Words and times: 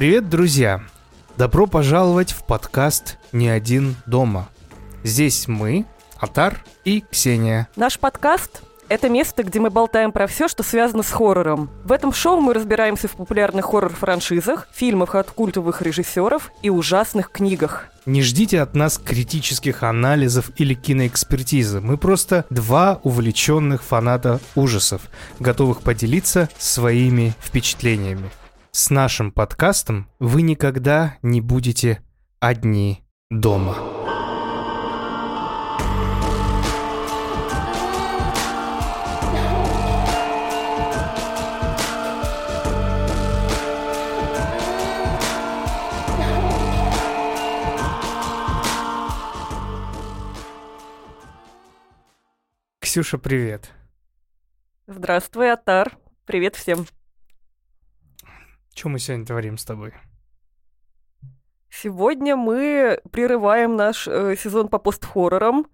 Привет, 0.00 0.30
друзья! 0.30 0.80
Добро 1.36 1.66
пожаловать 1.66 2.32
в 2.32 2.46
подкаст 2.46 3.18
«Не 3.32 3.50
один 3.50 3.96
дома». 4.06 4.48
Здесь 5.04 5.46
мы, 5.46 5.84
Атар 6.16 6.64
и 6.86 7.04
Ксения. 7.10 7.68
Наш 7.76 7.98
подкаст— 7.98 8.62
это 8.88 9.10
место, 9.10 9.42
где 9.42 9.60
мы 9.60 9.68
болтаем 9.68 10.10
про 10.10 10.26
все, 10.26 10.48
что 10.48 10.62
связано 10.62 11.02
с 11.02 11.10
хоррором. 11.10 11.68
В 11.84 11.92
этом 11.92 12.14
шоу 12.14 12.40
мы 12.40 12.54
разбираемся 12.54 13.08
в 13.08 13.10
популярных 13.10 13.66
хоррор-франшизах, 13.66 14.68
фильмах 14.72 15.16
от 15.16 15.32
культовых 15.32 15.82
режиссеров 15.82 16.50
и 16.62 16.70
ужасных 16.70 17.30
книгах. 17.30 17.88
Не 18.06 18.22
ждите 18.22 18.62
от 18.62 18.74
нас 18.74 18.96
критических 18.96 19.82
анализов 19.82 20.50
или 20.56 20.72
киноэкспертизы. 20.72 21.82
Мы 21.82 21.98
просто 21.98 22.46
два 22.48 23.00
увлеченных 23.02 23.82
фаната 23.82 24.40
ужасов, 24.54 25.02
готовых 25.38 25.82
поделиться 25.82 26.48
своими 26.56 27.34
впечатлениями. 27.42 28.30
С 28.72 28.90
нашим 28.90 29.32
подкастом 29.32 30.08
вы 30.20 30.42
никогда 30.42 31.18
не 31.22 31.40
будете 31.40 32.04
одни 32.38 33.02
дома. 33.28 33.74
Ксюша, 52.78 53.18
привет. 53.18 53.70
Здравствуй, 54.86 55.52
Атар. 55.52 55.98
Привет 56.24 56.54
всем. 56.54 56.86
Что 58.80 58.88
мы 58.88 58.98
сегодня 58.98 59.26
творим 59.26 59.58
с 59.58 59.64
тобой? 59.66 59.92
Сегодня 61.68 62.34
мы 62.34 62.98
прерываем 63.12 63.76
наш 63.76 64.08
э, 64.08 64.34
сезон 64.38 64.68
по 64.68 64.78
пост-хоррорам 64.78 65.66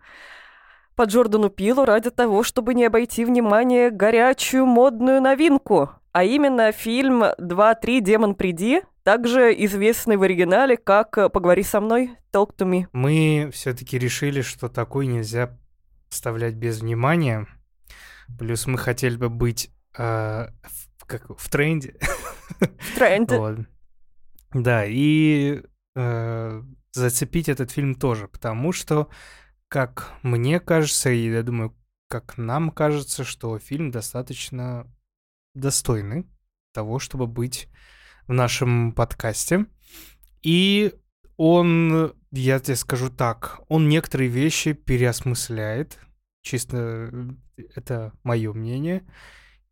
по 0.96 1.04
Джордану 1.04 1.48
Пилу 1.48 1.84
ради 1.84 2.10
того, 2.10 2.42
чтобы 2.42 2.74
не 2.74 2.84
обойти 2.84 3.24
внимание 3.24 3.90
горячую 3.92 4.66
модную 4.66 5.22
новинку, 5.22 5.90
а 6.10 6.24
именно 6.24 6.72
фильм 6.72 7.22
«2-3. 7.22 8.00
Демон, 8.00 8.34
приди», 8.34 8.82
также 9.04 9.54
известный 9.66 10.16
в 10.16 10.22
оригинале 10.22 10.76
как 10.76 11.32
«Поговори 11.32 11.62
со 11.62 11.80
мной», 11.80 12.10
«Talk 12.32 12.56
to 12.56 12.68
me». 12.68 12.88
Мы 12.92 13.50
все-таки 13.52 14.00
решили, 14.00 14.40
что 14.40 14.68
такой 14.68 15.06
нельзя 15.06 15.56
оставлять 16.10 16.54
без 16.54 16.80
внимания. 16.80 17.46
Плюс 18.36 18.66
мы 18.66 18.78
хотели 18.78 19.16
бы 19.16 19.28
быть 19.28 19.70
э, 19.96 20.48
как, 21.06 21.38
в 21.38 21.50
тренде. 21.50 21.96
В 22.60 22.94
тренде. 22.94 23.38
Вот. 23.38 23.58
Да, 24.52 24.84
и 24.86 25.62
э, 25.94 26.62
зацепить 26.92 27.48
этот 27.48 27.70
фильм 27.70 27.94
тоже, 27.94 28.28
потому 28.28 28.72
что, 28.72 29.08
как 29.68 30.12
мне 30.22 30.60
кажется, 30.60 31.10
и 31.10 31.30
я 31.30 31.42
думаю, 31.42 31.76
как 32.08 32.38
нам 32.38 32.70
кажется, 32.70 33.24
что 33.24 33.58
фильм 33.58 33.90
достаточно 33.90 34.86
достойный 35.54 36.26
того, 36.72 36.98
чтобы 36.98 37.26
быть 37.26 37.68
в 38.26 38.32
нашем 38.32 38.92
подкасте. 38.92 39.66
И 40.42 40.94
он, 41.36 42.14
я 42.30 42.60
тебе 42.60 42.76
скажу 42.76 43.10
так, 43.10 43.60
он 43.68 43.88
некоторые 43.88 44.28
вещи 44.28 44.72
переосмысляет, 44.72 45.98
чисто 46.42 47.10
э, 47.56 47.66
это 47.74 48.12
мое 48.22 48.52
мнение, 48.52 49.06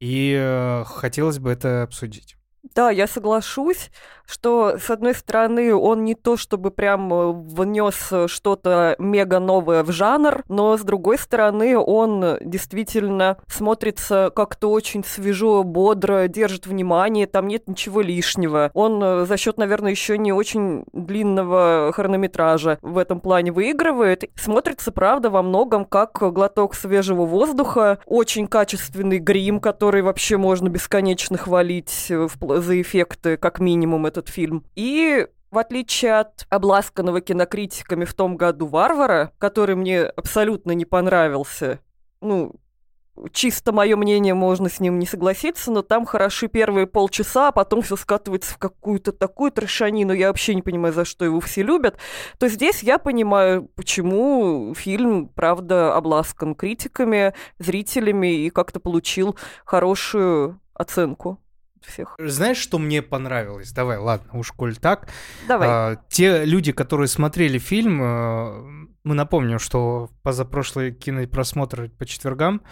и 0.05 0.37
э, 0.39 0.85
хотелось 0.85 1.39
бы 1.39 1.51
это 1.51 1.83
обсудить. 1.83 2.37
Да, 2.73 2.91
я 2.91 3.07
соглашусь, 3.07 3.91
что, 4.27 4.79
с 4.79 4.91
одной 4.91 5.15
стороны, 5.15 5.75
он 5.75 6.05
не 6.05 6.15
то 6.15 6.37
чтобы 6.37 6.71
прям 6.71 7.13
э, 7.13 7.33
внес 7.33 8.11
что-то 8.27 8.97
мега 8.99 9.39
новое 9.39 9.83
в 9.83 9.93
жанр, 9.93 10.45
но, 10.49 10.77
с 10.79 10.81
другой 10.81 11.19
стороны, 11.19 11.77
он 11.79 12.39
действительно 12.41 13.37
смотрится 13.47 14.33
как-то 14.35 14.71
очень 14.71 15.05
свежо, 15.05 15.63
бодро, 15.63 16.27
держит 16.27 16.67
внимание, 16.67 17.27
там 17.27 17.49
нет 17.49 17.69
ничего 17.69 18.01
лишнего. 18.01 18.71
Он 18.73 19.03
э, 19.03 19.27
за 19.27 19.37
счет, 19.37 19.59
наверное, 19.59 19.91
еще 19.91 20.17
не 20.17 20.33
очень 20.33 20.85
длинного 20.93 21.93
хронометража 21.95 22.79
в 22.81 22.97
этом 22.97 23.21
плане 23.21 23.53
выигрывает. 23.53 24.25
Смотрится, 24.37 24.91
правда, 24.91 25.29
во 25.29 25.43
многом 25.43 25.85
как 25.85 26.13
глоток 26.33 26.75
свежего 26.75 27.27
воздуха, 27.27 27.99
очень 28.07 28.47
качественный 28.47 29.19
грим, 29.19 29.61
который 29.61 30.01
вообще 30.01 30.39
можно 30.39 30.69
бесконечно 30.71 31.37
хвалить 31.37 32.11
за 32.61 32.81
эффекты, 32.81 33.37
как 33.37 33.61
минимум, 33.61 34.07
этот 34.07 34.29
фильм. 34.29 34.65
И 34.75 35.27
в 35.51 35.59
отличие 35.59 36.19
от 36.19 36.47
обласканного 36.51 37.21
кинокритиками 37.21 38.05
в 38.05 38.13
том 38.15 38.37
году 38.37 38.67
«Варвара», 38.67 39.33
который 39.39 39.77
мне 39.77 40.03
абсолютно 40.03 40.73
не 40.73 40.85
понравился, 40.85 41.79
ну, 42.21 42.57
чисто 43.33 43.73
мое 43.73 43.97
мнение, 43.97 44.35
можно 44.35 44.69
с 44.69 44.81
ним 44.81 44.99
не 44.99 45.07
согласиться, 45.07 45.71
но 45.71 45.83
там 45.83 46.05
хороши 46.05 46.49
первые 46.49 46.87
полчаса, 46.87 47.49
а 47.49 47.53
потом 47.53 47.83
все 47.83 47.97
скатывается 47.97 48.55
в 48.55 48.59
какую-то 48.59 49.13
такую 49.13 49.53
трешанину, 49.53 50.13
я 50.13 50.29
вообще 50.29 50.55
не 50.55 50.63
понимаю, 50.63 50.93
за 50.93 51.05
что 51.05 51.25
его 51.25 51.41
все 51.41 51.63
любят, 51.63 51.99
то 52.39 52.49
здесь 52.49 52.83
я 52.83 52.99
понимаю, 52.99 53.71
почему 53.77 54.75
фильм, 54.75 55.29
правда, 55.29 55.95
обласкан 55.95 56.55
критиками, 56.55 57.35
зрителями 57.59 58.35
и 58.45 58.51
как-то 58.51 58.81
получил 58.81 59.37
хорошую 59.65 60.61
оценку 60.75 61.39
всех. 61.87 62.15
Знаешь, 62.19 62.57
что 62.57 62.79
мне 62.79 63.03
понравилось? 63.03 63.73
Давай, 63.73 63.99
ладно, 63.99 64.39
уж 64.39 64.53
коль 64.53 64.77
так. 64.77 65.09
Давай. 65.49 65.69
А, 65.71 65.97
те 66.09 66.45
люди, 66.45 66.73
которые 66.73 67.09
смотрели 67.09 67.59
фильм, 67.59 68.01
а, 68.03 68.65
мы 69.05 69.15
напомним, 69.15 69.59
что 69.59 70.11
позапрошлый 70.23 70.93
кинопросмотр 70.93 71.91
по 71.91 72.07
четвергам 72.07 72.63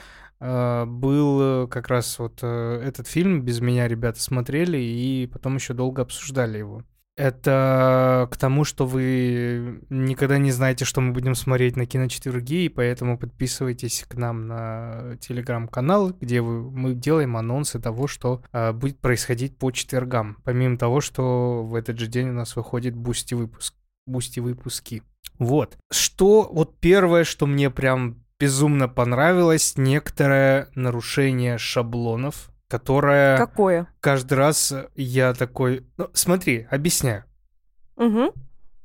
а, 0.41 0.87
был 0.87 1.69
как 1.69 1.89
раз 1.89 2.19
вот 2.19 2.43
этот 2.43 3.07
фильм 3.07 3.43
«Без 3.43 3.61
меня» 3.61 3.89
ребята 3.89 4.21
смотрели 4.21 4.79
и 4.79 5.27
потом 5.27 5.57
еще 5.57 5.75
долго 5.75 6.03
обсуждали 6.03 6.59
его. 6.59 6.83
Это 7.17 8.27
к 8.31 8.37
тому, 8.39 8.65
что 8.65 8.87
вы 8.87 9.83
никогда 9.91 10.39
не 10.39 10.51
знаете, 10.51 10.87
что 10.87 11.03
мы 11.03 11.13
будем 11.13 11.35
смотреть 11.35 11.77
на 11.77 11.85
киночетверги, 11.85 12.65
и 12.65 12.69
поэтому 12.71 13.19
подписывайтесь 13.19 14.05
к 14.09 14.15
нам 14.15 14.47
на 14.47 15.19
телеграм-канал, 15.21 16.15
где 16.19 16.41
вы, 16.41 16.71
мы 16.71 16.95
делаем 16.95 17.37
анонсы 17.37 17.79
того, 17.79 18.07
что 18.07 18.43
э, 18.53 18.73
будет 18.73 18.99
происходить 18.99 19.59
по 19.59 19.71
четвергам. 19.71 20.39
Помимо 20.45 20.79
того, 20.79 21.03
что 21.03 21.63
в 21.65 21.75
этот 21.75 21.99
же 21.99 22.07
день 22.07 22.31
у 22.31 22.35
нас 22.35 22.57
выходит 22.57 22.95
Boosty 22.95 23.35
выпуск, 23.35 23.75
Boosty 24.07 24.41
выпуски. 24.41 25.03
Вот. 25.39 25.77
Что 25.91 26.49
вот 26.51 26.79
первое, 26.81 27.25
что 27.25 27.47
мне 27.47 27.69
прям 27.69 28.23
безумно 28.39 28.89
понравилось, 28.89 29.75
некоторое 29.77 30.69
нарушение 30.75 31.59
шаблонов 31.59 32.52
которая... 32.73 33.37
Какое? 33.37 33.87
Каждый 34.01 34.33
раз 34.33 34.75
я 34.95 35.35
такой... 35.35 35.87
Ну, 35.99 36.09
смотри, 36.15 36.67
объясняю. 36.71 37.25
Угу. 37.97 38.33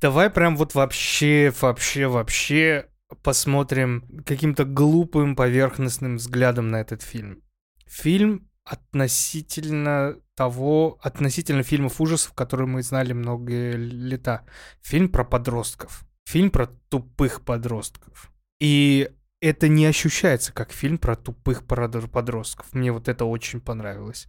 Давай 0.02 0.28
прям 0.28 0.58
вот 0.58 0.74
вообще, 0.74 1.50
вообще, 1.58 2.06
вообще 2.06 2.90
посмотрим 3.22 4.22
каким-то 4.26 4.66
глупым, 4.66 5.34
поверхностным 5.34 6.16
взглядом 6.16 6.70
на 6.70 6.82
этот 6.82 7.00
фильм. 7.00 7.42
Фильм 7.86 8.50
относительно 8.62 10.16
того, 10.34 10.98
относительно 11.00 11.62
фильмов 11.62 11.98
ужасов, 11.98 12.34
которые 12.34 12.66
мы 12.66 12.82
знали 12.82 13.14
многие 13.14 13.72
лета. 13.72 14.44
Фильм 14.82 15.08
про 15.08 15.24
подростков. 15.24 16.02
Фильм 16.26 16.50
про 16.50 16.66
тупых 16.90 17.40
подростков. 17.40 18.30
И 18.60 19.08
это 19.40 19.68
не 19.68 19.86
ощущается 19.86 20.52
как 20.52 20.72
фильм 20.72 20.98
про 20.98 21.16
тупых 21.16 21.64
подростков. 21.64 22.66
Мне 22.72 22.92
вот 22.92 23.08
это 23.08 23.24
очень 23.24 23.60
понравилось. 23.60 24.26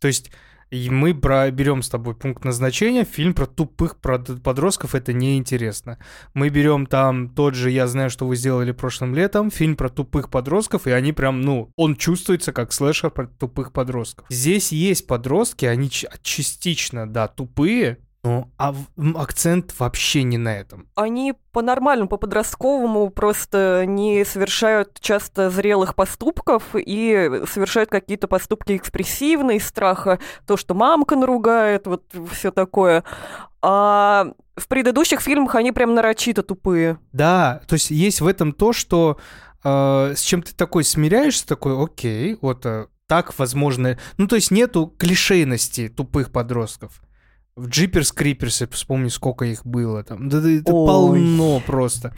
То 0.00 0.08
есть 0.08 0.30
и 0.70 0.90
мы 0.90 1.12
берем 1.12 1.82
с 1.82 1.88
тобой 1.88 2.14
пункт 2.14 2.44
назначения, 2.44 3.04
фильм 3.04 3.32
про 3.32 3.46
тупых 3.46 3.96
подростков, 3.96 4.94
это 4.94 5.14
неинтересно. 5.14 5.98
Мы 6.34 6.50
берем 6.50 6.84
там 6.84 7.30
тот 7.30 7.54
же 7.54 7.70
«Я 7.70 7.86
знаю, 7.86 8.10
что 8.10 8.26
вы 8.26 8.36
сделали 8.36 8.72
прошлым 8.72 9.14
летом», 9.14 9.50
фильм 9.50 9.76
про 9.76 9.88
тупых 9.88 10.30
подростков, 10.30 10.86
и 10.86 10.90
они 10.90 11.12
прям, 11.12 11.40
ну, 11.40 11.72
он 11.76 11.96
чувствуется 11.96 12.52
как 12.52 12.72
слэшер 12.72 13.10
про 13.10 13.28
тупых 13.28 13.72
подростков. 13.72 14.26
Здесь 14.28 14.70
есть 14.70 15.06
подростки, 15.06 15.64
они 15.64 15.88
частично, 15.88 17.08
да, 17.08 17.28
тупые, 17.28 17.98
ну, 18.24 18.50
а 18.58 18.74
акцент 19.14 19.72
вообще 19.78 20.24
не 20.24 20.38
на 20.38 20.56
этом. 20.56 20.88
Они 20.96 21.34
по-нормальному, 21.52 22.08
по-подростковому 22.08 23.10
просто 23.10 23.84
не 23.86 24.24
совершают 24.24 24.98
часто 25.00 25.50
зрелых 25.50 25.94
поступков 25.94 26.64
и 26.74 27.42
совершают 27.46 27.90
какие-то 27.90 28.26
поступки 28.26 28.76
экспрессивные, 28.76 29.60
страха, 29.60 30.18
то, 30.46 30.56
что 30.56 30.74
мамка 30.74 31.14
наругает, 31.14 31.86
вот 31.86 32.04
все 32.32 32.50
такое. 32.50 33.04
А 33.62 34.32
в 34.56 34.66
предыдущих 34.66 35.20
фильмах 35.20 35.54
они 35.54 35.70
прям 35.70 35.94
нарочито 35.94 36.42
тупые. 36.42 36.98
Да, 37.12 37.62
то 37.68 37.74
есть 37.74 37.90
есть 37.90 38.20
в 38.20 38.26
этом 38.26 38.52
то, 38.52 38.72
что 38.72 39.18
э, 39.62 40.14
с 40.16 40.20
чем 40.20 40.42
ты 40.42 40.54
такой 40.54 40.82
смиряешься, 40.82 41.46
такой, 41.46 41.80
окей, 41.80 42.36
вот 42.40 42.66
э, 42.66 42.86
так 43.06 43.36
возможно. 43.38 43.96
Ну, 44.16 44.26
то 44.26 44.34
есть 44.34 44.50
нету 44.50 44.92
клишейности 44.98 45.88
тупых 45.88 46.32
подростков 46.32 47.00
В 47.58 47.68
Джиперс 47.68 48.12
Криперс, 48.12 48.62
вспомни, 48.70 49.08
сколько 49.08 49.44
их 49.44 49.66
было 49.66 50.04
там. 50.04 50.28
Да, 50.28 50.40
да 50.40 50.50
это 50.50 50.72
Ой. 50.72 50.86
полно 50.86 51.60
просто. 51.66 52.14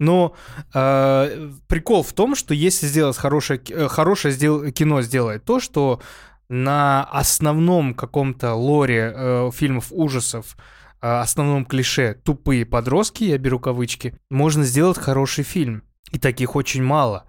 Но 0.00 0.34
э, 0.74 1.50
прикол 1.68 2.02
в 2.02 2.12
том, 2.12 2.34
что 2.34 2.54
если 2.54 2.86
сделать 2.86 3.16
хорошее, 3.16 3.60
э, 3.68 3.86
хорошее 3.86 4.32
сдел, 4.34 4.72
кино 4.72 5.02
сделает 5.02 5.44
то, 5.44 5.60
что 5.60 6.00
на 6.48 7.04
основном 7.04 7.94
каком-то 7.94 8.54
лоре 8.54 9.12
э, 9.14 9.50
фильмов 9.54 9.88
ужасов, 9.90 10.56
э, 11.00 11.06
основном 11.06 11.64
клише 11.64 12.14
«тупые 12.24 12.66
подростки», 12.66 13.24
я 13.24 13.38
беру 13.38 13.60
кавычки, 13.60 14.18
можно 14.30 14.64
сделать 14.64 14.98
хороший 14.98 15.44
фильм. 15.44 15.84
И 16.10 16.18
таких 16.18 16.56
очень 16.56 16.82
мало. 16.82 17.26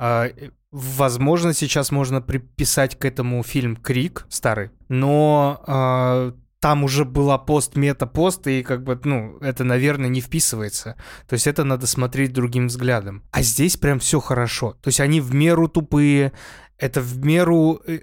Э, 0.00 0.30
возможно, 0.72 1.52
сейчас 1.52 1.92
можно 1.92 2.20
приписать 2.20 2.98
к 2.98 3.04
этому 3.04 3.42
фильм 3.44 3.76
«Крик» 3.76 4.26
старый, 4.28 4.70
но 4.88 5.62
э, 5.68 6.32
там 6.64 6.82
уже 6.82 7.04
была 7.04 7.36
пост-мета-пост, 7.36 8.46
и 8.46 8.62
как 8.62 8.84
бы, 8.84 8.98
ну, 9.04 9.36
это, 9.42 9.64
наверное, 9.64 10.08
не 10.08 10.22
вписывается. 10.22 10.96
То 11.28 11.34
есть 11.34 11.46
это 11.46 11.62
надо 11.62 11.86
смотреть 11.86 12.32
другим 12.32 12.68
взглядом. 12.68 13.22
А 13.32 13.42
здесь 13.42 13.76
прям 13.76 13.98
все 13.98 14.18
хорошо. 14.18 14.72
То 14.80 14.88
есть 14.88 14.98
они 14.98 15.20
в 15.20 15.34
меру 15.34 15.68
тупые, 15.68 16.32
это 16.78 17.02
в 17.02 17.18
меру... 17.18 17.82
Э, 17.86 17.98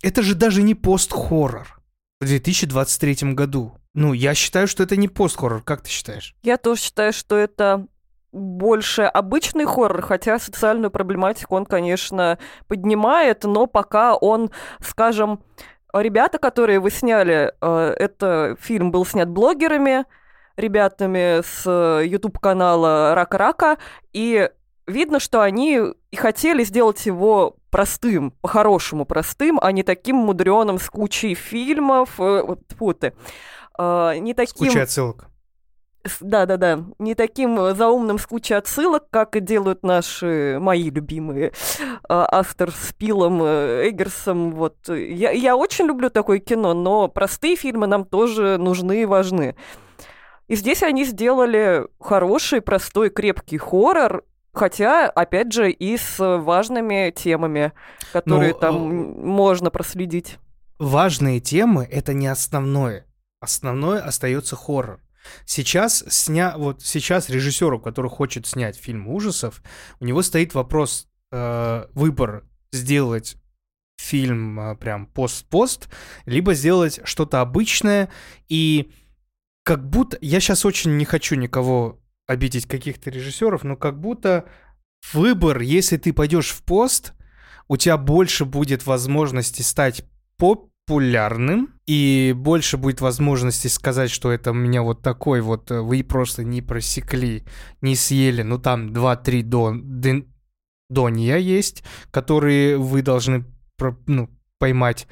это 0.00 0.22
же 0.22 0.36
даже 0.36 0.62
не 0.62 0.76
пост-хоррор 0.76 1.80
в 2.20 2.26
2023 2.26 3.32
году. 3.32 3.72
Ну, 3.94 4.12
я 4.12 4.34
считаю, 4.34 4.68
что 4.68 4.84
это 4.84 4.94
не 4.94 5.08
пост-хоррор. 5.08 5.64
Как 5.64 5.82
ты 5.82 5.90
считаешь? 5.90 6.36
Я 6.44 6.56
тоже 6.56 6.82
считаю, 6.82 7.12
что 7.12 7.36
это 7.36 7.84
больше 8.30 9.02
обычный 9.02 9.64
хоррор, 9.64 10.02
хотя 10.02 10.38
социальную 10.38 10.92
проблематику 10.92 11.56
он, 11.56 11.66
конечно, 11.66 12.38
поднимает, 12.68 13.42
но 13.42 13.66
пока 13.66 14.14
он, 14.14 14.50
скажем, 14.80 15.40
ребята, 15.94 16.38
которые 16.38 16.80
вы 16.80 16.90
сняли, 16.90 17.52
э, 17.60 17.94
это 17.98 18.56
фильм 18.60 18.90
был 18.90 19.04
снят 19.04 19.28
блогерами, 19.28 20.04
ребятами 20.56 21.42
с 21.42 22.02
YouTube-канала 22.02 23.14
Рака-Рака, 23.14 23.78
и 24.12 24.50
видно, 24.88 25.20
что 25.20 25.42
они 25.42 25.80
и 26.10 26.16
хотели 26.16 26.64
сделать 26.64 27.06
его 27.06 27.56
простым, 27.70 28.32
по-хорошему 28.40 29.04
простым, 29.04 29.58
а 29.62 29.70
не 29.72 29.82
таким 29.82 30.16
мудреным 30.16 30.78
с 30.78 30.88
кучей 30.88 31.34
фильмов, 31.34 32.18
э, 32.18 32.42
вот, 32.42 32.98
ты, 33.00 33.12
э, 33.78 34.18
не 34.18 34.34
таким... 34.34 34.66
С 34.66 34.70
кучей 34.70 34.80
отсылок. 34.80 35.28
Да-да-да, 36.20 36.84
не 36.98 37.14
таким 37.14 37.58
э, 37.60 37.74
заумным 37.74 38.18
с 38.18 38.26
кучей 38.26 38.54
отсылок, 38.54 39.04
как 39.10 39.36
и 39.36 39.40
делают 39.40 39.82
наши, 39.82 40.58
мои 40.60 40.90
любимые, 40.90 41.52
Астер 42.08 42.70
с 42.70 42.92
Пилом, 42.92 43.42
э, 43.42 43.88
Эггерсом, 43.88 44.52
вот. 44.52 44.76
Я, 44.88 45.30
я 45.30 45.56
очень 45.56 45.86
люблю 45.86 46.10
такое 46.10 46.38
кино, 46.38 46.74
но 46.74 47.08
простые 47.08 47.56
фильмы 47.56 47.86
нам 47.86 48.04
тоже 48.04 48.58
нужны 48.58 49.02
и 49.02 49.06
важны. 49.06 49.56
И 50.48 50.56
здесь 50.56 50.82
они 50.82 51.04
сделали 51.04 51.86
хороший, 52.00 52.62
простой, 52.62 53.10
крепкий 53.10 53.58
хоррор, 53.58 54.24
хотя, 54.52 55.08
опять 55.08 55.52
же, 55.52 55.70
и 55.70 55.96
с 55.96 56.16
важными 56.18 57.10
темами, 57.10 57.72
которые 58.12 58.54
но, 58.54 58.58
там 58.58 58.74
можно 59.26 59.70
проследить. 59.70 60.38
Важные 60.78 61.40
темы— 61.40 61.86
это 61.90 62.14
не 62.14 62.28
основное. 62.28 63.04
Основное 63.40 64.00
остается 64.00 64.56
хоррор. 64.56 65.00
Сейчас 65.44 66.04
сня... 66.08 66.54
вот 66.56 66.82
сейчас 66.82 67.28
режиссеру, 67.28 67.80
который 67.80 68.10
хочет 68.10 68.46
снять 68.46 68.76
фильм 68.76 69.08
ужасов, 69.08 69.62
у 70.00 70.04
него 70.04 70.22
стоит 70.22 70.54
вопрос, 70.54 71.08
э, 71.32 71.86
выбор 71.92 72.44
сделать 72.72 73.36
фильм 73.98 74.58
э, 74.60 74.76
прям 74.76 75.06
пост-пост, 75.06 75.88
либо 76.24 76.54
сделать 76.54 77.00
что-то 77.04 77.40
обычное. 77.40 78.10
И 78.48 78.92
как 79.64 79.88
будто 79.88 80.16
я 80.20 80.40
сейчас 80.40 80.64
очень 80.64 80.96
не 80.96 81.04
хочу 81.04 81.34
никого 81.34 82.00
обидеть 82.26 82.66
каких-то 82.66 83.10
режиссеров, 83.10 83.64
но 83.64 83.76
как 83.76 84.00
будто 84.00 84.46
выбор, 85.12 85.60
если 85.60 85.96
ты 85.96 86.12
пойдешь 86.12 86.50
в 86.50 86.62
пост, 86.62 87.14
у 87.68 87.76
тебя 87.76 87.96
больше 87.96 88.44
будет 88.44 88.86
возможности 88.86 89.62
стать 89.62 90.04
поп 90.36 90.67
популярным, 90.88 91.74
и 91.86 92.32
больше 92.34 92.78
будет 92.78 93.02
возможности 93.02 93.68
сказать, 93.68 94.10
что 94.10 94.32
это 94.32 94.52
у 94.52 94.54
меня 94.54 94.82
вот 94.82 95.02
такой 95.02 95.42
вот, 95.42 95.70
э, 95.70 95.80
вы 95.80 96.02
просто 96.02 96.44
не 96.44 96.62
просекли, 96.62 97.44
не 97.82 97.94
съели, 97.94 98.40
ну 98.42 98.58
там 98.58 98.88
2-3 98.88 99.42
дон, 99.42 100.00
дон, 100.00 100.24
донья 100.88 101.36
есть, 101.36 101.84
которые 102.10 102.78
вы 102.78 103.02
должны 103.02 103.44
ну, 104.06 104.30
поймать 104.58 105.06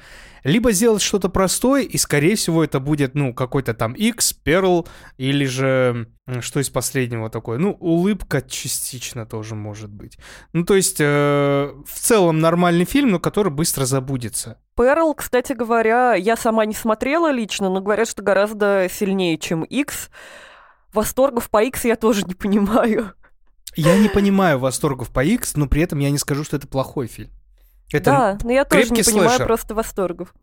либо 0.47 0.71
сделать 0.71 1.01
что-то 1.01 1.27
простое, 1.27 1.83
и, 1.83 1.97
скорее 1.97 2.35
всего, 2.35 2.63
это 2.63 2.79
будет, 2.79 3.15
ну, 3.15 3.33
какой-то 3.33 3.73
там 3.73 3.91
X, 3.91 4.33
Perl, 4.45 4.87
или 5.17 5.45
же, 5.45 6.07
что 6.39 6.61
из 6.61 6.69
последнего 6.69 7.29
такое, 7.29 7.57
ну, 7.57 7.71
улыбка 7.71 8.41
частично 8.41 9.25
тоже 9.25 9.55
может 9.55 9.89
быть. 9.89 10.17
Ну, 10.53 10.63
то 10.63 10.73
есть, 10.73 11.01
э, 11.01 11.03
в 11.85 11.99
целом 11.99 12.39
нормальный 12.39 12.85
фильм, 12.85 13.09
но 13.09 13.19
который 13.19 13.51
быстро 13.51 13.83
забудется. 13.83 14.57
Перл, 14.77 15.13
кстати 15.13 15.51
говоря, 15.51 16.13
я 16.13 16.37
сама 16.37 16.65
не 16.65 16.73
смотрела 16.73 17.29
лично, 17.29 17.69
но 17.69 17.81
говорят, 17.81 18.07
что 18.07 18.23
гораздо 18.23 18.87
сильнее, 18.89 19.37
чем 19.37 19.63
X. 19.63 20.09
Восторгов 20.93 21.49
по 21.49 21.61
X 21.61 21.83
я 21.83 21.97
тоже 21.97 22.23
не 22.23 22.35
понимаю. 22.35 23.13
Я 23.75 23.97
не 23.99 24.07
понимаю 24.07 24.59
восторгов 24.59 25.09
по 25.09 25.23
X, 25.25 25.57
но 25.57 25.67
при 25.67 25.81
этом 25.81 25.99
я 25.99 26.09
не 26.09 26.17
скажу, 26.17 26.45
что 26.45 26.55
это 26.55 26.67
плохой 26.67 27.07
фильм. 27.07 27.31
Это 27.91 28.05
да, 28.05 28.37
но 28.43 28.51
я 28.51 28.65
тоже 28.65 28.91
не 28.91 29.03
понимаю 29.03 29.29
слэшер. 29.29 29.45
просто 29.45 29.75
восторгов. 29.75 30.33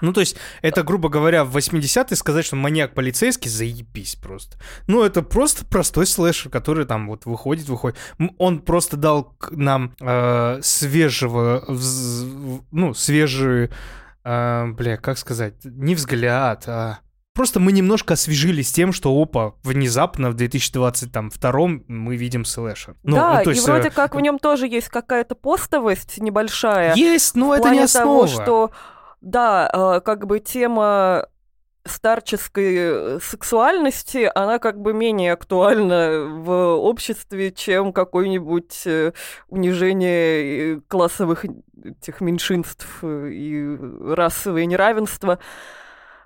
Ну, 0.00 0.12
то 0.12 0.20
есть, 0.20 0.36
это, 0.62 0.82
грубо 0.82 1.08
говоря, 1.08 1.44
в 1.44 1.56
80-е 1.56 2.16
сказать, 2.16 2.44
что 2.44 2.56
маньяк 2.56 2.94
полицейский, 2.94 3.50
заебись 3.50 4.14
просто. 4.14 4.56
Ну, 4.86 5.02
это 5.02 5.22
просто 5.22 5.64
простой 5.64 6.06
слэшер, 6.06 6.50
который 6.50 6.86
там 6.86 7.08
вот 7.08 7.26
выходит, 7.26 7.68
выходит. 7.68 7.98
Он 8.38 8.60
просто 8.60 8.96
дал 8.96 9.36
нам 9.50 9.94
э, 10.00 10.60
свежего, 10.62 11.64
ну, 12.70 12.94
свежий, 12.94 13.70
э, 14.24 14.66
бля, 14.68 14.96
как 14.96 15.18
сказать, 15.18 15.54
не 15.64 15.94
взгляд, 15.94 16.64
а 16.68 17.00
Просто 17.38 17.60
мы 17.60 17.70
немножко 17.70 18.14
освежились 18.14 18.72
тем, 18.72 18.92
что, 18.92 19.12
опа, 19.12 19.54
внезапно 19.62 20.30
в 20.30 20.34
2022 20.34 21.52
мы 21.86 22.16
видим 22.16 22.44
слэшер. 22.44 22.96
Ну, 23.04 23.14
да, 23.14 23.44
то 23.44 23.50
есть, 23.50 23.62
и 23.62 23.70
вроде 23.70 23.90
э, 23.90 23.90
как 23.92 24.16
в 24.16 24.20
нем 24.20 24.40
тоже 24.40 24.66
есть 24.66 24.88
какая-то 24.88 25.36
постовость 25.36 26.18
небольшая. 26.18 26.96
Есть, 26.96 27.36
но 27.36 27.54
это 27.54 27.70
не 27.70 27.78
основа. 27.78 28.26
того, 28.26 28.42
что, 28.42 28.70
да, 29.20 29.70
э, 29.72 30.00
как 30.00 30.26
бы 30.26 30.40
тема 30.40 31.28
старческой 31.84 32.74
э, 32.76 33.18
сексуальности, 33.22 34.28
она 34.34 34.58
как 34.58 34.80
бы 34.80 34.92
менее 34.92 35.34
актуальна 35.34 36.24
в 36.24 36.50
обществе, 36.50 37.52
чем 37.52 37.92
какое-нибудь 37.92 38.84
унижение 39.46 40.80
классовых 40.88 41.44
этих 41.84 42.20
меньшинств 42.20 43.04
и 43.04 43.78
расовое 44.02 44.66
неравенство. 44.66 45.38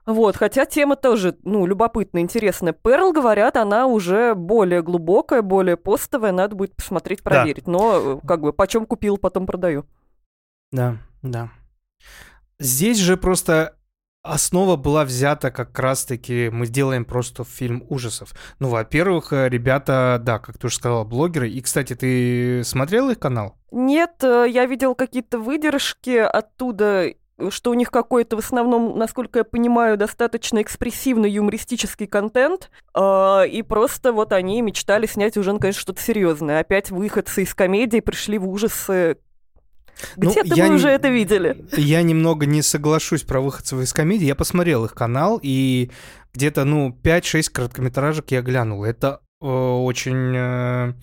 Вот, 0.04 0.36
хотя 0.36 0.66
тема 0.66 0.96
тоже, 0.96 1.36
ну, 1.44 1.64
любопытная, 1.64 2.22
интересная. 2.22 2.72
Перл, 2.72 3.12
говорят, 3.12 3.56
она 3.56 3.86
уже 3.86 4.34
более 4.34 4.82
глубокая, 4.82 5.42
более 5.42 5.76
постовая, 5.76 6.32
надо 6.32 6.56
будет 6.56 6.74
посмотреть, 6.74 7.22
проверить. 7.22 7.64
Да. 7.66 7.72
Но, 7.72 8.20
как 8.26 8.40
бы, 8.40 8.52
почем 8.52 8.84
купил, 8.84 9.16
потом 9.16 9.46
продаю. 9.46 9.84
Да, 10.72 10.96
да. 11.22 11.50
Здесь 12.58 12.98
же 12.98 13.16
просто 13.16 13.76
основа 14.22 14.76
была 14.76 15.04
взята 15.04 15.50
как 15.50 15.78
раз-таки, 15.78 16.48
мы 16.50 16.66
делаем 16.66 17.04
просто 17.04 17.44
фильм 17.44 17.84
ужасов. 17.88 18.34
Ну, 18.58 18.68
во-первых, 18.68 19.32
э, 19.32 19.48
ребята, 19.48 20.20
да, 20.22 20.38
как 20.38 20.58
ты 20.58 20.66
уже 20.66 20.76
сказала, 20.76 21.04
блогеры. 21.04 21.50
И, 21.50 21.60
кстати, 21.60 21.94
ты 21.94 22.62
смотрел 22.64 23.10
их 23.10 23.18
канал? 23.18 23.56
Нет, 23.70 24.22
э, 24.22 24.46
я 24.48 24.66
видел 24.66 24.94
какие-то 24.94 25.38
выдержки 25.38 26.16
оттуда 26.16 27.12
что 27.50 27.70
у 27.70 27.74
них 27.74 27.90
какой-то 27.90 28.36
в 28.36 28.38
основном, 28.40 28.98
насколько 28.98 29.40
я 29.40 29.44
понимаю, 29.44 29.96
достаточно 29.96 30.62
экспрессивный 30.62 31.30
юмористический 31.30 32.06
контент, 32.06 32.70
э, 32.94 33.48
и 33.48 33.62
просто 33.62 34.12
вот 34.12 34.32
они 34.32 34.60
мечтали 34.62 35.06
снять 35.06 35.36
уже, 35.36 35.52
наконец, 35.52 35.76
что-то 35.76 36.00
серьезное. 36.00 36.60
Опять 36.60 36.90
выходцы 36.90 37.42
из 37.42 37.54
комедии 37.54 38.00
пришли 38.00 38.38
в 38.38 38.48
ужасы. 38.48 39.18
Где-то 40.16 40.56
ну, 40.56 40.68
мы 40.68 40.74
уже 40.74 40.88
это 40.88 41.08
видели. 41.08 41.64
Я 41.76 42.02
немного 42.02 42.46
не 42.46 42.62
соглашусь 42.62 43.22
про 43.22 43.40
выходцев 43.40 43.80
из 43.80 43.92
комедии. 43.92 44.24
Я 44.24 44.34
посмотрел 44.34 44.84
их 44.84 44.94
канал, 44.94 45.38
и 45.42 45.90
где-то, 46.34 46.64
ну, 46.64 46.96
5-6 47.02 47.50
короткометражек 47.52 48.30
я 48.30 48.42
глянул. 48.42 48.84
Это 48.84 49.20
э, 49.40 49.46
очень... 49.46 50.34
Э, 50.34 50.94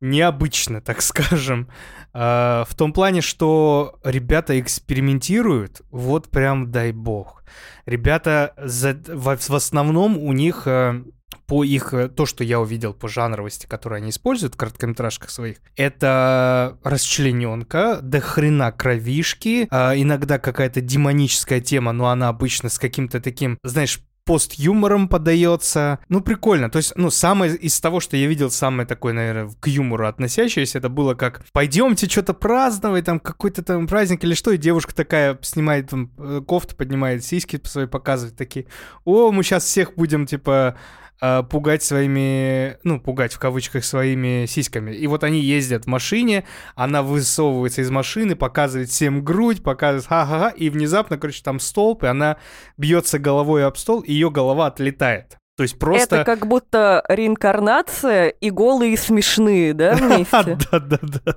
необычно, 0.00 0.80
так 0.80 1.02
скажем. 1.02 1.68
А, 2.12 2.64
в 2.68 2.74
том 2.74 2.92
плане, 2.92 3.20
что 3.20 3.98
ребята 4.04 4.58
экспериментируют, 4.60 5.82
вот 5.90 6.28
прям 6.28 6.70
дай 6.70 6.92
бог. 6.92 7.44
Ребята 7.84 8.54
за, 8.56 8.94
в, 9.06 9.36
в 9.36 9.54
основном 9.54 10.18
у 10.18 10.32
них 10.32 10.62
э, 10.66 11.02
по 11.46 11.64
их, 11.64 11.94
э, 11.94 12.08
то, 12.08 12.26
что 12.26 12.44
я 12.44 12.60
увидел 12.60 12.92
по 12.92 13.08
жанровости, 13.08 13.66
которую 13.66 13.98
они 13.98 14.10
используют 14.10 14.54
в 14.54 14.58
короткометражках 14.58 15.30
своих, 15.30 15.58
это 15.76 16.78
расчлененка, 16.82 18.00
до 18.02 18.20
хрена 18.20 18.72
кровишки, 18.72 19.68
а 19.70 19.94
иногда 19.96 20.38
какая-то 20.38 20.80
демоническая 20.80 21.60
тема, 21.60 21.92
но 21.92 22.08
она 22.08 22.28
обычно 22.28 22.68
с 22.68 22.78
каким-то 22.78 23.20
таким, 23.20 23.58
знаешь, 23.62 24.00
пост-юмором 24.26 25.08
подается. 25.08 26.00
Ну, 26.08 26.20
прикольно. 26.20 26.68
То 26.68 26.78
есть, 26.78 26.92
ну, 26.96 27.10
самое 27.10 27.56
из 27.56 27.80
того, 27.80 28.00
что 28.00 28.16
я 28.16 28.26
видел, 28.26 28.50
самое 28.50 28.86
такое, 28.86 29.12
наверное, 29.14 29.50
к 29.60 29.68
юмору 29.68 30.06
относящееся, 30.06 30.78
это 30.78 30.88
было 30.88 31.14
как 31.14 31.46
«пойдемте 31.52 32.08
что-то 32.08 32.34
праздновать, 32.34 33.06
там, 33.06 33.20
какой-то 33.20 33.62
там 33.62 33.86
праздник 33.86 34.24
или 34.24 34.34
что», 34.34 34.50
и 34.50 34.58
девушка 34.58 34.94
такая 34.94 35.38
снимает 35.42 35.88
там 35.90 36.10
э, 36.18 36.42
кофту, 36.46 36.74
поднимает 36.76 37.24
сиськи 37.24 37.60
свои, 37.64 37.86
показывает 37.86 38.36
такие 38.36 38.66
«О, 39.04 39.30
мы 39.30 39.44
сейчас 39.44 39.64
всех 39.64 39.94
будем, 39.94 40.26
типа, 40.26 40.76
э, 41.20 41.42
пугать 41.42 41.82
своими, 41.82 42.78
ну, 42.84 43.00
пугать 43.00 43.32
в 43.32 43.38
кавычках 43.38 43.84
своими 43.84 44.46
сиськами. 44.46 44.92
И 44.92 45.06
вот 45.06 45.24
они 45.24 45.40
ездят 45.40 45.84
в 45.84 45.88
машине, 45.88 46.44
она 46.74 47.02
высовывается 47.02 47.82
из 47.82 47.90
машины, 47.90 48.36
показывает 48.36 48.88
всем 48.88 49.24
грудь, 49.24 49.62
показывает 49.62 50.06
ха-ха-ха, 50.06 50.50
и 50.50 50.70
внезапно, 50.70 51.18
короче, 51.18 51.42
там 51.42 51.60
столб, 51.60 52.04
и 52.04 52.06
она 52.06 52.36
бьется 52.76 53.18
головой 53.18 53.64
об 53.66 53.76
стол, 53.76 54.00
и 54.00 54.12
ее 54.12 54.30
голова 54.30 54.66
отлетает. 54.66 55.38
То 55.56 55.62
есть 55.62 55.78
просто... 55.78 56.16
Это 56.16 56.24
как 56.24 56.46
будто 56.46 57.02
реинкарнация 57.08 58.28
и 58.28 58.50
голые 58.50 58.92
и 58.92 58.96
смешные, 58.96 59.72
да, 59.72 59.94
вместе? 59.96 60.58
Да, 60.70 60.78
да, 60.78 60.98
да. 61.02 61.36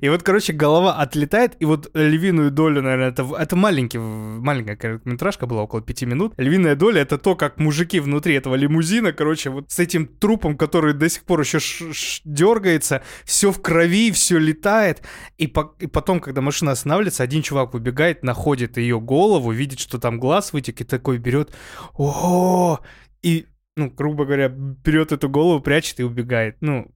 И 0.00 0.08
вот, 0.08 0.22
короче, 0.22 0.52
голова 0.52 0.94
отлетает, 0.94 1.56
и 1.58 1.64
вот 1.64 1.90
львиную 1.94 2.52
долю, 2.52 2.80
наверное, 2.80 3.08
это, 3.08 3.26
это 3.36 3.56
маленький, 3.56 3.98
маленькая 3.98 4.76
короткометражка 4.76 5.46
была, 5.46 5.62
около 5.62 5.82
пяти 5.82 6.06
минут. 6.06 6.32
Львиная 6.36 6.76
доля— 6.76 7.02
это 7.02 7.18
то, 7.18 7.34
как 7.34 7.58
мужики 7.58 7.98
внутри 7.98 8.36
этого 8.36 8.54
лимузина, 8.54 9.12
короче, 9.12 9.50
вот 9.50 9.68
с 9.68 9.80
этим 9.80 10.06
трупом, 10.06 10.56
который 10.56 10.94
до 10.94 11.08
сих 11.08 11.24
пор 11.24 11.40
еще 11.40 11.58
дергается, 12.24 13.02
все 13.24 13.50
в 13.50 13.60
крови, 13.60 14.12
все 14.12 14.38
летает. 14.38 15.02
И, 15.38 15.48
по 15.48 15.74
и 15.80 15.88
потом, 15.88 16.20
когда 16.20 16.40
машина 16.40 16.70
останавливается, 16.70 17.24
один 17.24 17.42
чувак 17.42 17.74
выбегает, 17.74 18.22
находит 18.22 18.76
ее 18.76 19.00
голову, 19.00 19.50
видит, 19.50 19.80
что 19.80 19.98
там 19.98 20.20
глаз 20.20 20.52
вытек, 20.52 20.80
и 20.82 20.84
такой 20.84 21.18
берет, 21.18 21.50
о, 21.98 22.78
и, 23.22 23.46
ну, 23.76 23.90
грубо 23.90 24.24
говоря, 24.24 24.48
берет 24.48 25.12
эту 25.12 25.28
голову, 25.28 25.60
прячет 25.60 26.00
и 26.00 26.04
убегает. 26.04 26.56
Ну, 26.60 26.90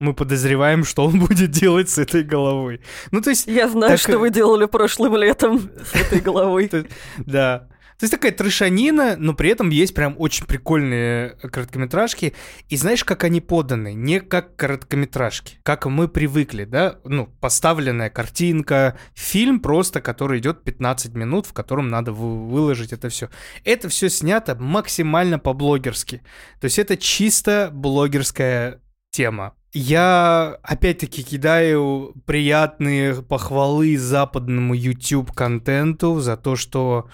мы 0.00 0.14
подозреваем, 0.14 0.84
что 0.84 1.04
он 1.06 1.20
будет 1.26 1.50
делать 1.50 1.90
с 1.90 1.98
этой 1.98 2.22
головой. 2.22 2.80
Ну, 3.10 3.20
то 3.20 3.30
есть... 3.30 3.46
Я 3.46 3.68
знаю, 3.68 3.92
так... 3.92 4.00
что 4.00 4.18
вы 4.18 4.30
делали 4.30 4.66
прошлым 4.66 5.16
летом 5.16 5.70
с 5.84 5.94
этой 5.94 6.20
головой. 6.24 6.70
Да. 7.18 7.68
То 8.00 8.04
есть 8.04 8.12
такая 8.12 8.32
трешанина, 8.32 9.16
но 9.18 9.34
при 9.34 9.50
этом 9.50 9.68
есть 9.68 9.92
прям 9.92 10.14
очень 10.16 10.46
прикольные 10.46 11.36
короткометражки. 11.42 12.32
И 12.70 12.76
знаешь, 12.78 13.04
как 13.04 13.24
они 13.24 13.42
поданы? 13.42 13.92
Не 13.92 14.20
как 14.20 14.56
короткометражки, 14.56 15.58
как 15.62 15.84
мы 15.84 16.08
привыкли, 16.08 16.64
да? 16.64 16.98
Ну, 17.04 17.26
поставленная 17.40 18.08
картинка, 18.08 18.98
фильм 19.12 19.60
просто, 19.60 20.00
который 20.00 20.38
идет 20.38 20.64
15 20.64 21.14
минут, 21.14 21.44
в 21.44 21.52
котором 21.52 21.88
надо 21.88 22.12
выложить 22.12 22.94
это 22.94 23.10
все. 23.10 23.28
Это 23.64 23.90
все 23.90 24.08
снято 24.08 24.54
максимально 24.54 25.38
по-блогерски. 25.38 26.22
То 26.58 26.64
есть 26.64 26.78
это 26.78 26.96
чисто 26.96 27.68
блогерская 27.70 28.80
тема. 29.10 29.52
Я 29.74 30.58
опять-таки 30.62 31.22
кидаю 31.22 32.14
приятные 32.24 33.22
похвалы 33.22 33.98
западному 33.98 34.72
YouTube 34.72 35.32
контенту 35.32 36.18
за 36.20 36.38
то, 36.38 36.56
что 36.56 37.10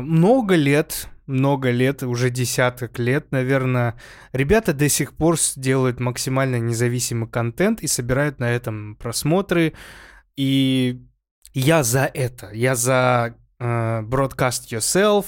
много 0.00 0.54
лет, 0.54 1.08
много 1.26 1.70
лет, 1.70 2.02
уже 2.02 2.30
десяток 2.30 2.98
лет, 2.98 3.30
наверное, 3.30 3.94
ребята 4.32 4.72
до 4.72 4.88
сих 4.88 5.14
пор 5.14 5.36
делают 5.56 6.00
максимально 6.00 6.56
независимый 6.56 7.28
контент 7.28 7.82
и 7.82 7.86
собирают 7.86 8.38
на 8.38 8.50
этом 8.50 8.96
просмотры. 8.96 9.74
И 10.36 11.02
я 11.52 11.82
за 11.82 12.10
это, 12.12 12.50
я 12.52 12.74
за 12.74 13.36
uh, 13.60 14.02
Broadcast 14.02 14.70
Yourself, 14.70 15.26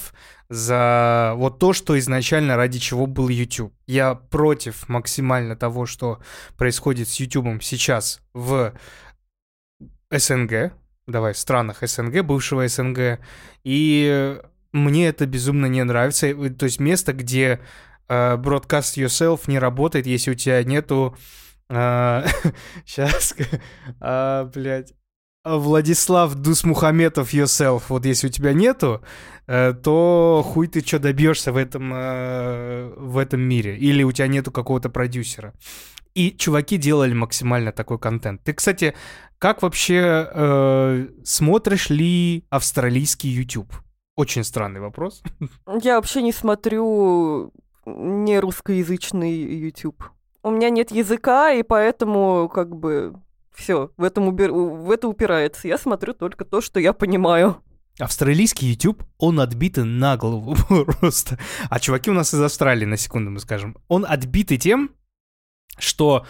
за 0.49 1.33
вот 1.35 1.59
то, 1.59 1.73
что 1.73 1.97
изначально 1.97 2.55
ради 2.55 2.79
чего 2.79 3.07
был 3.07 3.29
YouTube. 3.29 3.73
Я 3.87 4.15
против 4.15 4.87
максимально 4.89 5.55
того, 5.55 5.85
что 5.85 6.21
происходит 6.57 7.07
с 7.07 7.19
YouTube 7.19 7.63
сейчас 7.63 8.21
в 8.33 8.73
СНГ, 10.11 10.73
давай, 11.07 11.35
странах 11.35 11.79
СНГ, 11.81 12.23
бывшего 12.23 12.67
СНГ, 12.67 13.19
и 13.63 14.39
мне 14.71 15.07
это 15.07 15.25
безумно 15.25 15.67
не 15.67 15.83
нравится. 15.83 16.33
То 16.33 16.65
есть 16.65 16.79
место, 16.79 17.13
где 17.13 17.59
uh, 18.09 18.37
Broadcast 18.41 18.97
Yourself 18.97 19.41
не 19.47 19.59
работает, 19.59 20.07
если 20.07 20.31
у 20.31 20.35
тебя 20.35 20.63
нету... 20.63 21.17
Uh, 21.69 22.27
сейчас, 22.85 23.35
uh, 24.01 24.51
блядь. 24.53 24.93
Владислав 25.45 26.35
Дусмухаметов 26.35 27.33
Yourself, 27.33 27.83
вот 27.89 28.05
если 28.05 28.27
у 28.27 28.29
тебя 28.29 28.53
нету, 28.53 29.03
э, 29.45 29.73
то 29.73 30.41
хуй 30.45 30.67
ты 30.67 30.79
что 30.79 30.99
добьешься 30.99 31.51
в 31.51 31.57
этом, 31.57 31.91
э, 31.93 32.93
в 32.95 33.17
этом 33.17 33.41
мире. 33.41 33.77
Или 33.77 34.03
у 34.03 34.11
тебя 34.13 34.27
нету 34.27 34.51
какого-то 34.51 34.89
продюсера. 34.89 35.53
И 36.13 36.31
чуваки 36.31 36.77
делали 36.77 37.13
максимально 37.13 37.73
такой 37.73 37.99
контент. 37.99 38.41
Ты, 38.43 38.53
кстати, 38.53 38.93
как 39.43 39.61
вообще 39.61 40.29
э, 40.33 41.07
смотришь 41.25 41.89
ли 41.89 42.45
австралийский 42.49 43.27
YouTube? 43.27 43.73
Очень 44.15 44.45
странный 44.45 44.79
вопрос. 44.79 45.21
Я 45.81 45.97
вообще 45.97 46.21
не 46.21 46.31
смотрю 46.31 47.51
не 47.85 48.39
русскоязычный 48.39 49.33
YouTube. 49.33 50.01
У 50.43 50.49
меня 50.49 50.69
нет 50.69 50.91
языка, 50.91 51.51
и 51.51 51.61
поэтому 51.61 52.47
как 52.47 52.73
бы 52.73 53.15
все 53.53 53.91
в 53.97 54.05
этом 54.05 54.29
убер... 54.29 54.53
в 54.53 54.89
это 54.89 55.09
упирается. 55.09 55.67
Я 55.67 55.77
смотрю 55.77 56.13
только 56.13 56.45
то, 56.45 56.61
что 56.61 56.79
я 56.79 56.93
понимаю. 56.93 57.61
Австралийский 57.99 58.67
YouTube, 58.67 59.03
он 59.17 59.41
отбитый 59.41 59.83
на 59.83 60.15
голову 60.15 60.55
просто. 60.85 61.37
А 61.69 61.81
чуваки 61.81 62.09
у 62.09 62.13
нас 62.13 62.33
из 62.33 62.39
Австралии, 62.41 62.85
на 62.85 62.95
секунду 62.95 63.29
мы 63.29 63.41
скажем. 63.41 63.75
Он 63.89 64.05
отбитый 64.07 64.57
тем, 64.57 64.91
что 65.77 66.25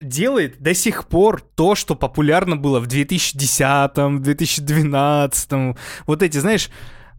делает 0.00 0.60
до 0.62 0.74
сих 0.74 1.06
пор 1.06 1.40
то, 1.40 1.74
что 1.74 1.94
популярно 1.94 2.56
было 2.56 2.80
в 2.80 2.86
2010, 2.86 4.20
2012. 4.20 5.76
Вот 6.06 6.22
эти, 6.22 6.38
знаешь, 6.38 6.70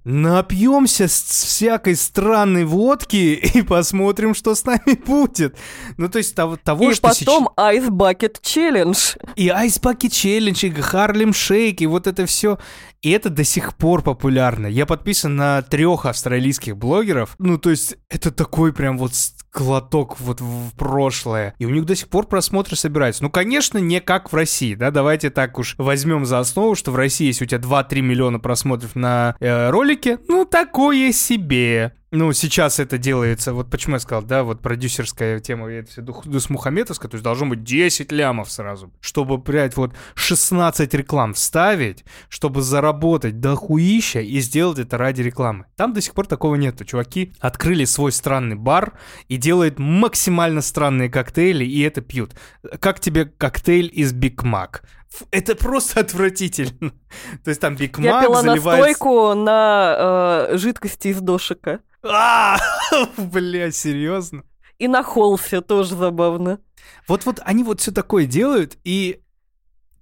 напьемся 0.06 1.08
с 1.08 1.22
всякой 1.22 1.96
странной 1.96 2.64
водки 2.64 3.34
и 3.54 3.62
посмотрим, 3.68 4.34
что 4.34 4.56
с 4.56 4.64
нами 4.64 4.96
будет. 5.06 5.58
Ну, 5.98 6.08
то 6.08 6.20
есть 6.20 6.36
того, 6.36 6.58
того 6.58 6.92
и 6.92 6.94
что 6.94 7.10
потом 7.10 7.50
сейчас... 7.56 7.76
Ice 7.76 7.90
Bucket 7.90 8.42
Challenge. 8.42 9.18
И 9.36 9.48
Ice 9.50 9.82
Bucket 9.82 10.10
Challenge, 10.10 10.68
и 10.68 10.72
Harlem 10.72 11.32
Shake, 11.32 11.78
и 11.80 11.86
вот 11.86 12.08
это 12.08 12.26
все. 12.26 12.60
И 13.02 13.12
это 13.12 13.30
до 13.30 13.44
сих 13.44 13.76
пор 13.76 14.02
популярно. 14.02 14.68
Я 14.68 14.86
подписан 14.86 15.36
на 15.36 15.62
трех 15.62 16.06
австралийских 16.06 16.76
блогеров. 16.76 17.36
Ну, 17.40 17.58
то 17.58 17.70
есть 17.70 17.98
это 18.10 18.32
такой 18.32 18.74
прям 18.74 18.98
вот 18.98 19.14
глоток 19.54 20.20
вот 20.20 20.42
в 20.42 20.72
прошлое. 20.76 21.56
И 21.60 21.66
у 21.66 21.70
них 21.70 21.86
до 21.86 21.96
сих 21.96 22.10
пор 22.10 22.28
просмотры 22.28 22.76
собираются. 22.76 23.24
Ну, 23.24 23.30
конечно, 23.30 23.78
не 23.78 24.02
как 24.02 24.32
в 24.32 24.36
России, 24.36 24.76
да, 24.76 24.92
давайте 24.92 25.30
так 25.30 25.58
уж 25.58 25.76
возьмем 25.78 26.26
за 26.26 26.40
основу, 26.40 26.76
что 26.76 26.92
в 26.92 26.96
России, 26.96 27.28
если 27.28 27.46
у 27.46 27.48
тебя 27.48 27.60
2-3 27.60 28.02
миллиона 28.02 28.40
просмотров 28.40 28.96
на 28.96 29.36
э, 29.40 29.70
ролике, 29.70 30.20
ну, 30.28 30.46
такое 30.46 31.12
себе. 31.12 31.94
Ну, 32.12 32.34
сейчас 32.34 32.80
это 32.80 32.98
делается, 32.98 33.54
вот 33.54 33.70
почему 33.70 33.96
я 33.96 34.00
сказал, 34.00 34.24
да, 34.24 34.44
вот 34.44 34.62
продюсерская 34.62 35.40
тема, 35.40 35.70
это 35.70 35.92
все 35.92 36.02
Дус 36.02 36.50
Мухаметовская, 36.50 37.10
то 37.10 37.16
есть 37.16 37.24
должно 37.24 37.46
быть 37.46 37.64
10 37.64 38.12
лямов 38.12 38.52
сразу, 38.52 38.92
чтобы, 39.00 39.38
блядь, 39.38 39.78
вот 39.78 39.94
16 40.16 40.92
реклам 40.96 41.36
вставить, 41.36 42.04
чтобы 42.28 42.64
заработать 42.64 43.40
дохуища 43.40 44.22
и 44.22 44.40
сделать 44.40 44.80
это 44.80 44.98
ради 44.98 45.22
рекламы. 45.22 45.66
Там 45.76 45.94
до 45.94 46.02
сих 46.02 46.16
пор 46.16 46.26
такого 46.26 46.56
нету. 46.56 46.84
Чуваки 46.84 47.32
открыли 47.40 47.86
свой 47.86 48.12
странный 48.12 48.56
бар 48.56 48.94
и 49.28 49.38
делают 49.38 49.78
максимально 49.78 50.62
странные 50.62 51.10
коктейли, 51.10 51.64
и 51.64 51.82
это 51.82 52.02
пьют. 52.02 52.34
Как 52.80 53.00
тебе 53.00 53.26
коктейль 53.26 53.92
из 53.94 54.14
Биг 54.14 54.42
Мак? 54.42 54.84
Это 55.32 55.56
просто 55.56 56.00
отвратительно. 56.00 56.92
То 57.44 57.50
есть 57.50 57.62
там 57.62 57.76
Биг 57.76 58.00
Мак 58.00 58.06
Я 58.06 58.22
пила 58.24 58.42
заливается... 58.42 58.88
настойку 58.88 59.34
на 59.36 60.48
э, 60.50 60.58
жидкости 60.58 61.10
из 61.10 61.22
дошика. 61.22 61.82
А, 62.04 62.58
бля, 63.18 63.72
серьезно? 63.72 64.44
И 64.78 64.88
на 64.88 65.04
Halls 65.04 65.52
е 65.52 65.62
тоже 65.62 65.96
забавно. 65.96 66.60
Вот-вот 67.08 67.40
они 67.44 67.64
вот 67.64 67.82
все 67.82 67.92
такое 67.92 68.26
делают, 68.26 68.78
и 68.84 69.22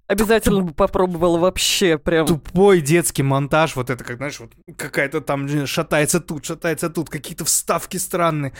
Обязательно 0.08 0.62
бы 0.62 0.72
попробовал 0.72 1.36
вообще 1.36 1.98
прям. 1.98 2.26
Тупой 2.26 2.80
детский 2.80 3.22
монтаж, 3.22 3.76
вот 3.76 3.90
это, 3.90 4.02
как, 4.02 4.16
знаешь, 4.16 4.40
вот 4.40 4.54
какая-то 4.74 5.20
там 5.20 5.66
шатается 5.66 6.18
тут, 6.18 6.46
шатается 6.46 6.88
тут, 6.88 7.10
какие-то 7.10 7.44
вставки 7.44 7.98
странные. 7.98 8.54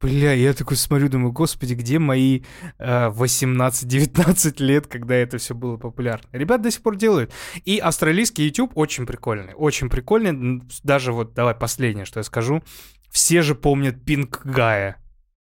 Бля, 0.00 0.32
я 0.32 0.54
такой 0.54 0.78
смотрю, 0.78 1.10
думаю, 1.10 1.32
господи, 1.32 1.74
где 1.74 1.98
мои 1.98 2.40
э, 2.78 3.10
18-19 3.10 4.62
лет, 4.62 4.86
когда 4.86 5.14
это 5.14 5.36
все 5.36 5.54
было 5.54 5.76
популярно? 5.76 6.26
Ребят 6.32 6.62
до 6.62 6.70
сих 6.70 6.80
пор 6.80 6.96
делают. 6.96 7.30
И 7.66 7.76
австралийский 7.76 8.46
YouTube 8.46 8.72
очень 8.74 9.04
прикольный, 9.04 9.52
очень 9.52 9.90
прикольный. 9.90 10.62
Даже 10.82 11.12
вот, 11.12 11.34
давай 11.34 11.54
последнее, 11.54 12.06
что 12.06 12.20
я 12.20 12.24
скажу. 12.24 12.62
Все 13.10 13.42
же 13.42 13.54
помнят 13.54 14.02
Пинк 14.06 14.40
Гая. 14.46 14.96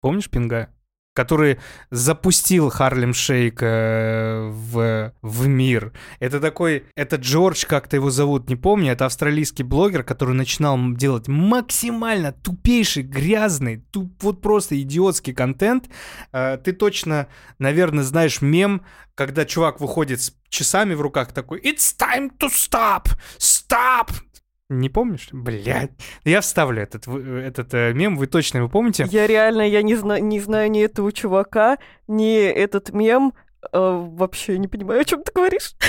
Помнишь 0.01 0.29
Пинк 0.29 0.51
Гая? 0.51 0.74
Который 1.15 1.59
запустил 1.91 2.69
Харлем 2.69 3.15
Шейк 3.15 3.63
э, 3.63 4.51
в, 4.51 5.13
в 5.23 5.47
мир. 5.47 5.93
Это 6.19 6.41
такой, 6.41 6.85
это 6.97 7.17
Джордж, 7.17 7.65
как-то 7.67 7.97
его 7.97 8.11
зовут, 8.11 8.49
не 8.49 8.57
помню, 8.57 8.93
это 8.93 9.07
австралийский 9.07 9.63
блогер, 9.63 10.03
который 10.03 10.35
начинал 10.35 10.77
делать 10.93 11.29
максимально 11.29 12.33
тупейший, 12.33 13.05
грязный, 13.05 13.79
туп, 13.93 14.23
вот 14.23 14.43
просто 14.43 14.81
идиотский 14.83 15.33
контент. 15.33 15.89
Э, 16.33 16.59
ты 16.63 16.73
точно, 16.73 17.29
наверное, 17.59 18.05
знаешь 18.05 18.43
мем, 18.43 18.83
когда 19.15 19.45
чувак 19.45 19.81
выходит 19.81 20.21
с 20.21 20.37
часами 20.49 20.95
в 20.95 21.01
руках 21.01 21.33
такой 21.33 21.61
«It's 21.61 21.97
time 21.97 22.31
to 22.39 22.49
stop! 22.49 23.07
Stop!» 23.39 24.11
Не 24.79 24.89
помнишь? 24.89 25.29
Блядь. 25.33 25.93
Я 26.25 26.41
вставлю 26.41 26.83
этот, 26.83 27.07
этот 27.09 27.75
э, 27.75 27.93
мем, 27.93 28.17
вы 28.17 28.27
точно 28.27 28.59
его 28.59 28.69
помните? 28.69 29.07
Я 29.11 29.27
реально, 29.27 29.63
я 29.63 29.83
не, 29.83 29.95
зна- 29.95 30.21
не 30.21 30.41
знаю 30.41 30.71
ни 30.71 30.83
этого 30.83 31.13
чувака, 31.13 31.79
ни 32.07 32.37
этот 32.45 32.93
мем. 32.93 33.33
Э, 33.73 33.79
вообще 33.79 34.59
не 34.59 34.69
понимаю, 34.69 35.01
о 35.01 35.05
чем 35.05 35.23
ты 35.23 35.33
говоришь. 35.33 35.75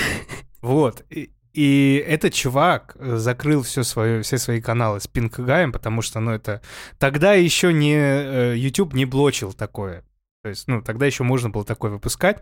Вот. 0.61 1.05
И, 1.11 1.29
и 1.53 2.03
этот 2.07 2.33
чувак 2.33 2.97
э, 2.99 3.17
закрыл 3.17 3.61
все, 3.61 3.83
свое, 3.83 4.23
все 4.23 4.39
свои 4.39 4.59
каналы 4.59 4.99
с 4.99 5.07
Пинкгаем, 5.07 5.71
потому 5.71 6.01
что, 6.01 6.19
ну, 6.19 6.31
это... 6.31 6.63
Тогда 6.97 7.33
еще 7.33 7.71
не... 7.71 7.95
Э, 7.95 8.53
YouTube 8.57 8.95
не 8.95 9.05
блочил 9.05 9.53
такое. 9.53 10.03
То 10.41 10.49
есть, 10.49 10.67
ну, 10.67 10.81
тогда 10.81 11.05
еще 11.05 11.23
можно 11.23 11.51
было 11.51 11.63
такое 11.63 11.91
выпускать. 11.91 12.41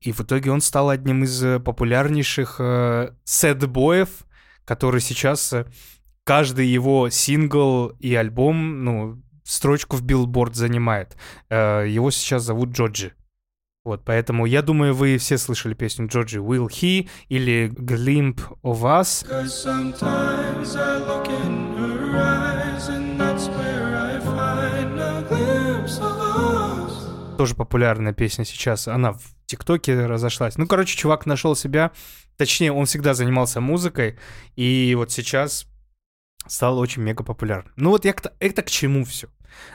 И 0.00 0.12
в 0.12 0.20
итоге 0.20 0.50
он 0.50 0.60
стал 0.60 0.90
одним 0.90 1.24
из 1.24 1.42
э, 1.42 1.58
популярнейших 1.58 2.56
э, 2.58 3.12
сэдбоев, 3.24 4.10
который 4.64 5.00
сейчас 5.00 5.52
э, 5.52 5.66
каждый 6.24 6.66
его 6.66 7.10
сингл 7.10 7.88
и 8.00 8.14
альбом, 8.14 8.84
ну, 8.84 9.22
строчку 9.44 9.96
в 9.96 10.02
билборд 10.02 10.54
занимает. 10.54 11.16
Э, 11.50 11.84
его 11.86 12.10
сейчас 12.10 12.42
зовут 12.42 12.70
Джоджи. 12.70 13.12
Вот, 13.84 14.02
поэтому 14.02 14.46
я 14.46 14.62
думаю, 14.62 14.94
вы 14.94 15.18
все 15.18 15.36
слышали 15.36 15.74
песню 15.74 16.06
Джоджи 16.06 16.38
«Will 16.38 16.68
He» 16.68 17.06
или 17.28 17.68
«Glimp 17.68 18.40
of 18.62 18.80
Us». 18.80 19.26
Тоже 27.36 27.54
популярная 27.54 28.14
песня 28.14 28.46
сейчас. 28.46 28.88
Она 28.88 29.12
в 29.12 29.20
ТикТоке 29.44 30.06
разошлась. 30.06 30.56
Ну, 30.56 30.66
короче, 30.66 30.96
чувак 30.96 31.26
нашел 31.26 31.54
себя 31.54 31.92
Точнее, 32.36 32.72
он 32.72 32.86
всегда 32.86 33.14
занимался 33.14 33.60
музыкой, 33.60 34.18
и 34.56 34.94
вот 34.96 35.12
сейчас 35.12 35.66
стал 36.46 36.78
очень 36.78 37.02
мега 37.02 37.24
популярным. 37.24 37.72
Ну 37.76 37.90
вот 37.90 38.04
я 38.04 38.12
к, 38.12 38.32
это 38.38 38.62
к 38.62 38.70
чему 38.70 39.04
все? 39.04 39.28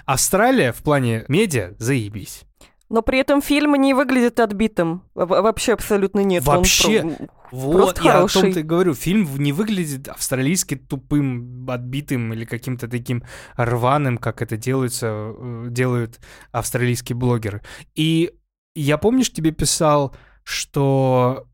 Австралия 0.05 0.71
в 0.71 0.83
плане 0.83 1.25
медиа 1.27 1.75
заебись. 1.77 2.43
Но 2.89 3.03
при 3.03 3.19
этом 3.19 3.41
фильм 3.41 3.75
не 3.75 3.93
выглядит 3.93 4.39
отбитым. 4.39 5.03
Вообще 5.13 5.73
абсолютно 5.73 6.21
нет. 6.21 6.43
Вообще. 6.43 7.03
Он 7.03 7.29
вот, 7.51 7.99
я 8.01 8.13
хороший. 8.13 8.37
о 8.37 8.41
том-то 8.41 8.59
и 8.59 8.63
говорю. 8.63 8.95
Фильм 8.95 9.27
не 9.37 9.53
выглядит 9.53 10.07
австралийски 10.07 10.75
тупым, 10.75 11.69
отбитым 11.69 12.33
или 12.33 12.45
каким-то 12.45 12.87
таким 12.87 13.23
рваным, 13.55 14.17
как 14.17 14.41
это 14.41 14.57
делаются, 14.57 15.07
э, 15.07 15.67
делают 15.69 16.19
австралийские 16.51 17.15
блогеры. 17.15 17.61
И 17.93 18.31
я, 18.73 18.97
помнишь, 18.97 19.31
тебе 19.31 19.51
писал, 19.51 20.15
что 20.43 21.47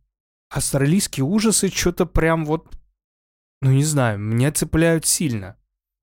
австралийские 0.56 1.26
ужасы 1.26 1.68
что-то 1.68 2.06
прям 2.06 2.46
вот, 2.46 2.78
ну 3.62 3.72
не 3.72 3.84
знаю, 3.84 4.18
меня 4.20 4.54
цепляют 4.54 5.06
сильно. 5.06 5.58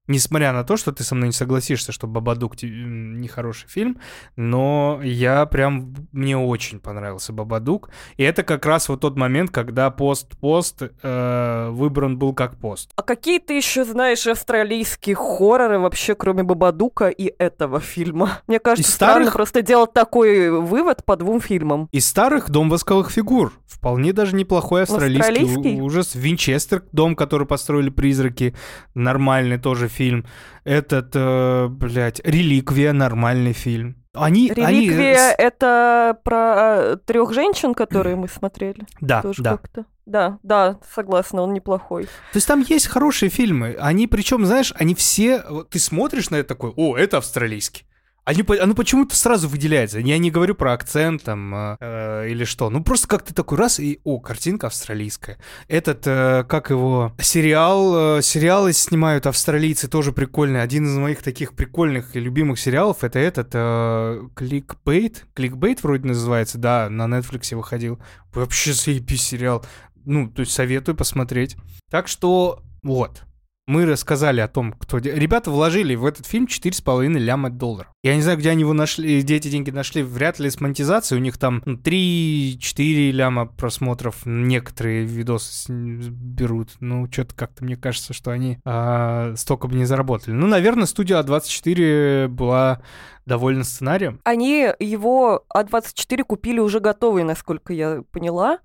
Несмотря 0.08 0.52
на 0.52 0.64
то, 0.64 0.76
что 0.76 0.90
ты 0.90 1.04
со 1.04 1.14
мной 1.14 1.28
не 1.28 1.32
согласишься, 1.32 1.92
что 1.92 2.08
«Бабадук» 2.08 2.60
нехороший 2.60 3.68
фильм, 3.68 3.98
но 4.34 5.00
я 5.04 5.46
прям... 5.46 5.94
Мне 6.10 6.36
очень 6.36 6.80
понравился 6.80 7.32
«Бабадук». 7.32 7.88
И 8.16 8.24
это 8.24 8.42
как 8.42 8.66
раз 8.66 8.88
вот 8.88 9.00
тот 9.00 9.16
момент, 9.16 9.52
когда 9.52 9.90
пост-пост 9.90 10.82
э, 11.02 11.68
выбран 11.70 12.18
был 12.18 12.34
как 12.34 12.56
пост. 12.56 12.90
А 12.96 13.02
какие 13.02 13.38
ты 13.38 13.54
еще 13.54 13.84
знаешь 13.84 14.26
австралийские 14.26 15.14
хорроры 15.14 15.78
вообще, 15.78 16.16
кроме 16.16 16.42
«Бабадука» 16.42 17.08
и 17.08 17.32
этого 17.38 17.78
фильма? 17.78 18.40
Мне 18.48 18.58
кажется, 18.58 18.90
Из 18.90 18.94
странно 18.94 19.26
старых... 19.26 19.32
просто 19.34 19.62
делать 19.62 19.92
такой 19.92 20.50
вывод 20.50 21.04
по 21.04 21.16
двум 21.16 21.40
фильмам. 21.40 21.88
Из 21.92 22.08
старых 22.08 22.50
«Дом 22.50 22.70
восковых 22.70 23.12
фигур». 23.12 23.52
Вполне 23.66 24.12
даже 24.12 24.34
неплохой 24.34 24.82
австралийский, 24.82 25.20
австралийский? 25.20 25.80
ужас. 25.80 26.14
«Винчестер», 26.16 26.82
дом, 26.90 27.14
который 27.14 27.46
построили 27.46 27.88
призраки, 27.88 28.54
нормальный 28.94 29.58
тоже 29.58 29.88
фильм. 29.92 30.26
Этот, 30.64 31.10
э, 31.14 31.68
блядь, 31.68 32.20
«Реликвия»— 32.24 32.92
нормальный 32.94 33.52
фильм. 33.52 33.96
Они, 34.14 34.48
Реликвия 34.50 35.32
они... 35.32 35.34
это 35.38 36.18
про 36.22 36.76
э, 36.76 36.96
трех 37.06 37.32
женщин, 37.32 37.74
которые 37.74 38.16
мы 38.16 38.28
смотрели. 38.28 38.86
Да, 39.00 39.22
Тоже 39.22 39.42
да. 39.42 39.56
Как-то. 39.56 39.86
Да, 40.04 40.38
да, 40.42 40.78
согласна, 40.94 41.42
он 41.42 41.54
неплохой. 41.54 42.04
То 42.04 42.36
есть 42.36 42.48
там 42.48 42.60
есть 42.60 42.88
хорошие 42.88 43.30
фильмы. 43.30 43.76
Они, 43.78 44.06
причем, 44.06 44.44
знаешь, 44.44 44.74
они 44.76 44.94
все. 44.94 45.42
Ты 45.70 45.78
смотришь 45.78 46.30
на 46.30 46.36
это 46.36 46.48
такой, 46.48 46.72
о, 46.76 46.96
это 46.96 47.18
австралийский. 47.18 47.84
Они, 48.24 48.44
оно 48.60 48.74
почему-то 48.74 49.16
сразу 49.16 49.48
выделяется. 49.48 49.98
Я 49.98 50.16
не 50.18 50.30
говорю 50.30 50.54
про 50.54 50.74
акцент 50.74 51.24
там 51.24 51.52
э, 51.52 51.76
э, 51.80 52.28
или 52.30 52.44
что. 52.44 52.70
Ну 52.70 52.84
просто 52.84 53.08
как 53.08 53.24
ты 53.24 53.34
такой 53.34 53.58
раз 53.58 53.80
и 53.80 54.00
о, 54.04 54.20
картинка 54.20 54.68
австралийская. 54.68 55.38
Этот, 55.66 56.06
э, 56.06 56.44
как 56.48 56.70
его, 56.70 57.12
сериал, 57.20 58.18
э, 58.18 58.22
сериалы 58.22 58.72
снимают 58.74 59.26
австралийцы 59.26 59.88
тоже 59.88 60.12
прикольный. 60.12 60.62
Один 60.62 60.86
из 60.86 60.96
моих 60.96 61.20
таких 61.20 61.54
прикольных 61.54 62.14
и 62.14 62.20
любимых 62.20 62.60
сериалов 62.60 63.02
это 63.02 63.18
этот 63.18 63.48
э, 63.54 64.22
Кликбейт. 64.36 65.26
Кликбейт 65.34 65.82
вроде 65.82 66.06
называется, 66.06 66.58
да, 66.58 66.88
на 66.88 67.06
Netflix 67.06 67.56
выходил. 67.56 67.98
Вообще 68.32 68.72
заебись 68.72 69.26
сериал. 69.26 69.66
Ну, 70.04 70.30
то 70.30 70.40
есть 70.40 70.52
советую 70.52 70.94
посмотреть. 70.94 71.56
Так 71.90 72.06
что 72.06 72.62
вот 72.84 73.22
мы 73.66 73.86
рассказали 73.86 74.40
о 74.40 74.48
том, 74.48 74.72
кто... 74.72 74.98
Ребята 74.98 75.50
вложили 75.50 75.94
в 75.94 76.04
этот 76.04 76.26
фильм 76.26 76.46
4,5 76.46 77.18
ляма 77.18 77.48
долларов. 77.48 77.92
Я 78.02 78.16
не 78.16 78.22
знаю, 78.22 78.38
где 78.38 78.50
они 78.50 78.62
его 78.62 78.72
нашли, 78.72 79.20
где 79.20 79.36
эти 79.36 79.48
деньги 79.48 79.70
нашли, 79.70 80.02
вряд 80.02 80.38
ли 80.40 80.50
с 80.50 80.60
монетизацией. 80.60 81.20
У 81.20 81.22
них 81.22 81.38
там 81.38 81.62
3-4 81.64 81.76
ну, 81.76 83.16
ляма 83.16 83.46
просмотров 83.46 84.22
некоторые 84.24 85.04
видосы 85.04 85.72
берут. 85.72 86.70
Ну, 86.80 87.10
что-то 87.10 87.34
как-то 87.34 87.64
мне 87.64 87.76
кажется, 87.76 88.12
что 88.12 88.32
они 88.32 88.58
а, 88.64 89.34
столько 89.36 89.68
бы 89.68 89.76
не 89.76 89.84
заработали. 89.84 90.34
Ну, 90.34 90.48
наверное, 90.48 90.86
студия 90.86 91.22
А24 91.22 92.26
была 92.28 92.82
довольна 93.26 93.62
сценарием. 93.62 94.20
Они 94.24 94.68
его 94.80 95.44
А24 95.54 96.24
купили 96.24 96.58
уже 96.58 96.80
готовый, 96.80 97.22
насколько 97.22 97.72
я 97.72 98.02
поняла. 98.10 98.58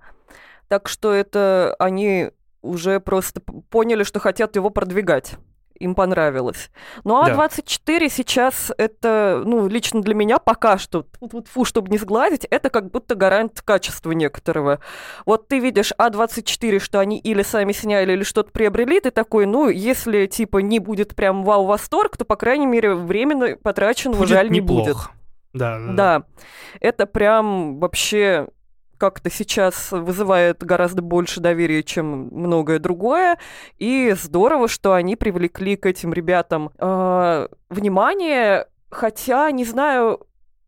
Так 0.67 0.89
что 0.89 1.13
это 1.13 1.75
они 1.79 2.31
уже 2.61 2.99
просто 2.99 3.41
поняли, 3.69 4.03
что 4.03 4.19
хотят 4.19 4.55
его 4.55 4.69
продвигать 4.69 5.37
им 5.79 5.95
понравилось. 5.95 6.69
Ну 7.03 7.21
а 7.21 7.29
24 7.29 7.99
да. 7.99 8.13
сейчас 8.13 8.71
это, 8.77 9.43
ну, 9.45 9.67
лично 9.67 10.01
для 10.01 10.15
меня 10.15 10.39
пока 10.39 10.77
что, 10.77 11.05
фу, 11.45 11.65
чтобы 11.65 11.89
не 11.89 11.97
сглазить, 11.97 12.45
это 12.49 12.69
как 12.69 12.91
будто 12.91 13.15
гарант 13.15 13.61
качества 13.61 14.11
некоторого. 14.11 14.79
Вот 15.25 15.47
ты 15.47 15.59
видишь 15.59 15.93
А24, 15.97 16.79
что 16.79 16.99
они 16.99 17.19
или 17.19 17.41
сами 17.41 17.71
сняли, 17.71 18.13
или 18.13 18.23
что-то 18.23 18.51
приобрели, 18.51 18.99
ты 18.99 19.11
такой, 19.11 19.45
ну, 19.45 19.69
если, 19.69 20.25
типа, 20.25 20.59
не 20.59 20.79
будет 20.79 21.15
прям 21.15 21.43
вау-восторг, 21.43 22.17
то, 22.17 22.25
по 22.25 22.35
крайней 22.35 22.67
мере, 22.67 22.95
временно 22.95 23.55
потраченного 23.61 24.19
будет 24.19 24.29
жаль 24.29 24.49
неплохо. 24.49 24.81
не 24.81 24.85
будет. 24.85 24.97
Да, 25.53 25.79
да, 25.79 25.93
да. 25.93 26.23
Это 26.81 27.05
прям 27.05 27.79
вообще 27.79 28.47
как-то 28.97 29.29
сейчас 29.29 29.91
вызывает 29.91 30.63
гораздо 30.63 31.01
больше 31.01 31.39
доверия, 31.39 31.83
чем 31.83 32.29
многое 32.31 32.79
другое. 32.79 33.37
И 33.77 34.15
здорово, 34.19 34.67
что 34.67 34.93
они 34.93 35.15
привлекли 35.15 35.75
к 35.75 35.85
этим 35.85 36.13
ребятам 36.13 36.71
э, 36.77 37.47
внимание. 37.69 38.67
Хотя, 38.89 39.51
не 39.51 39.65
знаю, 39.65 40.27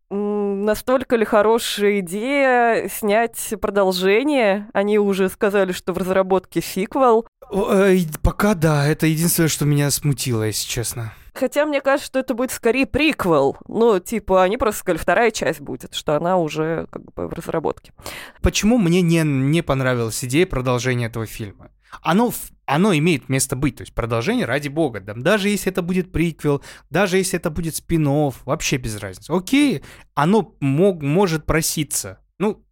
настолько 0.09 1.15
ли 1.15 1.25
хорошая 1.25 1.99
идея 1.99 2.89
снять 2.89 3.53
продолжение? 3.61 4.67
Они 4.73 4.99
уже 4.99 5.29
сказали, 5.29 5.71
что 5.71 5.93
в 5.93 5.97
разработке 5.97 6.61
сиквел. 6.61 7.27
Э, 7.51 7.95
пока 8.21 8.53
да, 8.53 8.87
это 8.87 9.05
единственное, 9.07 9.49
что 9.49 9.65
меня 9.65 9.89
смутило, 9.91 10.43
если 10.43 10.67
честно. 10.67 11.13
Хотя 11.39 11.65
мне 11.65 11.80
кажется, 11.80 12.08
что 12.08 12.19
это 12.19 12.34
будет 12.34 12.52
скорее 12.52 12.86
приквел. 12.86 13.56
Ну, 13.67 13.99
типа, 13.99 14.43
они 14.43 14.58
просто 14.58 14.82
сказали, 14.82 14.97
вторая 14.97 15.32
часть 15.32 15.62
будет, 15.62 15.93
что 15.93 16.17
она 16.17 16.38
уже 16.38 16.88
как 16.91 17.13
бы 17.13 17.28
в 17.28 17.34
разработке. 17.34 17.93
Почему 18.41 18.78
мне 18.78 19.02
не, 19.02 19.21
не 19.23 19.62
понравилась 19.62 20.23
идея 20.25 20.45
продолжения 20.45 21.06
этого 21.06 21.25
фильма? 21.25 21.71
Оно, 22.02 22.34
оно 22.65 22.93
имеет 22.93 23.30
место 23.30 23.56
быть, 23.56 23.78
то 23.78 23.84
есть 23.84 23.95
продолжение 23.95 24.45
ради 24.45 24.67
бога. 24.67 24.99
Да, 24.99 25.13
даже 25.15 25.47
если 25.47 25.71
это 25.71 25.82
будет 25.82 26.12
приквел, 26.12 26.62
даже 26.89 27.17
если 27.17 27.39
это 27.39 27.49
будет 27.49 27.75
спин 27.75 28.06
вообще 28.45 28.75
без 28.75 28.97
разницы. 28.97 29.32
Окей, 29.32 29.82
оно 30.15 30.56
мог, 30.60 31.02
может 31.02 31.45
проситься. 31.45 32.19
Ну, 32.38 32.65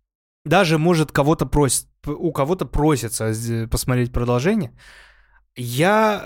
даже 0.43 0.77
может 0.77 1.13
кого-то 1.13 1.45
просить, 1.45 1.87
у 2.05 2.33
кого-то 2.33 2.65
просится 2.65 3.33
посмотреть 3.71 4.11
продолжение. 4.11 4.73
Я 5.59 6.21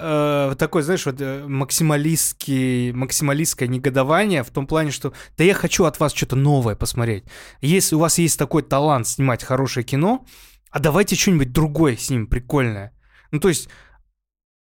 э, 0.52 0.56
такой, 0.58 0.82
знаешь, 0.82 1.06
вот 1.06 1.22
э, 1.22 1.48
максималистский, 1.48 2.92
максималистское 2.92 3.70
негодование 3.70 4.44
в 4.44 4.50
том 4.50 4.68
плане, 4.68 4.92
что 4.92 5.14
да 5.38 5.46
я 5.46 5.54
хочу 5.54 5.86
от 5.86 6.02
вас 6.02 6.14
что-то 6.14 6.36
новое 6.36 6.76
посмотреть. 6.76 7.24
Если 7.62 7.96
у 7.96 8.00
вас 8.00 8.18
есть 8.18 8.38
такой 8.38 8.62
талант 8.62 9.08
снимать 9.08 9.42
хорошее 9.42 9.86
кино, 9.86 10.26
а 10.70 10.80
давайте 10.80 11.16
что-нибудь 11.16 11.54
другое 11.54 11.96
с 11.96 12.10
ним 12.10 12.28
прикольное. 12.28 12.92
Ну, 13.32 13.40
то 13.40 13.48
есть, 13.48 13.70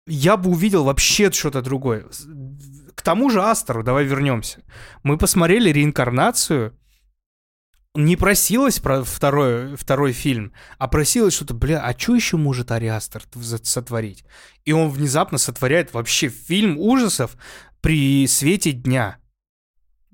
я 0.07 0.38
бы 0.38 0.50
увидел 0.50 0.85
вообще 0.85 1.31
что-то 1.31 1.61
другое. 1.61 2.07
К 2.94 3.03
тому 3.03 3.29
же 3.29 3.42
Астеру, 3.42 3.83
давай 3.83 4.05
вернемся. 4.05 4.62
Мы 5.03 5.18
посмотрели 5.18 5.68
реинкарнацию, 5.68 6.74
не 7.95 8.17
просилась 8.17 8.81
про 8.81 9.05
второй, 9.05 9.77
второй 9.77 10.13
фильм, 10.13 10.53
а 10.79 10.89
просилась 10.89 11.35
что-то, 11.35 11.55
бля, 11.55 11.81
а 11.81 11.99
что 11.99 12.15
еще 12.15 12.37
может 12.37 12.71
Ариастер 12.71 13.23
сотворить? 13.63 14.25
И 14.65 14.73
он 14.73 14.91
внезапно 14.91 15.39
сотворяет 15.39 15.95
вообще 15.95 16.29
фильм 16.29 16.79
ужасов 16.79 17.37
при 17.81 18.27
свете 18.27 18.73
дня 18.73 19.19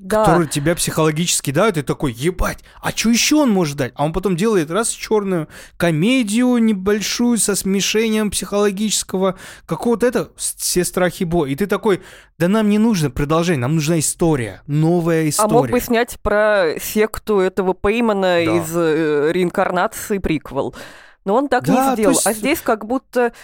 Да. 0.02 0.24
который 0.24 0.48
тебя 0.48 0.74
психологически 0.74 1.50
давит, 1.50 1.76
и 1.76 1.82
такой, 1.82 2.12
ебать, 2.12 2.60
а 2.80 2.90
что 2.90 3.10
еще 3.10 3.36
он 3.36 3.50
может 3.50 3.76
дать? 3.76 3.92
А 3.96 4.04
он 4.06 4.14
потом 4.14 4.34
делает 4.34 4.70
раз 4.70 4.88
черную 4.88 5.46
комедию 5.76 6.56
небольшую 6.56 7.36
со 7.36 7.54
смешением 7.54 8.30
психологического 8.30 9.38
какого-то 9.66 10.06
это, 10.06 10.30
все 10.36 10.84
страхи 10.86 11.24
бо. 11.24 11.44
И 11.44 11.54
ты 11.54 11.66
такой, 11.66 12.00
да 12.38 12.48
нам 12.48 12.70
не 12.70 12.78
нужно 12.78 13.10
продолжение, 13.10 13.60
нам 13.60 13.74
нужна 13.74 13.98
история, 13.98 14.62
новая 14.66 15.24
А 15.24 15.28
история. 15.28 15.52
мог 15.52 15.68
бы 15.70 15.80
снять 15.80 16.18
про 16.22 16.76
секту 16.80 17.40
этого 17.40 17.74
Пеймана 17.74 18.22
Да. 18.22 18.40
из 18.40 18.74
э, 18.74 19.32
реинкарнации 19.32 20.16
приквел. 20.16 20.74
Но 21.26 21.34
он 21.34 21.48
так 21.48 21.64
Да, 21.66 21.90
не 21.90 21.96
сделал. 21.96 22.14
есть- 22.14 22.26
А 22.26 22.32
здесь 22.32 22.60
как 22.60 22.86
будто... 22.86 23.34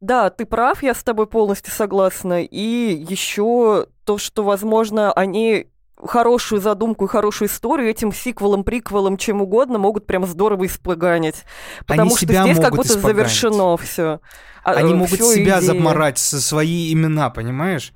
Да, 0.00 0.28
ты 0.30 0.44
прав, 0.44 0.82
я 0.82 0.92
с 0.92 1.04
тобой 1.04 1.28
полностью 1.28 1.72
согласна. 1.72 2.42
И 2.42 3.06
еще 3.08 3.86
то, 4.04 4.18
что, 4.18 4.42
возможно, 4.42 5.12
они 5.12 5.68
хорошую 5.96 6.60
задумку 6.60 7.04
и 7.04 7.08
хорошую 7.08 7.48
историю 7.48 7.88
этим 7.88 8.12
сиквелом, 8.12 8.64
приквелом, 8.64 9.16
чем 9.16 9.40
угодно 9.42 9.78
могут 9.78 10.06
прям 10.06 10.26
здорово 10.26 10.66
испоганить. 10.66 11.44
Потому 11.86 12.10
что 12.10 12.20
себя 12.20 12.42
здесь 12.44 12.58
как 12.58 12.74
будто 12.74 12.88
испоганить. 12.88 13.16
завершено 13.16 13.76
все. 13.76 14.20
Они 14.64 14.94
могут 14.94 15.20
себя 15.20 15.60
заморать 15.60 16.18
со 16.18 16.40
свои 16.40 16.92
имена, 16.92 17.30
понимаешь? 17.30 17.92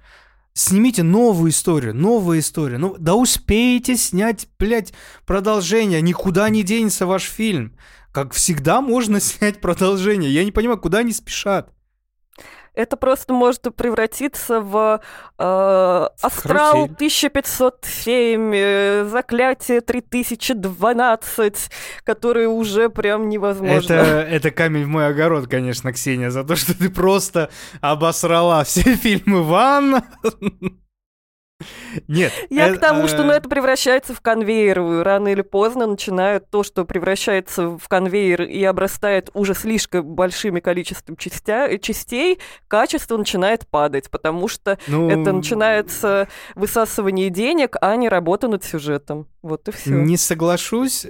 Снимите 0.55 1.05
новую 1.05 1.53
историю, 1.53 1.95
новую 1.95 2.41
историю. 2.41 2.81
Ну, 2.81 2.97
да 2.99 3.15
успеете 3.15 3.97
снять, 3.97 4.49
блядь, 4.59 4.93
продолжение. 5.25 6.03
Никуда 6.03 6.49
не 6.49 6.65
денется 6.65 7.07
ваш 7.07 7.23
фильм. 7.23 7.77
Как 8.11 8.33
всегда 8.33 8.81
можно 8.81 9.21
снять 9.21 9.61
продолжение. 9.61 10.33
Я 10.33 10.45
не 10.45 10.51
понимаю, 10.51 10.81
куда 10.81 10.99
они 10.99 11.13
спешат. 11.13 11.73
Это 12.79 12.97
просто 12.97 13.33
может 13.33 13.75
превратиться 13.75 14.61
в 14.61 15.01
э, 15.37 16.09
Астрал 16.23 16.87
карусель. 16.87 16.95
1507, 16.95 18.53
э, 18.55 19.05
Заклятие 19.11 19.81
3012, 19.81 21.71
которые 22.05 22.47
уже 22.47 22.89
прям 22.89 23.29
невозможно. 23.29 23.93
Это, 23.93 24.21
это 24.31 24.51
камень 24.53 24.85
в 24.85 24.89
мой 24.89 25.09
огород, 25.09 25.49
конечно, 25.49 25.93
Ксения, 25.93 26.31
за 26.31 26.45
то, 26.45 26.55
что 26.55 26.79
ты 26.79 26.89
просто 26.89 27.51
обосрала 27.81 28.63
все 28.63 28.83
фильмы 28.95 29.43
Ван. 29.43 30.01
Нет. 32.09 32.33
Я 32.51 32.69
э, 32.69 32.75
к 32.75 32.81
тому, 32.81 33.09
что 33.09 33.23
ну, 33.23 33.33
э, 33.33 33.37
это 33.37 33.49
превращается 33.49 34.15
в 34.15 34.21
конвейер. 34.21 35.03
Рано 35.03 35.29
или 35.29 35.43
поздно 35.43 35.87
начинают 35.87 36.51
то, 36.51 36.63
что 36.63 36.85
превращается 36.85 37.69
в 37.79 37.89
конвейер 37.89 38.43
и 38.43 38.63
обрастает 38.65 39.31
уже 39.35 39.55
слишком 39.55 40.05
большими 40.05 40.61
количеством 40.61 41.17
частя- 41.17 41.79
частей, 41.79 42.39
качество 42.69 43.17
начинает 43.17 43.67
падать, 43.67 44.11
потому 44.11 44.49
что 44.49 44.79
ну, 44.87 45.09
это 45.09 45.33
начинается 45.33 46.29
высасывание 46.55 47.31
денег, 47.31 47.77
а 47.81 47.97
не 47.97 48.09
работа 48.09 48.49
над 48.49 48.65
сюжетом. 48.65 49.27
Вот 49.41 49.69
и 49.69 49.71
все. 49.71 49.91
Не 49.91 50.17
соглашусь, 50.17 51.07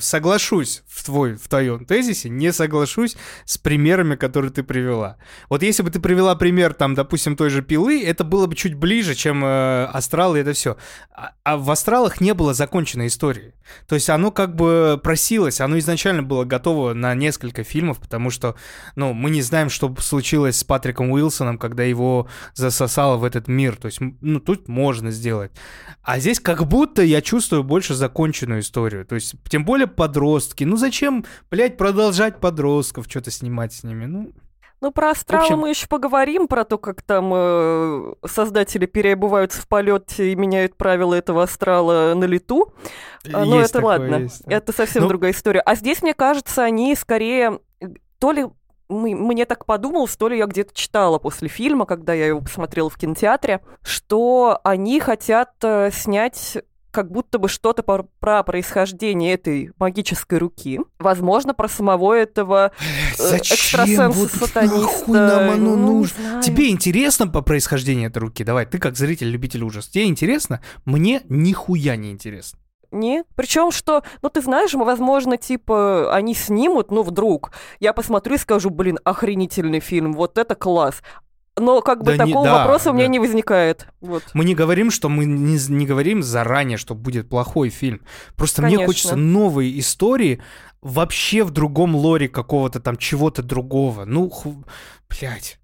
соглашусь 0.00 0.82
в, 0.86 1.04
твой, 1.04 1.34
в 1.34 1.48
твоем 1.48 1.84
тезисе, 1.84 2.28
не 2.28 2.52
соглашусь 2.52 3.16
с 3.44 3.58
примерами, 3.58 4.14
которые 4.14 4.52
ты 4.52 4.62
привела. 4.62 5.16
Вот 5.48 5.64
если 5.64 5.82
бы 5.82 5.90
ты 5.90 5.98
привела 5.98 6.36
пример, 6.36 6.72
там, 6.72 6.94
допустим, 6.94 7.34
той 7.36 7.50
же 7.50 7.62
пилы, 7.62 8.00
это 8.04 8.22
было 8.22 8.46
бы 8.46 8.54
чуть 8.54 8.74
ближе, 8.74 9.16
чем 9.16 9.44
э, 9.44 9.86
астрал 9.86 10.36
и 10.36 10.40
это 10.40 10.52
все. 10.52 10.76
А, 11.12 11.32
а 11.42 11.56
в 11.56 11.68
астралах 11.72 12.20
не 12.20 12.32
было 12.32 12.54
законченной 12.54 13.08
истории. 13.08 13.54
То 13.88 13.96
есть 13.96 14.08
оно 14.08 14.30
как 14.30 14.54
бы 14.54 15.00
просилось, 15.02 15.60
оно 15.60 15.78
изначально 15.78 16.22
было 16.22 16.44
готово 16.44 16.94
на 16.94 17.14
несколько 17.14 17.64
фильмов, 17.64 17.98
потому 17.98 18.30
что, 18.30 18.54
ну, 18.94 19.12
мы 19.12 19.30
не 19.30 19.42
знаем, 19.42 19.68
что 19.68 19.94
случилось 19.98 20.58
с 20.58 20.64
Патриком 20.64 21.10
Уилсоном, 21.10 21.58
когда 21.58 21.82
его 21.82 22.28
засосало 22.54 23.16
в 23.16 23.24
этот 23.24 23.48
мир. 23.48 23.76
То 23.76 23.86
есть, 23.86 23.98
ну, 24.20 24.38
тут 24.38 24.68
можно 24.68 25.10
сделать. 25.10 25.50
А 26.02 26.18
здесь 26.20 26.40
как 26.40 26.66
будто 26.66 26.99
я 27.02 27.20
чувствую 27.22 27.64
больше 27.64 27.94
законченную 27.94 28.60
историю. 28.60 29.04
То 29.06 29.14
есть, 29.14 29.34
тем 29.48 29.64
более 29.64 29.86
подростки. 29.86 30.64
Ну 30.64 30.76
зачем, 30.76 31.24
блядь, 31.50 31.76
продолжать 31.76 32.40
подростков, 32.40 33.06
что-то 33.08 33.30
снимать 33.30 33.72
с 33.72 33.82
ними? 33.84 34.06
Ну, 34.06 34.32
Ну, 34.82 34.92
про 34.92 35.10
астрал 35.10 35.42
общем- 35.42 35.58
мы 35.58 35.68
еще 35.70 35.86
поговорим, 35.88 36.48
про 36.48 36.64
то, 36.64 36.78
как 36.78 37.02
там 37.02 37.30
э, 37.34 38.14
создатели 38.26 38.86
переобуваются 38.86 39.60
в 39.60 39.68
полете 39.68 40.32
и 40.32 40.34
меняют 40.34 40.74
правила 40.76 41.12
этого 41.14 41.42
астрала 41.42 42.14
на 42.14 42.24
лету. 42.24 42.72
А, 43.30 43.44
ну, 43.44 43.58
есть 43.58 43.70
это 43.70 43.80
такое, 43.80 43.98
ладно. 43.98 44.14
есть, 44.22 44.42
да. 44.46 44.56
Это 44.56 44.72
совсем 44.72 45.02
Ну- 45.02 45.08
другая 45.10 45.32
история. 45.32 45.60
А 45.60 45.74
здесь, 45.74 46.00
мне 46.02 46.14
кажется, 46.14 46.62
они 46.62 46.94
скорее 46.96 47.60
то 48.18 48.32
ли 48.32 48.46
мы- 48.88 49.14
мне 49.14 49.44
так 49.44 49.66
подумалось, 49.66 50.16
то 50.16 50.28
ли 50.28 50.38
я 50.38 50.46
где-то 50.46 50.74
читала 50.74 51.18
после 51.18 51.48
фильма, 51.48 51.84
когда 51.86 52.12
я 52.14 52.26
его 52.26 52.40
посмотрела 52.40 52.88
в 52.90 52.96
кинотеатре, 52.96 53.60
что 53.82 54.60
они 54.64 54.98
хотят 54.98 55.50
э, 55.62 55.90
снять 55.92 56.56
как 56.90 57.10
будто 57.10 57.38
бы 57.38 57.48
что-то 57.48 57.82
про, 57.82 58.04
про 58.20 58.42
происхождение 58.42 59.34
этой 59.34 59.72
магической 59.78 60.38
руки. 60.38 60.80
Возможно, 60.98 61.54
про 61.54 61.68
самого 61.68 62.14
этого 62.14 62.72
э, 63.18 63.36
экстрасенса-сатаниста. 63.36 64.80
нахуй 64.80 65.18
нам 65.18 65.50
оно 65.50 65.76
Ну, 65.76 65.92
нужно? 65.92 66.42
Тебе 66.42 66.70
интересно 66.70 67.28
по 67.28 67.42
происхождению 67.42 68.10
этой 68.10 68.18
руки? 68.18 68.44
Давай, 68.44 68.66
ты 68.66 68.78
как 68.78 68.96
зритель, 68.96 69.28
любитель 69.28 69.62
ужаса. 69.62 69.90
Тебе 69.92 70.06
интересно? 70.06 70.60
Мне 70.84 71.22
нихуя 71.28 71.96
не 71.96 72.10
интересно. 72.10 72.58
Нет. 72.92 73.26
Причем, 73.36 73.70
что, 73.70 74.02
ну 74.20 74.30
ты 74.30 74.40
знаешь, 74.40 74.74
возможно, 74.74 75.36
типа, 75.36 76.12
они 76.12 76.34
снимут, 76.34 76.90
ну 76.90 77.02
вдруг, 77.02 77.52
я 77.78 77.92
посмотрю 77.92 78.34
и 78.34 78.38
скажу, 78.38 78.70
блин, 78.70 78.98
охренительный 79.04 79.80
фильм, 79.80 80.12
вот 80.12 80.38
это 80.38 80.56
класс. 80.56 81.02
Но 81.60 81.80
как 81.82 82.02
бы 82.02 82.16
Да 82.16 82.24
не- 82.24 82.32
такого 82.32 82.44
да, 82.44 82.58
вопроса 82.58 82.90
у 82.90 82.94
меня 82.94 83.04
да. 83.04 83.12
не 83.12 83.18
возникает. 83.18 83.86
Вот. 84.00 84.24
Мы 84.34 84.44
не 84.44 84.54
говорим, 84.54 84.90
что 84.90 85.08
мы 85.08 85.24
не, 85.24 85.58
не 85.68 85.86
говорим 85.86 86.22
заранее, 86.22 86.78
что 86.78 86.94
будет 86.94 87.28
плохой 87.28 87.68
фильм. 87.68 88.00
Просто 88.36 88.62
мне 88.62 88.76
Конечно. 88.76 88.86
хочется 88.86 89.16
новой 89.16 89.78
истории 89.78 90.42
вообще 90.80 91.44
в 91.44 91.50
другом 91.50 91.94
лоре 91.94 92.28
какого-то 92.28 92.80
там 92.80 92.96
чего-то 92.96 93.42
другого. 93.42 94.04
Ну, 94.04 94.28
ху... 94.30 94.64
блядь. 95.08 95.58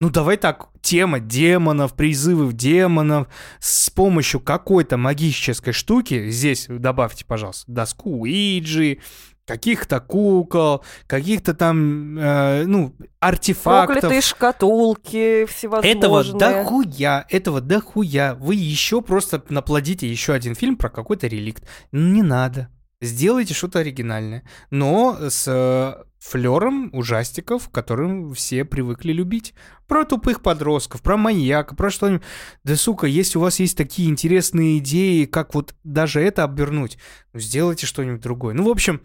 Ну, 0.00 0.08
давай 0.08 0.38
так, 0.38 0.68
тема 0.80 1.20
демонов, 1.20 1.94
призывов 1.94 2.54
демонов 2.54 3.28
с 3.58 3.90
помощью 3.90 4.40
какой-то 4.40 4.96
магической 4.96 5.74
штуки, 5.74 6.30
здесь 6.30 6.66
добавьте, 6.68 7.26
пожалуйста, 7.26 7.70
доску 7.70 8.22
Уиджи, 8.22 9.00
каких-то 9.50 9.98
кукол, 9.98 10.84
каких-то 11.08 11.54
там, 11.54 12.16
э, 12.16 12.64
ну, 12.66 12.94
артефактов. 13.18 13.94
Проклятые 13.94 14.20
шкатулки 14.20 15.44
всевозможные. 15.46 15.98
Этого 15.98 16.24
дохуя, 16.24 17.26
этого 17.28 17.60
дохуя. 17.60 18.34
Вы 18.36 18.54
еще 18.54 19.02
просто 19.02 19.42
наплодите 19.48 20.08
еще 20.08 20.34
один 20.34 20.54
фильм 20.54 20.76
про 20.76 20.88
какой-то 20.88 21.26
реликт. 21.26 21.64
Не 21.90 22.22
надо. 22.22 22.68
Сделайте 23.00 23.52
что-то 23.52 23.80
оригинальное. 23.80 24.44
Но 24.70 25.18
с 25.20 25.48
э, 25.48 26.04
флером 26.20 26.90
ужастиков, 26.92 27.70
которым 27.70 28.32
все 28.34 28.64
привыкли 28.64 29.12
любить. 29.12 29.54
Про 29.88 30.04
тупых 30.04 30.42
подростков, 30.42 31.02
про 31.02 31.16
маньяка, 31.16 31.74
про 31.74 31.90
что-нибудь. 31.90 32.22
Да, 32.62 32.76
сука, 32.76 33.08
если 33.08 33.38
у 33.38 33.40
вас 33.40 33.58
есть 33.58 33.76
такие 33.76 34.08
интересные 34.08 34.78
идеи, 34.78 35.24
как 35.24 35.54
вот 35.54 35.74
даже 35.82 36.20
это 36.20 36.44
обернуть, 36.44 36.98
ну, 37.32 37.40
сделайте 37.40 37.86
что-нибудь 37.86 38.20
другое. 38.20 38.54
Ну, 38.54 38.64
в 38.64 38.68
общем, 38.68 39.00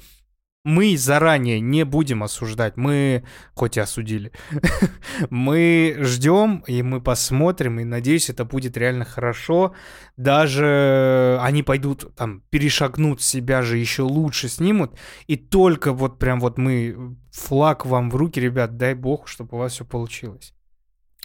мы 0.66 0.98
заранее 0.98 1.62
не 1.62 1.86
будем 1.86 2.24
осуждать. 2.24 2.76
Мы, 2.76 3.24
хоть 3.54 3.78
и 3.78 3.80
осудили, 3.80 4.32
мы 5.30 5.96
ждем, 6.00 6.64
и 6.68 6.82
мы 6.82 7.02
посмотрим, 7.02 7.80
и 7.80 7.84
надеюсь, 7.84 8.30
это 8.32 8.46
будет 8.46 8.76
реально 8.76 9.06
хорошо. 9.06 9.74
Даже 10.18 11.38
они 11.42 11.62
пойдут, 11.62 12.14
там, 12.16 12.42
перешагнут 12.50 13.22
себя 13.22 13.62
же 13.62 13.78
еще 13.78 14.02
лучше 14.02 14.50
снимут, 14.50 14.98
и 15.28 15.38
только 15.38 15.94
вот 15.94 16.18
прям 16.18 16.40
вот 16.40 16.58
мы 16.58 17.16
флаг 17.32 17.86
вам 17.86 18.10
в 18.10 18.16
руки, 18.16 18.40
ребят, 18.40 18.76
дай 18.76 18.96
бог, 18.96 19.28
чтобы 19.28 19.58
у 19.58 19.60
вас 19.60 19.74
все 19.74 19.86
получилось. 19.86 20.54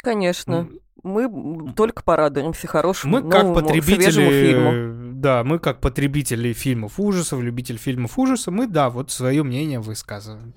Конечно. 0.03 0.69
Мы 1.03 1.73
только 1.75 2.03
порадуемся 2.03 2.67
хорошему, 2.67 3.21
Мы 3.21 3.31
как 3.31 3.43
новому, 3.45 3.61
потребители, 3.67 4.03
свежему 4.03 4.31
фильму. 4.31 5.13
да, 5.15 5.45
мы 5.45 5.59
как 5.59 5.81
потребители 5.81 6.53
фильмов 6.53 7.01
ужасов, 7.01 7.41
любитель 7.41 7.79
фильмов 7.79 8.19
ужасов, 8.19 8.53
мы, 8.53 8.67
да, 8.67 8.91
вот 8.91 9.11
свое 9.11 9.43
мнение 9.43 9.81
высказываем. 9.81 10.55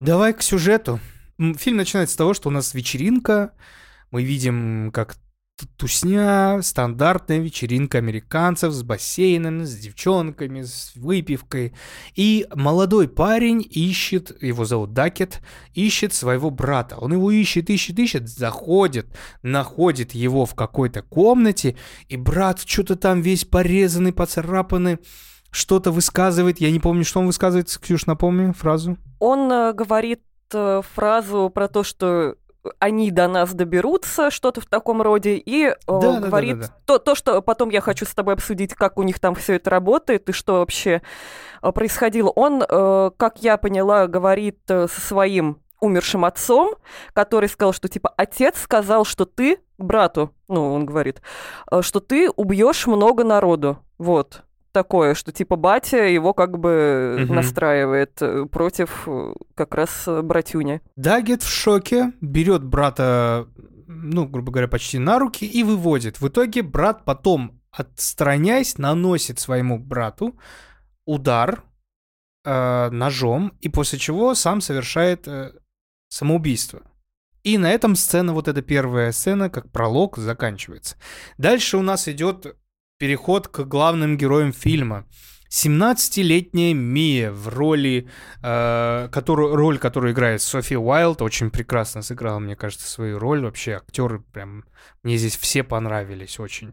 Давай 0.00 0.32
к 0.34 0.42
сюжету. 0.42 1.00
Фильм 1.38 1.76
начинается 1.78 2.14
с 2.14 2.16
того, 2.16 2.34
что 2.34 2.48
у 2.48 2.52
нас 2.52 2.74
вечеринка. 2.74 3.52
Мы 4.10 4.22
видим, 4.22 4.90
как 4.92 5.16
тусня, 5.76 6.60
стандартная 6.62 7.38
вечеринка 7.38 7.98
американцев 7.98 8.72
с 8.72 8.82
бассейном, 8.82 9.64
с 9.64 9.76
девчонками, 9.76 10.62
с 10.62 10.92
выпивкой. 10.96 11.74
И 12.14 12.46
молодой 12.54 13.08
парень 13.08 13.66
ищет, 13.68 14.42
его 14.42 14.64
зовут 14.64 14.92
Дакет, 14.92 15.40
ищет 15.74 16.12
своего 16.12 16.50
брата. 16.50 16.96
Он 16.96 17.12
его 17.12 17.30
ищет, 17.30 17.70
ищет, 17.70 17.98
ищет, 17.98 18.28
заходит, 18.28 19.06
находит 19.42 20.12
его 20.12 20.46
в 20.46 20.54
какой-то 20.54 21.02
комнате, 21.02 21.76
и 22.08 22.16
брат 22.16 22.60
что-то 22.64 22.96
там 22.96 23.20
весь 23.20 23.44
порезанный, 23.44 24.12
поцарапанный, 24.12 24.98
что-то 25.50 25.92
высказывает. 25.92 26.60
Я 26.60 26.70
не 26.70 26.80
помню, 26.80 27.04
что 27.04 27.20
он 27.20 27.26
высказывает. 27.26 27.76
Ксюш, 27.80 28.06
напомни 28.06 28.52
фразу. 28.52 28.98
Он 29.20 29.50
э, 29.52 29.72
говорит 29.72 30.22
э, 30.52 30.82
фразу 30.94 31.50
про 31.54 31.68
то, 31.68 31.84
что 31.84 32.36
они 32.78 33.10
до 33.10 33.28
нас 33.28 33.52
доберутся, 33.52 34.30
что-то 34.30 34.60
в 34.60 34.66
таком 34.66 35.02
роде, 35.02 35.36
и 35.36 35.66
э, 35.66 35.74
да, 35.86 36.20
говорит 36.20 36.60
да, 36.60 36.66
да, 36.66 36.68
да, 36.68 36.82
То, 36.86 36.98
то, 36.98 37.14
что 37.14 37.42
потом 37.42 37.70
я 37.70 37.80
хочу 37.80 38.04
с 38.04 38.14
тобой 38.14 38.34
обсудить, 38.34 38.74
как 38.74 38.98
у 38.98 39.02
них 39.02 39.18
там 39.18 39.34
все 39.34 39.54
это 39.54 39.70
работает 39.70 40.28
и 40.28 40.32
что 40.32 40.54
вообще 40.54 41.02
э, 41.62 41.72
происходило. 41.72 42.30
Он, 42.30 42.62
э, 42.62 43.10
как 43.16 43.42
я 43.42 43.56
поняла, 43.56 44.06
говорит 44.06 44.58
со 44.66 44.88
своим 44.88 45.60
умершим 45.80 46.24
отцом, 46.24 46.74
который 47.12 47.48
сказал, 47.48 47.72
что 47.72 47.88
типа 47.88 48.12
отец 48.16 48.58
сказал, 48.58 49.04
что 49.04 49.26
ты 49.26 49.58
брату, 49.76 50.32
ну 50.48 50.72
он 50.72 50.86
говорит, 50.86 51.20
что 51.80 52.00
ты 52.00 52.30
убьешь 52.30 52.86
много 52.86 53.22
народу, 53.22 53.78
вот 53.98 54.44
такое, 54.74 55.14
что 55.14 55.32
типа 55.32 55.56
батя 55.56 56.04
его 56.04 56.34
как 56.34 56.58
бы 56.58 57.22
угу. 57.24 57.32
настраивает 57.32 58.20
э, 58.20 58.44
против 58.44 59.04
э, 59.06 59.32
как 59.54 59.74
раз 59.74 60.04
э, 60.06 60.20
братюни. 60.20 60.82
Дагет 60.96 61.42
в 61.42 61.48
шоке, 61.48 62.12
берет 62.20 62.62
брата, 62.64 63.48
ну, 63.86 64.26
грубо 64.26 64.52
говоря, 64.52 64.68
почти 64.68 64.98
на 64.98 65.18
руки 65.18 65.46
и 65.46 65.62
выводит. 65.62 66.20
В 66.20 66.28
итоге 66.28 66.62
брат 66.62 67.04
потом, 67.04 67.62
отстраняясь, 67.70 68.76
наносит 68.76 69.38
своему 69.38 69.78
брату 69.78 70.38
удар 71.06 71.62
э, 72.44 72.90
ножом, 72.90 73.56
и 73.60 73.68
после 73.68 73.98
чего 73.98 74.34
сам 74.34 74.60
совершает 74.60 75.28
э, 75.28 75.52
самоубийство. 76.08 76.82
И 77.44 77.58
на 77.58 77.70
этом 77.70 77.94
сцена, 77.94 78.32
вот 78.32 78.48
эта 78.48 78.62
первая 78.62 79.12
сцена, 79.12 79.50
как 79.50 79.70
пролог, 79.70 80.16
заканчивается. 80.16 80.96
Дальше 81.38 81.76
у 81.76 81.82
нас 81.82 82.08
идет 82.08 82.56
переход 82.98 83.48
к 83.48 83.64
главным 83.64 84.16
героям 84.16 84.52
фильма. 84.52 85.06
17-летняя 85.50 86.74
Мия 86.74 87.30
в 87.30 87.48
роли, 87.48 88.08
э, 88.42 89.08
которую, 89.12 89.54
роль, 89.54 89.78
которую 89.78 90.12
играет 90.12 90.42
Софи 90.42 90.76
Уайлд, 90.76 91.22
очень 91.22 91.50
прекрасно 91.50 92.02
сыграла, 92.02 92.40
мне 92.40 92.56
кажется, 92.56 92.88
свою 92.88 93.20
роль. 93.20 93.42
Вообще 93.42 93.74
актеры 93.74 94.20
прям, 94.32 94.64
мне 95.04 95.16
здесь 95.16 95.36
все 95.36 95.62
понравились 95.62 96.40
очень. 96.40 96.72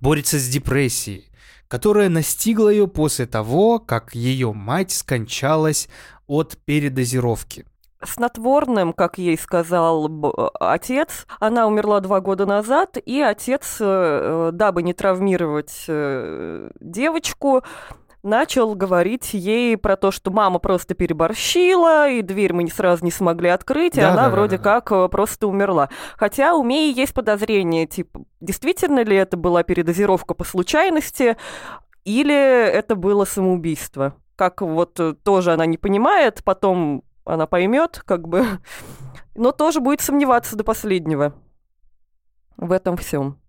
Борется 0.00 0.38
с 0.38 0.48
депрессией, 0.48 1.30
которая 1.68 2.08
настигла 2.08 2.70
ее 2.70 2.88
после 2.88 3.26
того, 3.26 3.78
как 3.78 4.14
ее 4.14 4.54
мать 4.54 4.92
скончалась 4.92 5.88
от 6.26 6.56
передозировки 6.64 7.66
снотворным, 8.02 8.92
как 8.92 9.18
ей 9.18 9.36
сказал 9.36 10.08
отец. 10.58 11.26
Она 11.38 11.66
умерла 11.66 12.00
два 12.00 12.20
года 12.20 12.46
назад, 12.46 12.96
и 13.04 13.20
отец, 13.20 13.76
э, 13.80 14.50
дабы 14.52 14.82
не 14.82 14.94
травмировать 14.94 15.84
э, 15.88 16.70
девочку, 16.80 17.62
начал 18.22 18.74
говорить 18.74 19.32
ей 19.32 19.76
про 19.76 19.96
то, 19.96 20.10
что 20.10 20.30
мама 20.30 20.58
просто 20.58 20.94
переборщила, 20.94 22.08
и 22.08 22.22
дверь 22.22 22.52
мы 22.52 22.64
не 22.64 22.70
сразу 22.70 23.04
не 23.04 23.10
смогли 23.10 23.48
открыть, 23.48 23.96
и 23.96 24.00
да, 24.00 24.12
она 24.12 24.24
да, 24.24 24.30
вроде 24.30 24.56
да, 24.58 24.62
как 24.62 24.92
э, 24.92 25.08
просто 25.08 25.46
умерла. 25.46 25.90
Хотя 26.16 26.54
у 26.54 26.62
Мии 26.62 26.94
есть 26.94 27.14
подозрение, 27.14 27.86
типа, 27.86 28.22
действительно 28.40 29.04
ли 29.04 29.16
это 29.16 29.36
была 29.36 29.62
передозировка 29.62 30.34
по 30.34 30.44
случайности, 30.44 31.36
или 32.04 32.34
это 32.34 32.96
было 32.96 33.24
самоубийство. 33.24 34.14
Как 34.36 34.62
вот 34.62 34.98
тоже 35.22 35.52
она 35.52 35.66
не 35.66 35.76
понимает, 35.76 36.42
потом 36.42 37.04
она 37.24 37.46
поймет, 37.46 38.02
как 38.04 38.28
бы, 38.28 38.44
но 39.34 39.52
тоже 39.52 39.80
будет 39.80 40.00
сомневаться 40.00 40.56
до 40.56 40.64
последнего 40.64 41.34
в 42.56 42.72
этом 42.72 42.96
всем. 42.96 43.40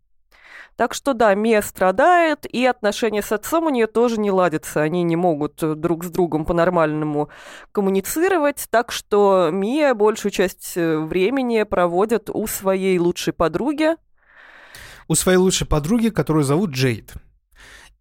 Так 0.78 0.94
что 0.94 1.14
да, 1.14 1.36
Мия 1.36 1.62
страдает, 1.62 2.46
и 2.52 2.66
отношения 2.66 3.22
с 3.22 3.32
отцом 3.32 3.66
у 3.66 3.70
нее 3.70 3.88
тоже 3.88 4.20
не 4.20 4.32
ладятся. 4.32 4.82
Они 4.82 5.04
не 5.04 5.16
могут 5.16 5.58
друг 5.80 6.04
с 6.04 6.10
другом 6.10 6.46
по-нормальному 6.46 7.30
коммуницировать. 7.72 8.66
Так 8.72 8.92
что 8.92 9.50
Мия 9.52 9.94
большую 9.94 10.32
часть 10.32 10.74
э, 10.78 10.98
времени 10.98 11.62
проводит 11.64 12.30
у 12.34 12.48
своей 12.48 12.98
лучшей 12.98 13.34
подруги. 13.34 13.96
У 15.08 15.14
своей 15.14 15.38
лучшей 15.38 15.68
подруги, 15.68 16.10
которую 16.10 16.44
зовут 16.44 16.72
Джейд. 16.72 17.14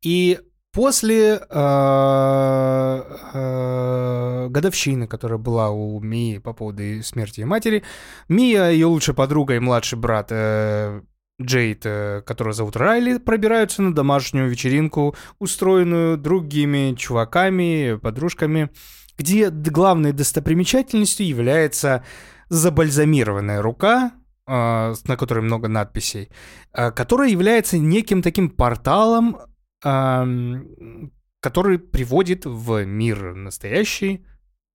И 0.00 0.38
После 0.72 1.40
э, 1.50 3.02
э, 3.35 4.48
годовщины, 4.50 5.09
которая 5.09 5.38
была 5.38 5.70
у 5.70 5.98
Мии 5.98 6.38
по 6.38 6.52
поводу 6.52 7.02
смерти 7.02 7.40
ее 7.40 7.46
матери, 7.46 7.83
Мия, 8.28 8.70
ее 8.70 8.87
лучшая 8.87 9.16
подруга 9.16 9.56
и 9.56 9.59
младший 9.59 9.98
брат 9.98 10.28
э, 10.30 11.00
Джейд, 11.42 11.83
которого 12.24 12.52
зовут 12.52 12.76
Райли, 12.76 13.18
пробираются 13.18 13.83
на 13.83 13.92
домашнюю 13.92 14.48
вечеринку, 14.48 15.16
устроенную 15.40 16.16
другими 16.16 16.94
чуваками, 16.96 17.98
подружками, 18.00 18.70
где 19.18 19.50
главной 19.50 20.12
достопримечательностью 20.12 21.26
является 21.26 22.04
забальзамированная 22.48 23.61
рука, 23.62 24.12
на 24.46 24.94
которой 25.06 25.40
много 25.40 25.68
надписей, 25.68 26.28
которая 26.72 27.30
является 27.30 27.78
неким 27.78 28.20
таким 28.20 28.50
порталом 28.50 29.38
который 29.82 31.78
приводит 31.78 32.44
в 32.44 32.84
мир 32.84 33.34
настоящий 33.34 34.24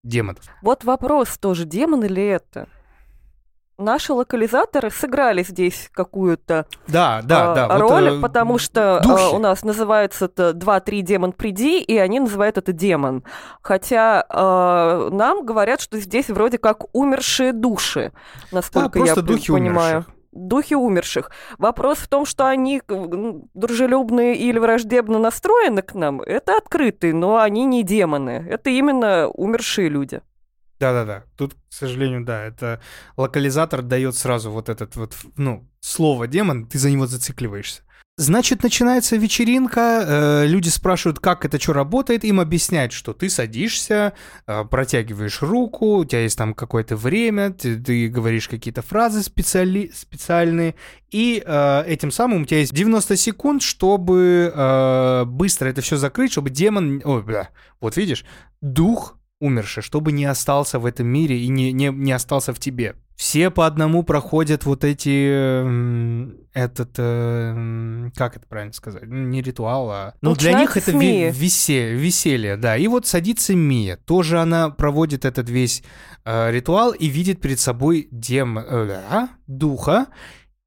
демонов. 0.03 0.43
Вот 0.61 0.83
вопрос 0.83 1.37
тоже, 1.37 1.65
демон 1.65 2.03
или 2.03 2.23
это? 2.23 2.67
Наши 3.77 4.13
локализаторы 4.13 4.89
сыграли 4.89 5.43
здесь 5.43 5.89
какую-то 5.91 6.65
да, 6.87 7.21
да, 7.21 7.51
э, 7.51 7.55
да, 7.55 7.77
роль, 7.77 8.09
вот, 8.09 8.21
потому 8.21 8.57
что 8.57 9.01
э, 9.03 9.35
у 9.35 9.37
нас 9.37 9.65
называется 9.65 10.25
это 10.25 10.51
2-3 10.51 11.01
демон 11.01 11.33
приди, 11.33 11.81
и 11.81 11.97
они 11.97 12.21
называют 12.21 12.57
это 12.57 12.71
демон. 12.71 13.25
Хотя 13.61 14.25
э, 14.29 15.09
нам 15.11 15.45
говорят, 15.45 15.81
что 15.81 15.99
здесь 15.99 16.29
вроде 16.29 16.57
как 16.57 16.85
умершие 16.95 17.51
души, 17.51 18.13
насколько 18.53 18.99
да, 18.99 19.05
я 19.07 19.15
духи 19.15 19.51
понимаю. 19.51 19.97
Умерших 19.97 20.14
духи 20.35 20.75
умерших. 20.75 21.31
Вопрос 21.57 21.99
в 21.99 22.07
том, 22.07 22.25
что 22.25 22.47
они 22.47 22.81
дружелюбные 23.53 24.35
или 24.35 24.59
враждебно 24.59 25.17
настроены 25.17 25.81
к 25.81 25.95
нам, 25.95 26.21
это 26.21 26.57
открытые, 26.57 27.13
но 27.13 27.37
они 27.37 27.65
не 27.65 27.83
демоны. 27.83 28.45
Это 28.49 28.69
именно 28.69 29.27
умершие 29.27 29.89
люди. 29.89 30.21
Да-да-да. 30.79 31.23
Тут, 31.37 31.53
к 31.53 31.57
сожалению, 31.69 32.25
да, 32.25 32.43
это 32.43 32.81
локализатор 33.15 33.81
дает 33.81 34.15
сразу 34.15 34.51
вот 34.51 34.67
этот 34.67 34.95
вот, 34.97 35.15
ну, 35.37 35.67
слово 35.79 36.27
демон, 36.27 36.67
ты 36.67 36.77
за 36.77 36.91
него 36.91 37.07
зацикливаешься. 37.07 37.83
Значит, 38.17 38.63
начинается 38.63 39.17
вечеринка, 39.17 40.05
э, 40.07 40.45
люди 40.47 40.69
спрашивают, 40.69 41.19
как 41.19 41.43
это 41.43 41.59
что 41.59 41.73
работает, 41.73 42.23
им 42.23 42.39
объясняют, 42.39 42.93
что 42.93 43.11
ты 43.11 43.29
садишься, 43.29 44.13
э, 44.47 44.63
протягиваешь 44.63 45.41
руку, 45.41 45.97
у 45.97 46.05
тебя 46.05 46.21
есть 46.21 46.37
там 46.37 46.53
какое-то 46.53 46.95
время, 46.95 47.51
ты, 47.51 47.77
ты 47.77 48.07
говоришь 48.07 48.47
какие-то 48.47 48.81
фразы 48.81 49.21
специали, 49.21 49.91
специальные, 49.93 50.75
и 51.11 51.43
э, 51.45 51.83
этим 51.87 52.09
самым 52.09 52.43
у 52.43 52.45
тебя 52.45 52.59
есть 52.59 52.73
90 52.73 53.17
секунд, 53.17 53.61
чтобы 53.61 54.49
э, 54.55 55.25
быстро 55.25 55.67
это 55.67 55.81
все 55.81 55.97
закрыть, 55.97 56.31
чтобы 56.31 56.49
демон, 56.49 57.01
ой, 57.03 57.21
бля, 57.21 57.49
вот 57.81 57.97
видишь, 57.97 58.23
дух 58.61 59.17
умерший, 59.41 59.83
чтобы 59.83 60.13
не 60.13 60.23
остался 60.23 60.79
в 60.79 60.85
этом 60.85 61.07
мире 61.07 61.37
и 61.37 61.49
не, 61.49 61.73
не, 61.73 61.89
не 61.89 62.13
остался 62.13 62.53
в 62.53 62.59
тебе. 62.59 62.95
Все 63.15 63.49
по 63.49 63.65
одному 63.65 64.03
проходят 64.03 64.65
вот 64.65 64.83
эти... 64.83 65.63
Этот... 66.53 66.91
Э, 66.97 68.09
как 68.15 68.35
это 68.37 68.45
правильно 68.47 68.73
сказать? 68.73 69.03
Ну, 69.05 69.25
не 69.27 69.41
ритуал, 69.41 69.89
а... 69.89 70.13
Ну, 70.21 70.35
для 70.35 70.53
них 70.53 70.75
это 70.75 70.91
ви- 70.91 71.31
веселье, 71.31 71.95
веселье, 71.95 72.57
да. 72.57 72.75
И 72.77 72.87
вот 72.87 73.07
садится 73.07 73.55
Мия. 73.55 73.97
Тоже 73.97 74.39
она 74.39 74.69
проводит 74.69 75.23
этот 75.23 75.49
весь 75.49 75.83
э, 76.25 76.51
ритуал 76.51 76.91
и 76.91 77.07
видит 77.07 77.41
перед 77.41 77.59
собой 77.59 78.09
дем... 78.11 78.59
Э, 78.59 79.27
духа 79.47 80.07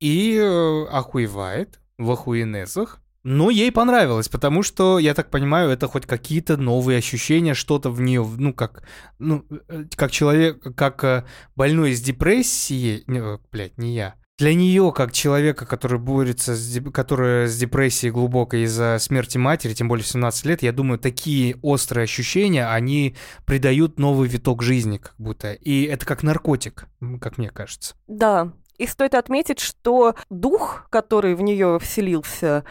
и 0.00 0.36
э, 0.36 0.84
охуевает 0.90 1.80
в 1.98 2.10
охуенесах 2.10 3.00
но 3.28 3.50
ей 3.50 3.70
понравилось, 3.70 4.30
потому 4.30 4.62
что, 4.62 4.98
я 4.98 5.12
так 5.12 5.30
понимаю, 5.30 5.68
это 5.68 5.86
хоть 5.86 6.06
какие-то 6.06 6.56
новые 6.56 6.96
ощущения, 6.96 7.52
что-то 7.52 7.90
в 7.90 8.00
нее, 8.00 8.26
ну, 8.26 8.54
как, 8.54 8.84
ну, 9.18 9.44
э, 9.68 9.84
как 9.94 10.10
человек, 10.10 10.74
как 10.74 11.04
э, 11.04 11.24
больной 11.54 11.90
из 11.90 12.00
депрессии, 12.00 13.04
не, 13.06 13.38
блядь, 13.52 13.76
не 13.76 13.94
я, 13.94 14.14
для 14.38 14.54
нее, 14.54 14.94
как 14.96 15.12
человека, 15.12 15.66
который 15.66 15.98
борется, 15.98 16.54
с, 16.56 16.80
которая 16.90 17.48
с 17.48 17.58
депрессией 17.58 18.12
глубокой 18.12 18.62
из-за 18.62 18.96
смерти 18.98 19.36
матери, 19.36 19.74
тем 19.74 19.88
более 19.88 20.04
в 20.04 20.08
17 20.08 20.46
лет, 20.46 20.62
я 20.62 20.72
думаю, 20.72 20.98
такие 20.98 21.56
острые 21.60 22.04
ощущения, 22.04 22.66
они 22.66 23.14
придают 23.44 23.98
новый 23.98 24.26
виток 24.26 24.62
жизни 24.62 24.96
как 24.96 25.14
будто. 25.18 25.52
И 25.52 25.82
это 25.82 26.06
как 26.06 26.22
наркотик, 26.22 26.86
как 27.20 27.36
мне 27.36 27.50
кажется. 27.50 27.94
Да, 28.06 28.54
и 28.78 28.86
стоит 28.86 29.14
отметить, 29.14 29.58
что 29.58 30.14
дух, 30.30 30.86
который 30.88 31.34
в 31.34 31.42
нее 31.42 31.78
вселился, 31.78 32.64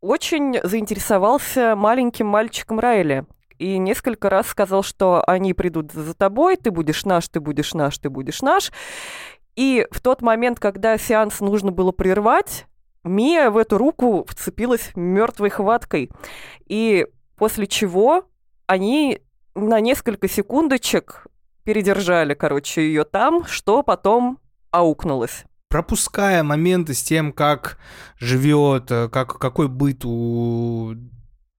очень 0.00 0.58
заинтересовался 0.62 1.74
маленьким 1.76 2.26
мальчиком 2.26 2.80
Райли. 2.80 3.24
И 3.58 3.76
несколько 3.76 4.30
раз 4.30 4.46
сказал, 4.48 4.82
что 4.82 5.22
они 5.26 5.52
придут 5.52 5.92
за 5.92 6.14
тобой, 6.14 6.56
ты 6.56 6.70
будешь 6.70 7.04
наш, 7.04 7.28
ты 7.28 7.40
будешь 7.40 7.74
наш, 7.74 7.98
ты 7.98 8.08
будешь 8.08 8.40
наш. 8.40 8.72
И 9.54 9.86
в 9.90 10.00
тот 10.00 10.22
момент, 10.22 10.58
когда 10.58 10.96
сеанс 10.96 11.40
нужно 11.40 11.70
было 11.70 11.92
прервать, 11.92 12.66
Мия 13.04 13.50
в 13.50 13.56
эту 13.56 13.78
руку 13.78 14.24
вцепилась 14.28 14.90
мертвой 14.94 15.50
хваткой. 15.50 16.10
И 16.66 17.06
после 17.36 17.66
чего 17.66 18.24
они 18.66 19.20
на 19.54 19.80
несколько 19.80 20.28
секундочек 20.28 21.26
передержали, 21.64 22.34
короче, 22.34 22.82
ее 22.82 23.04
там, 23.04 23.44
что 23.44 23.82
потом 23.82 24.38
аукнулось. 24.70 25.44
Пропуская 25.70 26.42
моменты 26.42 26.94
с 26.94 27.02
тем, 27.02 27.32
как 27.32 27.78
живет, 28.18 28.90
э, 28.90 29.08
как, 29.08 29.38
какой 29.38 29.68
быт 29.68 30.04
у 30.04 30.96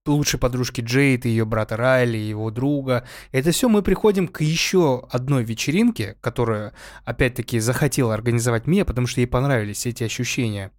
лучшей 0.06 0.38
подружки 0.38 0.82
Джейд 0.82 1.24
и 1.24 1.30
ее 1.30 1.46
брата 1.46 1.78
Райли, 1.78 2.18
его 2.18 2.50
друга. 2.50 3.06
Это 3.30 3.52
все 3.52 3.70
мы 3.70 3.82
приходим 3.82 4.28
к 4.28 4.42
еще 4.42 5.06
одной 5.10 5.44
вечеринке, 5.44 6.18
которую, 6.20 6.72
опять-таки, 7.06 7.58
захотела 7.58 8.12
организовать 8.12 8.66
Мия, 8.66 8.84
потому 8.84 9.06
что 9.06 9.22
ей 9.22 9.26
понравились 9.26 9.86
эти 9.86 10.04
ощущения. 10.04 10.72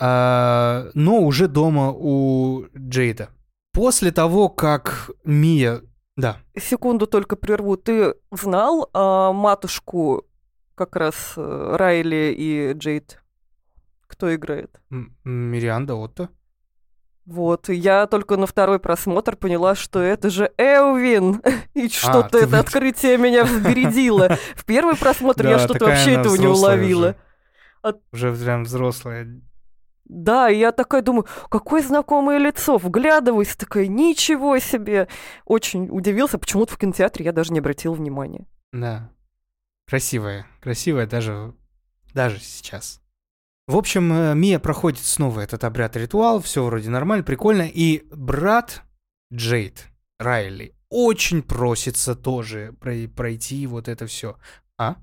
А, 0.00 0.90
но 0.94 1.20
уже 1.20 1.46
дома 1.46 1.92
у 1.94 2.64
Джейда. 2.76 3.28
После 3.72 4.10
того, 4.10 4.48
как 4.48 5.12
Мия... 5.24 5.82
Да, 6.16 6.38
Секунду 6.58 7.06
только 7.06 7.36
прерву. 7.36 7.76
Ты 7.76 8.14
знал 8.32 8.90
а, 8.92 9.32
матушку 9.32 10.26
как 10.74 10.96
раз 10.96 11.34
э, 11.36 11.76
Райли 11.76 12.34
и 12.36 12.72
Джейд? 12.74 13.22
Кто 14.06 14.34
играет? 14.34 14.80
М- 14.90 15.16
Мирианда 15.24 15.94
Отто. 15.94 16.28
Вот, 17.24 17.68
и 17.70 17.74
я 17.74 18.06
только 18.08 18.36
на 18.36 18.46
второй 18.46 18.80
просмотр 18.80 19.36
поняла, 19.36 19.74
что 19.76 20.00
это 20.00 20.28
же 20.28 20.52
Элвин. 20.58 21.40
И 21.74 21.88
что-то 21.88 22.30
ты 22.30 22.38
это 22.38 22.48
вы- 22.48 22.58
открытие 22.58 23.16
меня 23.16 23.44
взбередило. 23.44 24.36
В 24.56 24.64
первый 24.64 24.96
просмотр 24.96 25.46
я 25.46 25.58
что-то 25.60 25.86
вообще 25.86 26.12
этого 26.14 26.34
не 26.34 26.48
уловила. 26.48 27.14
Уже 28.12 28.32
прям 28.34 28.64
взрослая. 28.64 29.40
Да, 30.04 30.50
и 30.50 30.58
я 30.58 30.72
такая 30.72 31.00
думаю, 31.00 31.26
какое 31.48 31.80
знакомое 31.80 32.36
лицо, 32.38 32.76
вглядываюсь, 32.76 33.56
такая, 33.56 33.86
ничего 33.86 34.58
себе. 34.58 35.08
Очень 35.46 35.88
удивился, 35.90 36.38
почему-то 36.38 36.74
в 36.74 36.76
кинотеатре 36.78 37.24
я 37.24 37.32
даже 37.32 37.52
не 37.52 37.60
обратил 37.60 37.94
внимания. 37.94 38.46
Да. 38.72 39.10
Красивая. 39.92 40.46
Красивая 40.62 41.06
даже, 41.06 41.52
даже 42.14 42.38
сейчас. 42.38 43.02
В 43.66 43.76
общем, 43.76 44.10
э, 44.10 44.34
Мия 44.34 44.58
проходит 44.58 45.04
снова 45.04 45.40
этот 45.40 45.64
обряд-ритуал, 45.64 46.40
все 46.40 46.64
вроде 46.64 46.88
нормально, 46.88 47.22
прикольно. 47.22 47.68
И 47.70 48.04
брат 48.10 48.84
Джейд, 49.30 49.88
Райли, 50.18 50.74
очень 50.88 51.42
просится 51.42 52.14
тоже 52.14 52.74
прой- 52.80 53.06
пройти 53.06 53.66
вот 53.66 53.86
это 53.86 54.06
все. 54.06 54.38
А? 54.78 54.96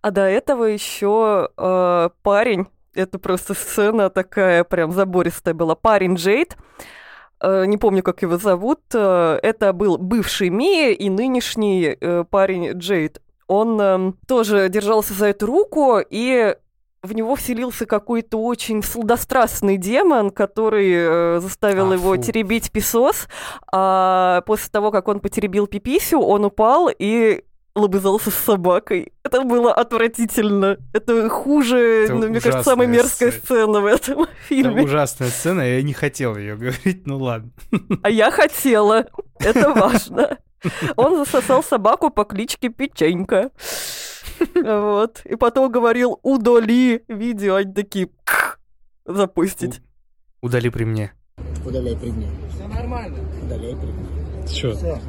А 0.00 0.10
до 0.10 0.22
этого 0.22 0.64
еще 0.64 1.50
э, 1.54 2.08
парень, 2.22 2.68
это 2.94 3.18
просто 3.18 3.52
сцена 3.52 4.08
такая 4.08 4.64
прям 4.64 4.92
забористая 4.92 5.52
была, 5.52 5.74
парень 5.74 6.14
Джейд, 6.14 6.56
э, 7.42 7.66
не 7.66 7.76
помню, 7.76 8.02
как 8.02 8.22
его 8.22 8.38
зовут, 8.38 8.80
э, 8.94 9.40
это 9.42 9.74
был 9.74 9.98
бывший 9.98 10.48
Мия 10.48 10.92
и 10.92 11.10
нынешний 11.10 11.98
э, 12.00 12.24
парень 12.24 12.78
Джейд. 12.78 13.20
Он 13.48 13.80
э, 13.80 14.12
тоже 14.26 14.68
держался 14.68 15.14
за 15.14 15.26
эту 15.26 15.46
руку, 15.46 15.98
и 16.10 16.56
в 17.02 17.12
него 17.14 17.36
вселился 17.36 17.86
какой-то 17.86 18.38
очень 18.42 18.82
сладострастный 18.82 19.76
демон, 19.76 20.30
который 20.30 20.90
э, 20.92 21.40
заставил 21.40 21.90
А, 21.92 21.94
его 21.94 22.16
фу. 22.16 22.22
теребить 22.22 22.72
песос. 22.72 23.28
А 23.72 24.40
после 24.46 24.70
того, 24.70 24.90
как 24.90 25.06
он 25.08 25.20
потеребил 25.20 25.66
пиписю, 25.68 26.18
он 26.20 26.44
упал 26.44 26.90
и 26.98 27.44
лобызался 27.76 28.30
с 28.30 28.34
собакой. 28.34 29.12
Это 29.22 29.42
было 29.42 29.72
отвратительно. 29.72 30.78
Это 30.94 31.28
хуже, 31.28 32.04
Это 32.04 32.14
ну, 32.14 32.28
мне 32.28 32.40
кажется, 32.40 32.70
самая 32.70 32.86
мерзкая 32.88 33.30
сцена. 33.30 33.44
сцена 33.44 33.80
в 33.82 33.86
этом 33.86 34.22
Это 34.22 34.30
фильме. 34.48 34.82
ужасная 34.82 35.28
сцена, 35.28 35.60
я 35.60 35.82
не 35.82 35.92
хотел 35.92 36.36
ее 36.36 36.56
говорить, 36.56 37.06
ну 37.06 37.18
ладно. 37.18 37.50
А 38.02 38.10
я 38.10 38.30
хотела. 38.30 39.06
Это 39.38 39.70
важно. 39.74 40.38
Он 40.96 41.16
засосал 41.16 41.62
собаку 41.62 42.10
по 42.10 42.24
кличке 42.24 42.68
Печенька. 42.68 43.50
Вот. 44.54 45.22
И 45.24 45.36
потом 45.36 45.70
говорил 45.70 46.18
«удали 46.22 47.02
видео», 47.08 47.54
они 47.54 47.72
такие 47.72 48.10
«Кх», 48.24 48.58
запустить. 49.06 49.80
Удали 50.42 50.68
при 50.68 50.84
мне. 50.84 51.12
Удаляй 51.64 51.96
предмет. 51.96 52.28
Все 52.54 52.68
нормально. 52.68 53.18
Удаляй 53.42 53.74
предмет. 53.74 54.50
Что? 54.50 54.74
Все. 54.74 55.00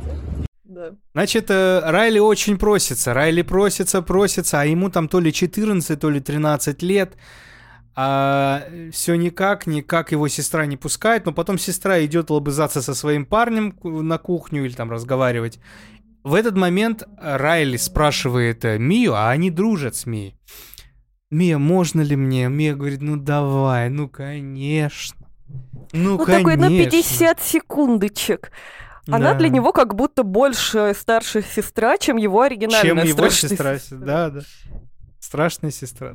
Да. 0.63 0.95
Значит, 1.13 1.49
э, 1.49 1.79
Райли 1.83 2.19
очень 2.19 2.57
просится. 2.57 3.13
Райли 3.13 3.41
просится, 3.41 4.01
просится, 4.01 4.61
а 4.61 4.65
ему 4.65 4.89
там 4.89 5.07
то 5.07 5.19
ли 5.19 5.31
14, 5.31 5.99
то 5.99 6.09
ли 6.09 6.19
13 6.19 6.81
лет. 6.81 7.13
А 7.99 8.63
все 8.91 9.15
никак, 9.15 9.65
никак 9.65 10.11
его 10.11 10.27
сестра 10.27 10.67
не 10.67 10.77
пускает. 10.77 11.25
Но 11.25 11.33
потом 11.33 11.57
сестра 11.57 12.05
идет 12.05 12.29
лобызаться 12.29 12.83
со 12.83 12.93
своим 12.93 13.25
парнем 13.25 13.75
на 13.83 14.19
кухню 14.19 14.65
или 14.65 14.73
там 14.73 14.91
разговаривать. 14.91 15.59
В 16.23 16.35
этот 16.35 16.55
момент 16.55 17.03
Райли 17.19 17.77
спрашивает 17.77 18.63
э, 18.65 18.77
Мию, 18.77 19.15
а 19.15 19.31
они 19.31 19.49
дружат 19.49 19.95
с 19.95 20.05
Мией. 20.05 20.35
Мия, 21.31 21.57
можно 21.57 22.01
ли 22.01 22.15
мне? 22.15 22.49
Мия 22.49 22.75
говорит, 22.75 23.01
ну 23.01 23.17
давай, 23.17 23.89
ну 23.89 24.07
конечно. 24.07 25.17
Ну, 25.91 26.17
Ну, 26.17 26.25
конечно. 26.25 26.51
такой 26.51 26.55
на 26.57 26.67
50 26.69 27.41
секундочек. 27.41 28.51
Она 29.07 29.31
Да. 29.31 29.39
для 29.39 29.49
него 29.49 29.71
как 29.71 29.95
будто 29.95 30.21
больше 30.23 30.93
старшая 30.99 31.41
сестра, 31.43 31.97
чем 31.97 32.17
его 32.17 32.41
оригинальная 32.41 32.81
Чем 32.83 32.97
его 33.07 33.29
сестра. 33.29 33.77
Да, 33.89 34.29
да. 34.29 34.41
Страшная 35.27 35.71
сестра. 35.71 36.13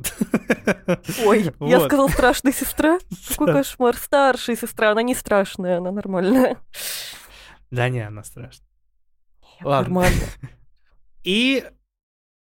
Ой, 1.23 1.43
я 1.43 1.53
Вот. 1.59 1.85
сказала 1.85 2.07
страшная 2.07 2.51
сестра? 2.51 2.97
Какой 3.29 3.53
кошмар. 3.53 3.95
Старшая 3.95 4.55
сестра, 4.55 4.89
она 4.89 5.03
не 5.03 5.13
страшная, 5.13 5.77
она 5.77 5.91
нормальная. 5.91 6.57
Да 7.69 7.89
не, 7.89 7.99
она 7.99 8.23
страшная. 8.23 8.67
Ладно. 9.61 10.01
Нормально. 10.01 10.23
И 11.23 11.63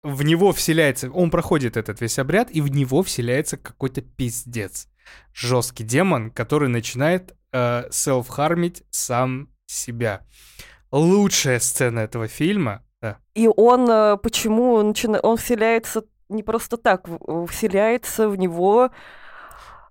в 0.02 0.22
него 0.24 0.52
вселяется, 0.52 1.10
он 1.10 1.30
проходит 1.30 1.78
этот 1.78 2.02
весь 2.02 2.18
обряд, 2.18 2.50
и 2.50 2.60
в 2.60 2.68
него 2.68 3.02
вселяется 3.02 3.56
какой-то 3.56 4.02
пиздец. 4.02 4.88
Жесткий 5.32 5.84
демон, 5.84 6.30
который 6.30 6.68
начинает 6.68 7.34
э, 7.50 7.84
селф-хармить 7.90 8.82
сам 8.90 9.48
себя. 9.64 10.20
Лучшая 10.92 11.60
сцена 11.60 12.00
этого 12.00 12.28
фильма. 12.28 12.84
Да. 13.00 13.16
И 13.34 13.48
он 13.48 13.88
э, 13.88 14.18
почему 14.18 14.82
начина- 14.82 15.20
он 15.20 15.38
вселяется 15.38 16.04
не 16.28 16.42
просто 16.42 16.76
так, 16.76 17.08
в- 17.08 17.46
вселяется 17.46 18.28
в 18.28 18.36
него 18.36 18.90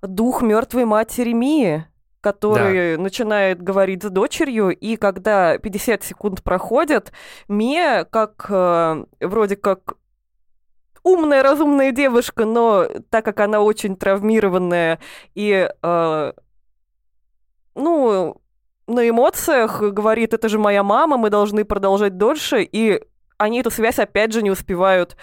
дух 0.02 0.41
мертвой 0.41 0.86
матери 0.86 1.34
Мии, 1.34 1.86
который 2.21 2.97
начинает 2.97 3.62
говорить 3.62 4.04
с 4.04 4.10
дочерью, 4.10 4.69
и 4.69 4.95
когда 4.97 5.58
50 5.58 6.04
секунд 6.04 6.43
проходят, 6.43 7.12
Мия, 7.47 8.04
как 8.04 8.45
э, 8.50 9.06
вроде 9.21 9.56
как 9.56 9.95
умная, 11.04 11.41
разумная 11.41 11.91
девушка, 11.91 12.45
но 12.45 12.86
так 13.10 13.23
как 13.23 13.39
она 13.39 13.62
очень 13.62 13.95
травмированная 13.95 15.00
и 15.36 15.69
э, 15.82 16.34
ну, 17.76 18.41
на 18.88 19.08
эмоциях 19.08 19.81
говорит, 19.81 20.33
это 20.33 20.50
же 20.50 20.58
моя 20.60 20.83
мама, 20.83 21.17
мы 21.17 21.29
должны 21.29 21.63
продолжать 21.65 22.17
дольше, 22.17 22.63
и 22.63 23.04
они 23.38 23.60
эту 23.60 23.71
связь 23.71 24.00
опять 24.00 24.33
же 24.33 24.42
не 24.42 24.52
успевают 24.52 25.15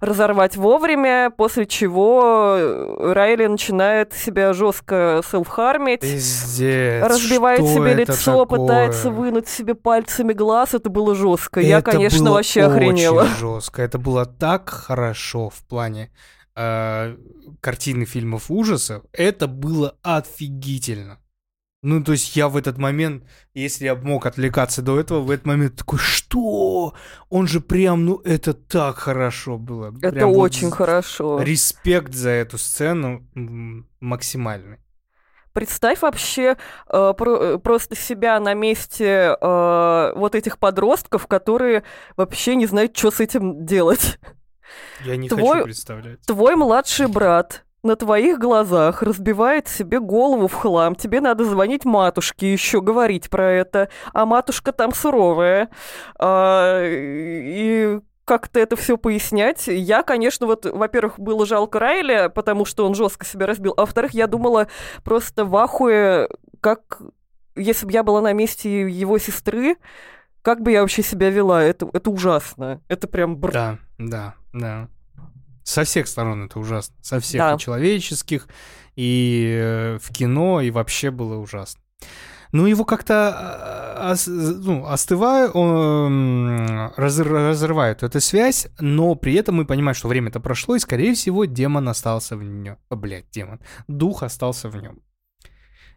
разорвать 0.00 0.56
вовремя, 0.56 1.30
после 1.30 1.66
чего 1.66 2.56
э, 2.56 3.12
Райли 3.12 3.46
начинает 3.46 4.12
себя 4.12 4.52
жестко 4.52 5.22
селфхармить, 5.28 6.00
Пиздец. 6.00 7.02
разбивает 7.06 7.60
себе 7.66 7.94
лицо, 7.94 8.44
такое? 8.44 8.58
пытается 8.58 9.10
вынуть 9.10 9.48
себе 9.48 9.74
пальцами 9.74 10.32
глаз. 10.32 10.74
Это 10.74 10.90
было 10.90 11.14
жестко. 11.14 11.60
Я, 11.60 11.78
Это 11.78 11.92
конечно, 11.92 12.24
было 12.24 12.34
вообще 12.34 12.62
охренела. 12.64 13.22
Очень 13.22 13.34
жестко. 13.38 13.82
Это 13.82 13.98
было 13.98 14.26
так 14.26 14.68
хорошо 14.68 15.48
в 15.50 15.64
плане 15.66 16.10
э, 16.56 17.16
картины 17.60 18.04
фильмов 18.04 18.50
ужасов. 18.50 19.02
Это 19.12 19.46
было 19.46 19.96
офигительно. 20.02 21.18
Ну, 21.84 22.02
то 22.02 22.12
есть 22.12 22.34
я 22.34 22.48
в 22.48 22.56
этот 22.56 22.78
момент, 22.78 23.24
если 23.52 23.84
я 23.84 23.94
мог 23.94 24.24
отвлекаться 24.24 24.80
до 24.80 24.98
этого, 24.98 25.20
в 25.20 25.30
этот 25.30 25.44
момент 25.44 25.76
такой, 25.76 25.98
что? 25.98 26.94
Он 27.28 27.46
же 27.46 27.60
прям, 27.60 28.06
ну, 28.06 28.22
это 28.24 28.54
так 28.54 28.96
хорошо 28.96 29.58
было. 29.58 29.94
Это 30.00 30.12
Прям 30.12 30.32
вот 30.32 30.44
очень 30.44 30.70
хорошо. 30.70 31.42
Респект 31.42 32.14
за 32.14 32.30
эту 32.30 32.56
сцену 32.56 33.28
максимальный. 34.00 34.78
Представь 35.52 36.00
вообще 36.00 36.56
э, 36.88 37.14
про, 37.18 37.36
э, 37.36 37.58
просто 37.58 37.94
себя 37.96 38.40
на 38.40 38.54
месте 38.54 39.36
э, 39.38 40.12
вот 40.16 40.34
этих 40.34 40.58
подростков, 40.58 41.26
которые 41.26 41.84
вообще 42.16 42.56
не 42.56 42.64
знают, 42.64 42.96
что 42.96 43.10
с 43.10 43.20
этим 43.20 43.66
делать. 43.66 44.18
Я 45.04 45.18
не 45.18 45.28
твой, 45.28 45.56
хочу 45.56 45.64
представлять. 45.64 46.20
Твой 46.22 46.56
младший 46.56 47.08
брат 47.08 47.62
на 47.84 47.96
твоих 47.96 48.38
глазах 48.38 49.02
разбивает 49.02 49.68
себе 49.68 50.00
голову 50.00 50.48
в 50.48 50.54
хлам. 50.54 50.94
Тебе 50.94 51.20
надо 51.20 51.44
звонить 51.44 51.84
матушке 51.84 52.52
еще 52.52 52.80
говорить 52.80 53.30
про 53.30 53.50
это. 53.52 53.88
А 54.12 54.26
матушка 54.26 54.72
там 54.72 54.92
суровая. 54.92 55.68
А, 56.18 56.82
и 56.82 58.00
как-то 58.24 58.58
это 58.58 58.76
все 58.76 58.96
пояснять. 58.96 59.66
Я, 59.66 60.02
конечно, 60.02 60.46
вот, 60.46 60.64
во-первых, 60.64 61.18
было 61.20 61.46
жалко 61.46 61.78
Райля, 61.78 62.28
потому 62.28 62.64
что 62.64 62.86
он 62.86 62.94
жестко 62.94 63.26
себя 63.26 63.46
разбил, 63.46 63.74
а 63.76 63.82
во-вторых, 63.82 64.12
я 64.12 64.26
думала 64.26 64.68
просто 65.02 65.44
в 65.44 65.54
ахуе, 65.56 66.28
как 66.60 67.02
если 67.56 67.86
бы 67.86 67.92
я 67.92 68.02
была 68.02 68.20
на 68.20 68.32
месте 68.32 68.88
его 68.88 69.18
сестры, 69.18 69.76
как 70.42 70.60
бы 70.60 70.72
я 70.72 70.80
вообще 70.82 71.02
себя 71.02 71.30
вела? 71.30 71.62
Это, 71.62 71.88
это 71.92 72.10
ужасно. 72.10 72.80
Это 72.88 73.08
прям... 73.08 73.36
Бр... 73.36 73.52
Да, 73.52 73.78
да, 73.98 74.34
да. 74.52 74.88
Со 75.64 75.84
всех 75.84 76.06
сторон 76.06 76.44
это 76.44 76.60
ужасно. 76.60 76.94
Со 77.02 77.18
всех 77.20 77.40
да. 77.40 77.54
и 77.54 77.58
человеческих, 77.58 78.46
и 78.96 79.58
э, 79.58 79.98
в 80.00 80.12
кино, 80.12 80.60
и 80.60 80.70
вообще 80.70 81.10
было 81.10 81.36
ужасно. 81.38 81.80
Ну, 82.52 82.66
его 82.66 82.84
как-то 82.84 84.14
э, 84.14 84.14
ну, 84.28 84.86
остывает, 84.86 85.56
он, 85.56 86.92
разрывает 86.96 88.04
эту 88.04 88.20
связь, 88.20 88.68
но 88.78 89.16
при 89.16 89.34
этом 89.34 89.56
мы 89.56 89.64
понимаем, 89.64 89.96
что 89.96 90.06
время-то 90.06 90.38
прошло, 90.38 90.76
и, 90.76 90.78
скорее 90.78 91.14
всего, 91.14 91.46
демон 91.46 91.88
остался 91.88 92.36
в 92.36 92.44
нем. 92.44 92.76
Блять, 92.90 93.24
демон. 93.32 93.58
Дух 93.88 94.22
остался 94.22 94.68
в 94.68 94.76
нем. 94.76 95.00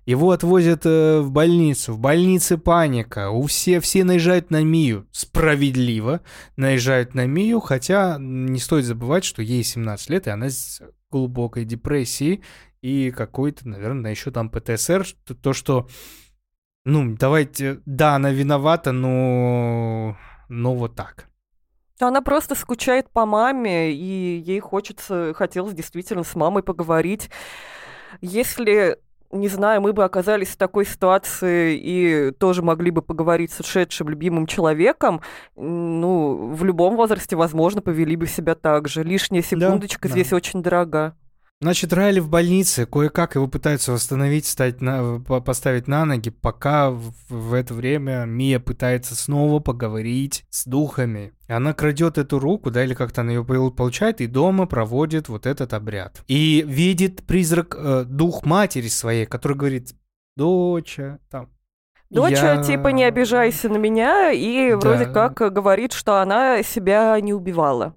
Его 0.07 0.31
отвозят 0.31 0.85
э, 0.85 1.19
в 1.19 1.31
больницу. 1.31 1.91
В 1.91 1.99
больнице 1.99 2.57
паника. 2.57 3.29
У 3.29 3.45
все, 3.45 3.81
все 3.81 4.05
наезжают 4.05 4.51
на 4.51 4.63
Мию. 4.63 5.05
Справедливо 5.11 6.21
наезжают 6.55 7.13
на 7.13 7.25
Мию, 7.25 7.59
хотя 7.59 8.15
не 8.17 8.57
стоит 8.57 8.85
забывать, 8.85 9.25
что 9.25 9.41
ей 9.41 9.65
17 9.65 10.09
лет, 10.09 10.27
и 10.27 10.29
она 10.29 10.49
с 10.49 10.81
глубокой 11.11 11.65
депрессией 11.65 12.41
и 12.81 13.11
какой-то, 13.11 13.67
наверное, 13.67 14.11
еще 14.11 14.31
там 14.31 14.49
ПТСР. 14.49 15.05
То, 15.41 15.51
что, 15.51 15.89
ну, 16.85 17.17
давайте, 17.19 17.81
да, 17.85 18.15
она 18.15 18.31
виновата, 18.31 18.93
но, 18.93 20.17
но 20.47 20.73
вот 20.73 20.95
так. 20.95 21.27
Она 21.99 22.21
просто 22.21 22.55
скучает 22.55 23.09
по 23.09 23.25
маме, 23.25 23.91
и 23.91 24.39
ей 24.39 24.61
хочется, 24.61 25.33
хотелось 25.35 25.73
действительно 25.73 26.23
с 26.23 26.33
мамой 26.33 26.63
поговорить. 26.63 27.29
Если 28.21 28.99
не 29.31 29.47
знаю, 29.47 29.81
мы 29.81 29.93
бы 29.93 30.03
оказались 30.03 30.49
в 30.49 30.57
такой 30.57 30.85
ситуации 30.85 31.77
и 31.77 32.31
тоже 32.31 32.61
могли 32.61 32.91
бы 32.91 33.01
поговорить 33.01 33.51
с 33.51 33.59
ушедшим 33.59 34.09
любимым 34.09 34.47
человеком, 34.47 35.21
ну, 35.55 36.53
в 36.53 36.63
любом 36.63 36.95
возрасте, 36.95 37.35
возможно, 37.35 37.81
повели 37.81 38.15
бы 38.15 38.27
себя 38.27 38.55
так 38.55 38.87
же. 38.87 39.03
Лишняя 39.03 39.41
секундочка 39.41 40.07
да, 40.07 40.13
здесь 40.13 40.29
да. 40.29 40.35
очень 40.37 40.63
дорога. 40.63 41.15
Значит, 41.59 41.91
Райли 41.91 42.19
в 42.19 42.29
больнице, 42.29 42.85
кое-как 42.85 43.33
его 43.33 43.47
пытаются 43.47 43.91
восстановить, 43.91 44.45
стать 44.45 44.79
на, 44.79 45.19
поставить 45.19 45.87
на 45.87 46.05
ноги, 46.05 46.29
пока 46.29 46.91
в, 46.91 47.13
в 47.29 47.53
это 47.53 47.73
время 47.73 48.25
Мия 48.25 48.59
пытается 48.59 49.15
снова 49.15 49.59
поговорить 49.59 50.45
с 50.51 50.67
духами. 50.67 51.33
Она 51.47 51.73
крадет 51.73 52.19
эту 52.19 52.37
руку, 52.37 52.69
да, 52.69 52.83
или 52.83 52.93
как-то 52.93 53.21
она 53.21 53.31
ее 53.31 53.43
получает, 53.43 54.21
и 54.21 54.27
дома 54.27 54.67
проводит 54.67 55.29
вот 55.29 55.47
этот 55.47 55.73
обряд. 55.73 56.21
И 56.27 56.63
видит 56.67 57.25
призрак, 57.25 57.75
э, 57.75 58.03
дух 58.05 58.45
матери 58.45 58.87
своей, 58.87 59.25
который 59.25 59.57
говорит, 59.57 59.95
доча, 60.35 61.17
там, 61.31 61.49
Доча, 62.11 62.53
я... 62.53 62.63
типа, 62.63 62.89
не 62.89 63.03
обижайся 63.03 63.67
на 63.67 63.77
меня, 63.77 64.31
и 64.31 64.71
да. 64.71 64.77
вроде 64.77 65.05
как 65.07 65.33
говорит, 65.51 65.91
что 65.91 66.21
она 66.21 66.61
себя 66.61 67.19
не 67.19 67.33
убивала 67.33 67.95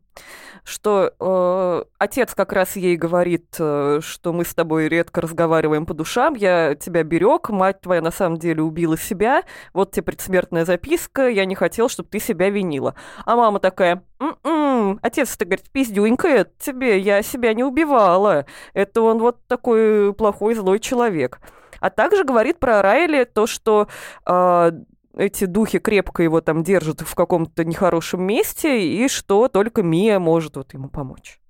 что 0.71 1.13
э, 1.19 1.85
отец 1.99 2.35
как 2.35 2.53
раз 2.53 2.77
ей 2.77 2.97
говорит, 2.97 3.57
э, 3.59 4.01
что 4.03 4.33
мы 4.33 4.45
с 4.45 4.55
тобой 4.55 4.89
редко 4.89 5.21
разговариваем 5.21 5.85
по 5.85 5.95
душам, 5.95 6.35
я 6.35 6.75
тебя 6.75 7.03
берег, 7.03 7.51
мать 7.51 7.81
твоя 7.81 8.01
на 8.01 8.11
самом 8.11 8.39
деле 8.39 8.63
убила 8.63 8.97
себя, 8.97 9.43
вот 9.75 9.91
тебе 9.91 10.05
предсмертная 10.05 10.65
записка, 10.65 11.29
я 11.29 11.45
не 11.45 11.55
хотел, 11.55 11.89
чтобы 11.89 12.09
ты 12.09 12.21
себя 12.21 12.51
винила. 12.51 12.95
А 13.25 13.37
мама 13.37 13.59
такая, 13.59 14.05
м-м, 14.21 15.01
отец-то 15.03 15.45
говорит, 15.45 15.69
пиздюнька 15.71 16.47
тебе, 16.59 16.99
я 16.99 17.23
себя 17.23 17.53
не 17.53 17.65
убивала, 17.65 18.47
это 18.73 19.03
он 19.03 19.19
вот 19.19 19.45
такой 19.49 20.15
плохой 20.15 20.55
злой 20.55 20.79
человек. 20.79 21.41
А 21.81 21.91
также 21.91 22.25
говорит 22.25 22.59
про 22.59 22.83
Райли 22.83 23.25
то, 23.25 23.47
что 23.47 23.89
э, 24.27 24.73
эти 25.17 25.45
духи 25.45 25.79
крепко 25.79 26.23
его 26.23 26.41
там 26.41 26.63
держат 26.63 27.01
в 27.01 27.15
каком-то 27.15 27.65
нехорошем 27.65 28.23
месте, 28.23 28.87
и 28.87 29.09
что 29.09 29.49
только 29.49 29.83
Мия 29.83 30.19
может 30.19 30.57
вот 30.57 30.73
ему 30.73 30.89
помочь. 30.89 31.41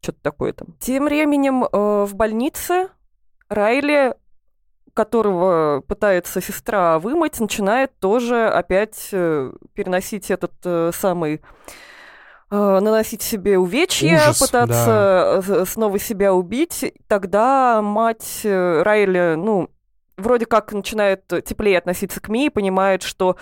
Что-то 0.00 0.18
такое 0.22 0.52
там. 0.52 0.68
Тем 0.78 1.06
временем 1.06 1.64
э, 1.64 1.68
в 2.04 2.14
больнице 2.14 2.88
Райли, 3.48 4.14
которого 4.94 5.80
пытается 5.86 6.40
сестра 6.40 6.98
вымыть, 6.98 7.40
начинает 7.40 7.98
тоже 7.98 8.46
опять 8.46 9.08
э, 9.12 9.52
переносить 9.74 10.30
этот 10.30 10.52
э, 10.64 10.92
самый 10.94 11.42
э, 12.50 12.78
наносить 12.80 13.22
себе 13.22 13.58
увечья, 13.58 14.16
Ужас, 14.16 14.38
пытаться 14.38 15.42
да. 15.44 15.64
снова 15.66 15.98
себя 15.98 16.32
убить, 16.32 16.94
тогда 17.08 17.82
мать 17.82 18.40
э, 18.44 18.82
Райли, 18.82 19.34
ну, 19.36 19.68
вроде 20.18 20.46
как 20.46 20.72
начинает 20.72 21.26
теплее 21.44 21.78
относиться 21.78 22.20
к 22.20 22.28
Мии, 22.28 22.48
понимает, 22.48 23.02
что 23.02 23.36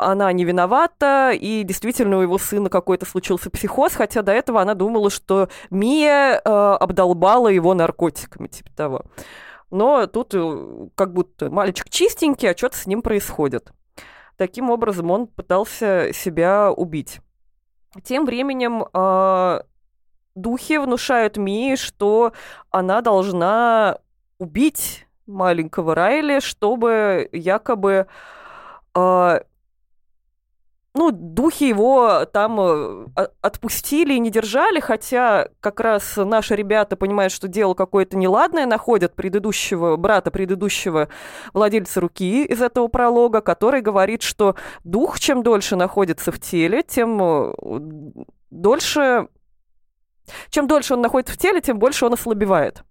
она 0.00 0.32
не 0.32 0.44
виновата, 0.44 1.32
и 1.32 1.62
действительно 1.62 2.18
у 2.18 2.22
его 2.22 2.38
сына 2.38 2.70
какой-то 2.70 3.04
случился 3.04 3.50
психоз, 3.50 3.94
хотя 3.94 4.22
до 4.22 4.32
этого 4.32 4.62
она 4.62 4.74
думала, 4.74 5.10
что 5.10 5.48
Мия 5.68 6.40
э, 6.42 6.48
обдолбала 6.48 7.48
его 7.48 7.74
наркотиками, 7.74 8.48
типа 8.48 8.70
того. 8.74 9.02
Но 9.70 10.06
тут 10.06 10.34
э, 10.34 10.88
как 10.94 11.12
будто 11.12 11.50
мальчик 11.50 11.90
чистенький, 11.90 12.50
а 12.50 12.56
что-то 12.56 12.78
с 12.78 12.86
ним 12.86 13.02
происходит. 13.02 13.72
Таким 14.36 14.70
образом 14.70 15.10
он 15.10 15.26
пытался 15.26 16.12
себя 16.14 16.72
убить. 16.72 17.20
Тем 18.02 18.24
временем 18.24 18.86
э, 18.92 19.60
духи 20.34 20.78
внушают 20.78 21.36
Мии, 21.36 21.76
что 21.76 22.32
она 22.70 23.02
должна 23.02 23.98
убить 24.38 25.06
маленького 25.30 25.94
Райли, 25.94 26.40
чтобы 26.40 27.28
якобы 27.32 28.06
э, 28.94 29.40
ну, 30.92 31.12
духи 31.12 31.68
его 31.68 32.24
там 32.26 32.60
э, 32.60 33.06
отпустили 33.40 34.14
и 34.14 34.18
не 34.18 34.30
держали, 34.30 34.80
хотя 34.80 35.48
как 35.60 35.78
раз 35.78 36.16
наши 36.16 36.56
ребята 36.56 36.96
понимают, 36.96 37.32
что 37.32 37.46
дело 37.46 37.74
какое-то 37.74 38.16
неладное, 38.16 38.66
находят 38.66 39.14
предыдущего 39.14 39.96
брата, 39.96 40.30
предыдущего 40.30 41.08
владельца 41.52 42.00
руки 42.00 42.44
из 42.44 42.60
этого 42.60 42.88
пролога, 42.88 43.40
который 43.40 43.82
говорит, 43.82 44.22
что 44.22 44.56
дух 44.82 45.20
чем 45.20 45.44
дольше 45.44 45.76
находится 45.76 46.32
в 46.32 46.40
теле, 46.40 46.82
тем 46.82 47.22
э, 47.22 47.52
дольше... 48.50 49.28
Чем 50.50 50.68
дольше 50.68 50.94
он 50.94 51.00
находится 51.00 51.34
в 51.34 51.38
теле, 51.38 51.60
тем 51.60 51.78
больше 51.78 52.06
он 52.06 52.14
ослабевает. 52.14 52.84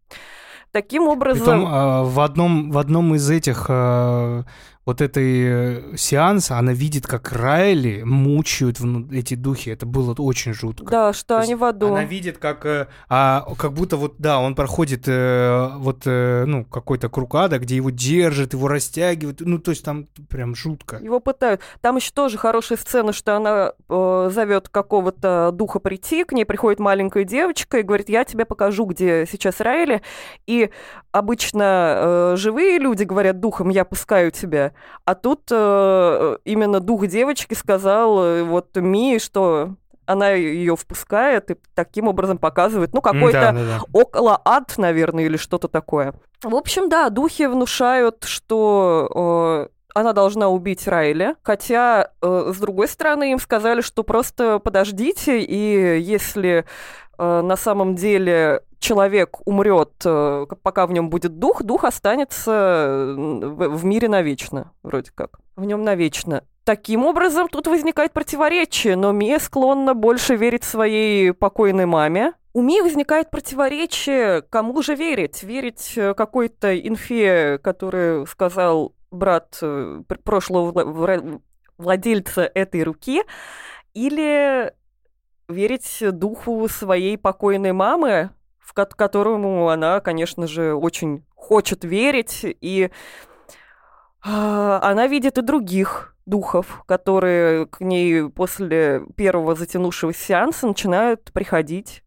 Таким 0.72 1.08
образом... 1.08 1.46
Притом, 1.46 1.74
э, 1.74 2.04
в, 2.04 2.20
одном, 2.20 2.72
в 2.72 2.78
одном 2.78 3.16
из 3.16 3.30
этих 3.30 3.66
э, 3.70 4.44
вот 4.86 5.02
этой 5.02 5.92
э, 5.94 5.98
сеанса 5.98 6.58
она 6.58 6.74
видит, 6.74 7.06
как 7.06 7.32
Райли 7.32 8.02
мучают 8.04 8.80
эти 9.12 9.36
духи. 9.36 9.70
Это 9.70 9.86
было 9.86 10.16
очень 10.18 10.54
жутко. 10.54 10.86
Да, 10.86 11.14
что 11.14 11.36
то 11.36 11.40
они 11.40 11.54
в 11.54 11.64
аду. 11.64 11.88
Она 11.88 12.06
видит, 12.06 12.40
как, 12.40 12.66
э, 12.66 12.88
а, 13.08 13.46
как 13.58 13.74
будто 13.74 13.98
вот, 13.98 14.16
да, 14.18 14.40
он 14.40 14.56
проходит 14.56 15.04
э, 15.08 15.70
вот, 15.76 16.04
э, 16.06 16.46
ну, 16.48 16.66
какой-то 16.66 17.10
круг 17.10 17.36
ада, 17.36 17.60
где 17.60 17.76
его 17.76 17.92
держат, 17.92 18.54
его 18.54 18.68
растягивают. 18.68 19.42
Ну, 19.42 19.60
то 19.60 19.72
есть 19.72 19.84
там 19.84 20.08
прям 20.28 20.56
жутко. 20.56 20.98
Его 20.98 21.20
пытают. 21.20 21.62
Там 21.82 21.98
еще 21.98 22.12
тоже 22.12 22.38
хорошая 22.38 22.78
сцена, 22.78 23.14
что 23.14 23.36
она 23.36 23.74
э, 23.90 24.30
зовет 24.34 24.70
какого-то 24.70 25.52
духа 25.54 25.80
прийти, 25.80 26.24
к 26.24 26.32
ней 26.32 26.46
приходит 26.46 26.80
маленькая 26.80 27.26
девочка 27.26 27.78
и 27.80 27.84
говорит, 27.84 28.10
я 28.10 28.24
тебе 28.24 28.46
покажу, 28.46 28.86
где 28.86 29.28
сейчас 29.30 29.60
Райли. 29.60 30.02
И 30.48 30.72
обычно 31.12 32.34
э, 32.34 32.34
живые 32.38 32.80
люди 32.80 33.04
говорят 33.04 33.40
духом, 33.40 33.70
я 33.70 33.86
пускаю 33.86 34.32
тебя. 34.32 34.69
А 35.06 35.16
тут 35.16 35.42
э, 35.52 36.38
именно 36.46 36.80
дух 36.80 37.08
девочки 37.08 37.54
сказал 37.54 38.24
э, 38.24 38.44
вот 38.44 38.76
Ми, 38.76 39.20
что 39.20 39.76
она 40.06 40.32
ее 40.32 40.76
впускает 40.76 41.52
и 41.52 41.56
таким 41.76 42.08
образом 42.08 42.40
показывает, 42.40 42.94
ну, 42.94 43.02
какой-то 43.02 43.40
Да, 43.40 43.52
да, 43.52 43.60
да. 43.60 43.80
около 43.94 44.42
ад, 44.44 44.74
наверное, 44.78 45.26
или 45.26 45.38
что-то 45.38 45.68
такое. 45.68 46.14
В 46.42 46.56
общем, 46.56 46.90
да, 46.90 47.10
духи 47.10 47.44
внушают, 47.46 48.24
что 48.24 49.68
э, 49.70 49.80
она 49.94 50.14
должна 50.14 50.50
убить 50.50 50.88
Райли, 50.88 51.36
хотя, 51.44 52.12
э, 52.22 52.52
с 52.56 52.58
другой 52.58 52.88
стороны, 52.88 53.34
им 53.34 53.40
сказали, 53.40 53.82
что 53.82 54.04
просто 54.04 54.58
подождите, 54.60 55.42
и 55.42 56.00
если 56.00 56.66
на 57.20 57.56
самом 57.56 57.96
деле 57.96 58.62
человек 58.80 59.38
умрет, 59.46 59.92
э, 60.06 60.46
пока 60.64 60.88
в 60.88 60.92
нем 60.92 61.10
будет 61.10 61.38
дух, 61.38 61.64
дух 61.64 61.84
останется 61.84 62.52
э, 62.52 63.14
в, 63.16 63.86
мире 63.86 64.08
навечно, 64.08 64.72
вроде 64.84 65.12
как. 65.14 65.40
В 65.56 65.66
нем 65.66 65.84
навечно. 65.84 66.44
Таким 66.64 67.06
образом, 67.06 67.48
тут 67.48 67.68
возникает 67.68 68.14
противоречие, 68.14 68.96
но 68.96 69.12
Мия 69.12 69.40
склонна 69.40 69.94
больше 69.94 70.36
верить 70.36 70.64
своей 70.64 71.34
покойной 71.34 71.86
маме. 71.86 72.34
У 72.54 72.62
Мии 72.62 72.82
возникает 72.82 73.30
противоречие, 73.30 74.42
кому 74.42 74.82
же 74.82 74.96
верить? 74.96 75.44
Верить 75.44 75.94
э, 75.96 76.14
какой-то 76.14 76.78
инфе, 76.78 77.60
который 77.60 78.26
сказал 78.28 78.96
брат 79.12 79.58
э, 79.62 80.02
пр- 80.08 80.20
прошлого 80.20 81.42
владельца 81.78 82.50
этой 82.54 82.84
руки, 82.84 83.24
или 83.94 84.74
верить 85.50 85.98
духу 86.18 86.68
своей 86.70 87.18
покойной 87.18 87.74
мамы, 87.74 88.30
в 88.60 88.74
ко- 88.74 88.86
которому 88.86 89.70
она, 89.70 90.00
конечно 90.00 90.48
же, 90.48 90.74
очень 90.74 91.26
хочет 91.36 91.84
верить, 91.84 92.42
и 92.44 92.92
а, 94.24 94.80
она 94.84 95.08
видит 95.08 95.38
и 95.38 95.42
других 95.42 96.16
духов, 96.26 96.84
которые 96.86 97.66
к 97.66 97.82
ней 97.82 98.30
после 98.30 99.04
первого 99.16 99.56
затянувшегося 99.56 100.20
сеанса 100.24 100.68
начинают 100.68 101.32
приходить. 101.34 102.04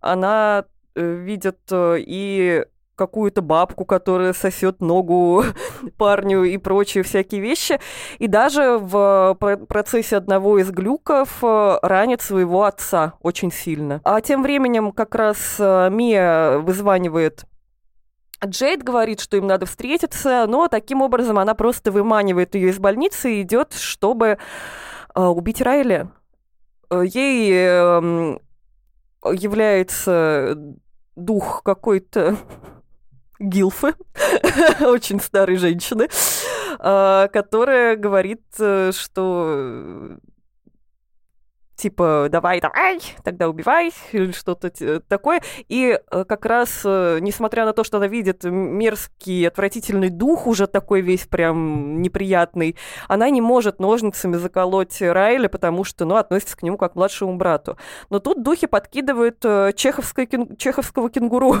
Она 0.00 0.66
э, 0.94 1.14
видит 1.14 1.58
э, 1.70 1.96
и 1.98 2.64
какую-то 2.96 3.42
бабку, 3.42 3.84
которая 3.84 4.32
сосет 4.32 4.80
ногу 4.80 5.44
парню 5.98 6.44
и 6.44 6.56
прочие 6.56 7.04
всякие 7.04 7.40
вещи. 7.40 7.78
И 8.18 8.26
даже 8.26 8.78
в 8.78 9.36
про- 9.38 9.58
процессе 9.58 10.16
одного 10.16 10.58
из 10.58 10.70
глюков 10.70 11.38
э, 11.42 11.78
ранит 11.82 12.22
своего 12.22 12.64
отца 12.64 13.14
очень 13.20 13.52
сильно. 13.52 14.00
А 14.04 14.20
тем 14.20 14.42
временем 14.42 14.92
как 14.92 15.14
раз 15.14 15.56
э, 15.58 15.88
Мия 15.90 16.58
вызванивает 16.58 17.44
Джейд 18.44 18.82
говорит, 18.82 19.20
что 19.20 19.38
им 19.38 19.46
надо 19.46 19.64
встретиться, 19.66 20.44
но 20.46 20.68
таким 20.68 21.00
образом 21.00 21.38
она 21.38 21.54
просто 21.54 21.90
выманивает 21.90 22.54
ее 22.54 22.68
из 22.68 22.78
больницы 22.78 23.34
и 23.34 23.42
идет, 23.42 23.72
чтобы 23.72 24.38
э, 25.14 25.20
убить 25.22 25.62
Райли. 25.62 26.08
Э, 26.90 27.02
Ей 27.04 27.50
эм, 27.52 28.38
является 29.24 30.54
дух 31.16 31.62
какой-то 31.64 32.36
гилфы, 33.38 33.94
очень 34.80 35.20
старой 35.20 35.56
женщины, 35.56 36.08
э, 36.78 37.28
которая 37.32 37.96
говорит, 37.96 38.42
э, 38.58 38.92
что 38.92 39.46
э, 39.56 40.16
типа 41.76 42.28
давай, 42.30 42.60
давай, 42.60 43.00
тогда 43.22 43.48
убивай, 43.48 43.92
или 44.12 44.32
что-то 44.32 44.70
такое. 45.08 45.42
И 45.68 45.98
э, 46.10 46.24
как 46.24 46.44
раз, 46.46 46.82
э, 46.84 47.18
несмотря 47.20 47.64
на 47.64 47.72
то, 47.72 47.84
что 47.84 47.98
она 47.98 48.08
видит 48.08 48.44
мерзкий, 48.44 49.46
отвратительный 49.46 50.10
дух, 50.10 50.46
уже 50.46 50.66
такой 50.66 51.02
весь 51.02 51.26
прям 51.26 52.02
неприятный, 52.02 52.76
она 53.08 53.30
не 53.30 53.40
может 53.40 53.78
ножницами 53.78 54.36
заколоть 54.36 55.00
Райли, 55.00 55.46
потому 55.46 55.84
что, 55.84 56.04
ну, 56.04 56.16
относится 56.16 56.56
к 56.56 56.62
нему 56.62 56.76
как 56.76 56.94
к 56.94 56.96
младшему 56.96 57.36
брату. 57.36 57.76
Но 58.10 58.18
тут 58.20 58.42
духи 58.42 58.66
подкидывают 58.66 59.44
э, 59.44 59.72
чеховское 59.76 60.26
кен- 60.26 60.56
чеховского 60.56 61.10
кенгуру. 61.10 61.56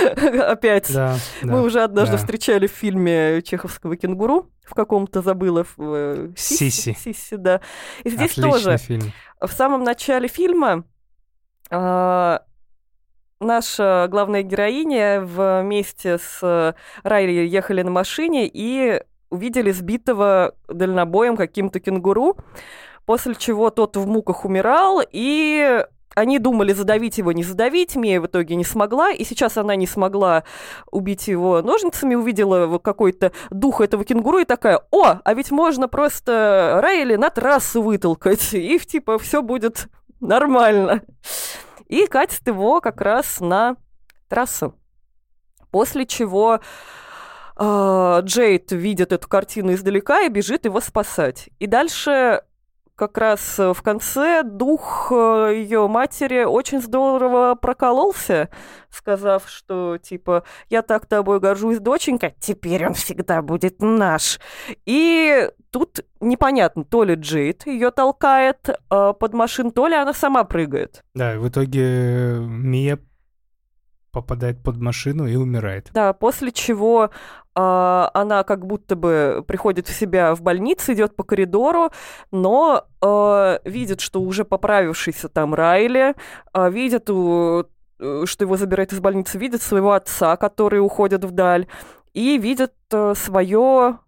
Опять. 0.40 0.92
Да, 0.92 1.16
Мы 1.42 1.52
да, 1.52 1.62
уже 1.62 1.82
однажды 1.82 2.12
да. 2.12 2.18
встречали 2.18 2.66
в 2.66 2.70
фильме 2.70 3.42
чеховского 3.42 3.96
кенгуру 3.96 4.50
в 4.64 4.74
каком-то 4.74 5.20
забыла. 5.22 5.66
в, 5.76 6.34
Сисси. 6.36 6.96
Сисси, 6.98 7.36
да. 7.36 7.60
И 8.04 8.10
здесь 8.10 8.32
Отличный 8.32 8.50
тоже 8.50 8.78
фильм. 8.78 9.12
В 9.46 9.52
самом 9.52 9.84
начале 9.84 10.28
фильма 10.28 10.84
а, 11.70 12.42
наша 13.40 14.06
главная 14.10 14.42
героиня 14.42 15.20
вместе 15.20 16.18
с 16.18 16.74
Райли 17.02 17.46
ехали 17.46 17.82
на 17.82 17.90
машине 17.90 18.48
и 18.52 19.02
увидели 19.30 19.72
сбитого 19.72 20.54
дальнобоем 20.68 21.36
каким-то 21.36 21.80
кенгуру, 21.80 22.36
после 23.06 23.34
чего 23.34 23.70
тот 23.70 23.96
в 23.96 24.06
муках 24.06 24.44
умирал, 24.44 25.00
и 25.10 25.86
они 26.14 26.38
думали 26.38 26.72
задавить 26.72 27.18
его, 27.18 27.32
не 27.32 27.42
задавить, 27.42 27.96
Мия 27.96 28.20
в 28.20 28.26
итоге 28.26 28.54
не 28.54 28.64
смогла, 28.64 29.10
и 29.10 29.24
сейчас 29.24 29.56
она 29.56 29.76
не 29.76 29.86
смогла 29.86 30.44
убить 30.90 31.28
его 31.28 31.62
ножницами, 31.62 32.14
увидела 32.14 32.78
какой-то 32.78 33.32
дух 33.50 33.80
этого 33.80 34.04
кенгуру 34.04 34.38
и 34.38 34.44
такая, 34.44 34.80
о, 34.90 35.20
а 35.24 35.34
ведь 35.34 35.50
можно 35.50 35.88
просто 35.88 36.80
Райли 36.82 37.16
на 37.16 37.30
трассу 37.30 37.82
вытолкать, 37.82 38.52
и 38.54 38.78
типа 38.78 39.18
все 39.18 39.42
будет 39.42 39.88
нормально. 40.20 41.02
И 41.86 42.06
катит 42.06 42.46
его 42.46 42.80
как 42.80 43.00
раз 43.00 43.40
на 43.40 43.76
трассу. 44.28 44.74
После 45.70 46.06
чего 46.06 46.60
э, 47.58 48.20
Джейд 48.22 48.72
видит 48.72 49.12
эту 49.12 49.28
картину 49.28 49.72
издалека 49.72 50.22
и 50.22 50.28
бежит 50.28 50.64
его 50.64 50.80
спасать. 50.80 51.48
И 51.58 51.66
дальше 51.66 52.42
как 52.96 53.18
раз 53.18 53.58
э, 53.58 53.72
в 53.72 53.82
конце 53.82 54.42
дух 54.42 55.10
ее 55.10 55.88
матери 55.88 56.44
очень 56.44 56.80
здорово 56.80 57.54
прокололся, 57.54 58.48
сказав, 58.90 59.48
что 59.48 59.98
типа 59.98 60.44
я 60.68 60.82
так 60.82 61.06
тобой 61.06 61.40
горжусь, 61.40 61.78
доченька, 61.78 62.34
теперь 62.38 62.86
он 62.86 62.94
всегда 62.94 63.42
будет 63.42 63.80
наш. 63.80 64.38
И 64.86 65.48
тут 65.70 66.00
непонятно, 66.20 66.84
то 66.84 67.04
ли 67.04 67.14
Джейд 67.14 67.66
ее 67.66 67.90
толкает 67.90 68.68
э, 68.68 69.14
под 69.18 69.34
машину, 69.34 69.72
то 69.72 69.86
ли 69.86 69.94
она 69.94 70.12
сама 70.12 70.44
прыгает. 70.44 71.02
Да, 71.14 71.38
в 71.38 71.48
итоге 71.48 72.38
Мия 72.40 72.98
попадает 74.12 74.62
под 74.62 74.76
машину 74.76 75.26
и 75.26 75.36
умирает. 75.36 75.88
Да, 75.92 76.12
после 76.12 76.52
чего 76.52 77.10
а, 77.54 78.10
она 78.14 78.44
как 78.44 78.66
будто 78.66 78.94
бы 78.94 79.42
приходит 79.46 79.88
в 79.88 79.94
себя 79.94 80.34
в 80.34 80.42
больнице, 80.42 80.92
идет 80.92 81.16
по 81.16 81.24
коридору, 81.24 81.90
но 82.30 82.84
а, 83.00 83.58
видит, 83.64 84.00
что 84.00 84.20
уже 84.20 84.44
поправившийся 84.44 85.28
там 85.28 85.54
Райли, 85.54 86.14
а, 86.52 86.68
видит, 86.68 87.10
у- 87.10 87.64
э, 87.98 88.24
что 88.26 88.44
его 88.44 88.56
забирают 88.56 88.92
из 88.92 89.00
больницы, 89.00 89.38
видит 89.38 89.62
своего 89.62 89.92
отца, 89.92 90.36
который 90.36 90.80
уходит 90.80 91.24
вдаль, 91.24 91.66
и 92.14 92.38
видит 92.38 92.74
свое 93.14 93.98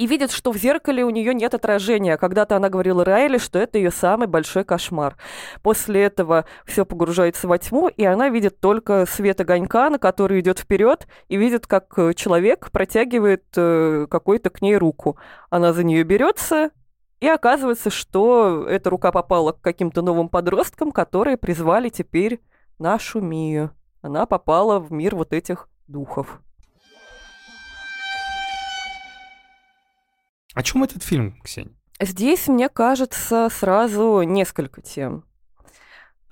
и 0.00 0.06
видит, 0.06 0.30
что 0.30 0.50
в 0.50 0.56
зеркале 0.56 1.04
у 1.04 1.10
нее 1.10 1.34
нет 1.34 1.52
отражения. 1.52 2.16
Когда-то 2.16 2.56
она 2.56 2.70
говорила 2.70 3.04
Райли, 3.04 3.36
что 3.36 3.58
это 3.58 3.76
ее 3.76 3.90
самый 3.90 4.28
большой 4.28 4.64
кошмар. 4.64 5.18
После 5.62 6.02
этого 6.04 6.46
все 6.64 6.86
погружается 6.86 7.46
во 7.46 7.58
тьму, 7.58 7.88
и 7.88 8.02
она 8.04 8.30
видит 8.30 8.60
только 8.60 9.04
свет 9.04 9.42
огонька, 9.42 9.90
на 9.90 9.98
который 9.98 10.40
идет 10.40 10.58
вперед, 10.58 11.06
и 11.28 11.36
видит, 11.36 11.66
как 11.66 11.98
э, 11.98 12.14
человек 12.14 12.70
протягивает 12.70 13.44
э, 13.56 14.06
какой-то 14.08 14.48
к 14.48 14.62
ней 14.62 14.78
руку. 14.78 15.18
Она 15.50 15.74
за 15.74 15.84
нее 15.84 16.02
берется, 16.02 16.70
и 17.20 17.26
оказывается, 17.28 17.90
что 17.90 18.64
эта 18.66 18.88
рука 18.88 19.12
попала 19.12 19.52
к 19.52 19.60
каким-то 19.60 20.00
новым 20.00 20.30
подросткам, 20.30 20.92
которые 20.92 21.36
призвали 21.36 21.90
теперь 21.90 22.40
нашу 22.78 23.20
Мию. 23.20 23.72
Она 24.00 24.24
попала 24.24 24.78
в 24.78 24.90
мир 24.90 25.14
вот 25.14 25.34
этих 25.34 25.68
духов. 25.88 26.40
О 30.54 30.62
чем 30.62 30.82
этот 30.82 31.02
фильм, 31.02 31.40
Ксения? 31.42 31.74
Здесь, 32.00 32.48
мне 32.48 32.68
кажется, 32.68 33.48
сразу 33.50 34.22
несколько 34.22 34.80
тем. 34.80 35.24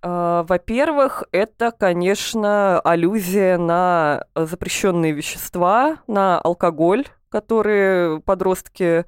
А, 0.02 0.44
Во-первых, 0.44 1.24
это, 1.30 1.72
конечно, 1.72 2.80
аллюзия 2.80 3.58
на 3.58 4.24
запрещенные 4.34 5.12
вещества, 5.12 5.98
на 6.06 6.40
алкоголь, 6.40 7.06
которые 7.28 8.20
подростки 8.20 9.04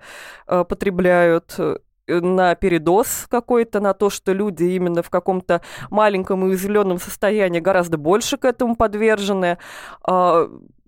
э, 0.47 0.65
потребляют, 0.65 1.55
э, 1.59 1.79
на 2.07 2.55
передоз 2.55 3.27
какой-то, 3.31 3.81
на 3.81 3.95
то, 3.95 4.11
что 4.11 4.33
люди 4.33 4.65
именно 4.65 5.03
в 5.03 5.11
каком-то 5.11 5.63
маленьком 5.91 6.45
и 6.45 6.49
уязвленном 6.49 6.99
состоянии 6.99 7.61
гораздо 7.61 7.97
больше 7.99 8.37
к 8.37 8.45
этому 8.45 8.77
подвержены. 8.77 9.59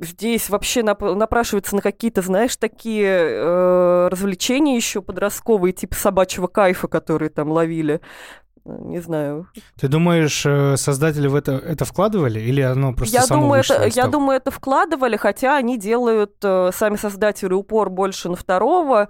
Здесь 0.03 0.51
вообще 0.51 0.81
нап- 0.81 1.15
напрашивается 1.15 1.77
на 1.77 1.81
какие-то, 1.81 2.23
знаешь, 2.23 2.57
такие 2.57 3.07
э, 3.07 4.09
развлечения 4.11 4.75
еще 4.75 5.01
подростковые, 5.01 5.73
типа 5.73 5.95
собачьего 5.95 6.49
кайфа, 6.49 6.89
которые 6.89 7.31
там 7.31 7.51
ловили 7.53 8.01
Не 8.65 9.01
знаю. 9.01 9.49
Ты 9.79 9.89
думаешь, 9.89 10.47
э, 10.47 10.77
создатели 10.77 11.27
в 11.27 11.35
это, 11.35 11.53
это 11.53 11.85
вкладывали, 11.85 12.39
или 12.39 12.61
оно 12.61 12.93
просто 12.93 13.17
я 13.17 13.23
само 13.23 13.43
думаю, 13.43 13.63
это, 13.63 13.87
я 13.87 14.07
думаю, 14.07 14.37
это 14.37 14.53
вкладывали, 14.53 15.17
хотя 15.17 15.57
они 15.57 15.77
делают, 15.77 16.35
э, 16.45 16.71
сами 16.73 16.95
создатели, 16.95 17.53
упор 17.53 17.91
больше 17.91 18.29
на 18.29 18.37
второго, 18.37 19.09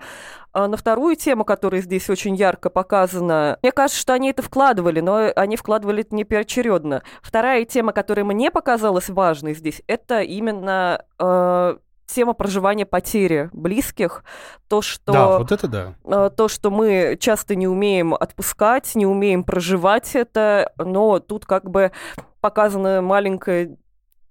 а 0.55 0.69
на 0.69 0.77
вторую 0.77 1.17
тему, 1.17 1.45
которая 1.45 1.83
здесь 1.83 2.09
очень 2.09 2.35
ярко 2.35 2.71
показана. 2.71 3.59
Мне 3.63 3.73
кажется, 3.73 4.01
что 4.01 4.15
они 4.15 4.31
это 4.31 4.43
вкладывали, 4.43 5.01
но 5.01 5.31
они 5.35 5.57
вкладывали 5.57 6.03
это 6.03 6.15
не 6.15 6.25
поочередно. 6.25 7.03
Вторая 7.23 7.65
тема, 7.65 7.93
которая 7.93 8.25
мне 8.25 8.51
показалась 8.51 9.09
важной 9.09 9.55
здесь, 9.55 9.83
это 9.87 10.21
именно 10.21 11.05
э, 11.19 11.77
тема 12.07 12.33
проживания 12.35 12.87
потери 12.87 13.51
близких, 13.53 14.25
то, 14.69 14.83
что... 14.83 15.13
Да, 15.13 15.39
вот 15.39 15.53
это 15.53 15.69
да. 15.69 15.95
э, 16.05 16.31
то, 16.37 16.49
что 16.49 16.71
мы 16.71 17.17
часто 17.19 17.55
не 17.55 17.67
умеем 17.67 18.15
отпускать, 18.15 18.95
не 18.95 19.07
умеем 19.07 19.45
проживать 19.45 20.15
это, 20.15 20.73
но 20.77 21.21
тут 21.21 21.47
как 21.47 21.71
бы 21.71 21.93
показана 22.41 23.03
маленькая 23.03 23.77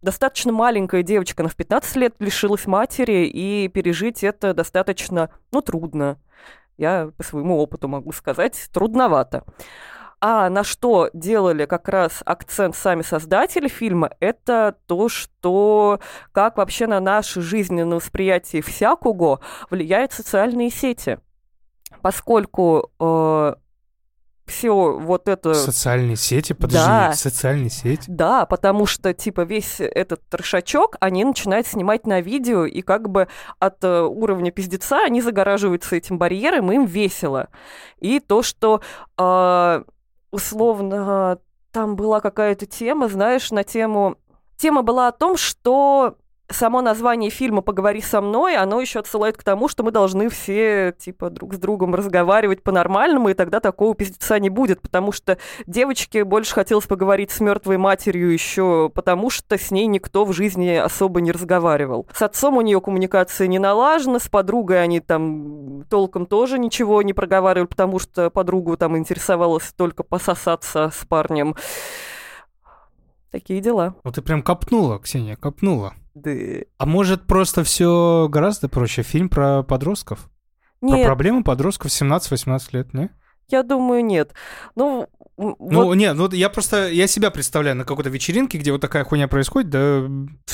достаточно 0.02 0.52
маленькая 0.52 1.04
девочка, 1.04 1.44
она 1.44 1.50
в 1.50 1.56
15 1.56 1.96
лет 1.98 2.16
лишилась 2.20 2.66
матери, 2.66 3.28
и 3.28 3.68
пережить 3.68 4.24
это 4.24 4.54
достаточно, 4.54 5.30
ну, 5.52 5.62
трудно. 5.62 6.18
Я 6.78 7.12
по 7.16 7.24
своему 7.24 7.60
опыту 7.60 7.88
могу 7.88 8.12
сказать, 8.12 8.70
трудновато. 8.74 9.44
А 10.24 10.50
на 10.52 10.64
что 10.64 11.10
делали 11.14 11.66
как 11.66 11.90
раз 11.90 12.22
акцент 12.26 12.76
сами 12.76 13.02
создатели 13.02 13.68
фильма, 13.68 14.12
это 14.20 14.76
то, 14.86 15.10
что 15.10 16.00
как 16.32 16.58
вообще 16.58 16.86
на 16.86 17.00
наше 17.00 17.42
жизненное 17.42 17.98
восприятие 17.98 18.62
всякого 18.62 19.42
влияют 19.72 20.14
социальные 20.14 20.70
сети. 20.70 21.18
Поскольку 22.04 22.92
э, 23.00 23.56
все 24.46 24.98
вот 25.00 25.28
это... 25.28 25.56
Социальные 25.56 26.18
сети, 26.18 26.54
подожди, 26.54 26.78
Да. 26.88 27.14
социальные 27.14 27.72
сети? 27.72 28.04
Да, 28.08 28.46
потому 28.46 28.86
что, 28.86 29.16
типа, 29.16 29.42
весь 29.42 29.80
этот 29.80 30.22
трешачок 30.30 30.98
они 31.00 31.24
начинают 31.24 31.66
снимать 31.66 32.06
на 32.06 32.22
видео, 32.22 32.66
и 32.66 32.82
как 32.82 33.10
бы 33.10 33.28
от 33.58 33.84
э, 33.84 34.02
уровня 34.02 34.52
пиздеца 34.52 35.04
они 35.04 35.22
загораживаются 35.22 35.96
этим 35.96 36.20
барьером, 36.20 36.72
им 36.72 36.86
весело. 36.86 37.50
И 38.00 38.20
то, 38.20 38.44
что 38.44 38.82
э, 39.18 39.84
условно 40.32 41.40
там 41.72 41.96
была 41.96 42.20
какая-то 42.22 42.66
тема, 42.66 43.08
знаешь, 43.08 43.52
на 43.52 43.64
тему... 43.64 44.18
Тема 44.58 44.84
была 44.84 45.08
о 45.08 45.12
том, 45.12 45.38
что 45.38 46.18
само 46.52 46.82
название 46.82 47.30
фильма 47.30 47.62
«Поговори 47.62 48.02
со 48.02 48.22
мной», 48.22 48.56
оно 48.56 48.82
еще 48.82 48.99
отсылает 48.99 49.38
к 49.38 49.43
тому, 49.43 49.68
что 49.68 49.84
мы 49.84 49.91
должны 49.91 50.30
все, 50.30 50.93
типа, 50.97 51.30
друг 51.30 51.54
с 51.54 51.58
другом 51.58 51.95
разговаривать 51.95 52.64
по-нормальному, 52.64 53.30
и 53.30 53.34
тогда 53.34 53.60
такого 53.60 53.95
пиздеца 53.95 54.39
не 54.39 54.49
будет, 54.49 54.82
потому 54.82 55.12
что 55.12 55.38
девочке 55.66 56.24
больше 56.24 56.54
хотелось 56.54 56.86
поговорить 56.86 57.32
с 57.32 57.39
мертвой 57.39 57.78
матерью 57.78 58.32
еще 58.32 58.91
потому, 58.93 59.30
что 59.30 59.58
с 59.58 59.72
ней 59.72 59.88
никто 59.88 60.26
в 60.26 60.34
жизни 60.34 60.76
особо 60.76 61.22
не 61.22 61.32
разговаривал. 61.32 62.08
С 62.14 62.22
отцом 62.22 62.58
у 62.58 62.62
нее 62.62 62.82
коммуникация 62.82 63.47
не 63.47 63.60
налажена, 63.60 64.20
с 64.20 64.28
подругой 64.28 64.82
они 64.82 64.99
там 64.99 65.84
толком 65.89 66.26
тоже 66.26 66.60
ничего 66.60 67.02
не 67.02 67.14
проговаривали, 67.14 67.68
потому 67.68 67.99
что 67.99 68.30
подругу 68.30 68.78
там 68.78 68.97
интересовалась 68.97 69.74
только 69.76 70.04
пососаться 70.04 70.91
с 70.93 71.06
парнем. 71.06 71.56
Такие 73.32 73.62
дела. 73.62 73.95
Ну 74.04 74.12
ты 74.12 74.22
прям 74.22 74.43
копнула, 74.43 74.99
Ксения, 74.99 75.38
копнула. 75.38 75.93
Да. 76.14 76.32
А 76.78 76.86
может 76.86 77.26
просто 77.26 77.64
все 77.64 78.28
гораздо 78.30 78.68
проще? 78.68 79.03
Фильм 79.03 79.30
про 79.30 79.64
подростков? 79.64 80.30
Про 80.80 80.89
Нет, 80.89 81.05
проблемы 81.05 81.43
подростков 81.43 81.91
17-18 81.91 82.62
лет, 82.72 82.93
не? 82.93 83.09
Я 83.52 83.64
думаю, 83.64 84.04
нет. 84.04 84.34
Ну, 84.76 85.08
Ну, 85.38 85.56
вот 85.60 85.95
нет, 85.95 86.16
ну 86.16 86.30
я 86.32 86.49
просто, 86.49 86.89
я 86.89 87.08
себя 87.08 87.32
представляю 87.32 87.76
на 87.76 87.84
какой-то 87.84 88.10
вечеринке, 88.10 88.58
где 88.58 88.72
вот 88.72 88.82
такая 88.82 89.04
хуйня 89.04 89.28
происходит, 89.28 89.70
да 89.70 90.08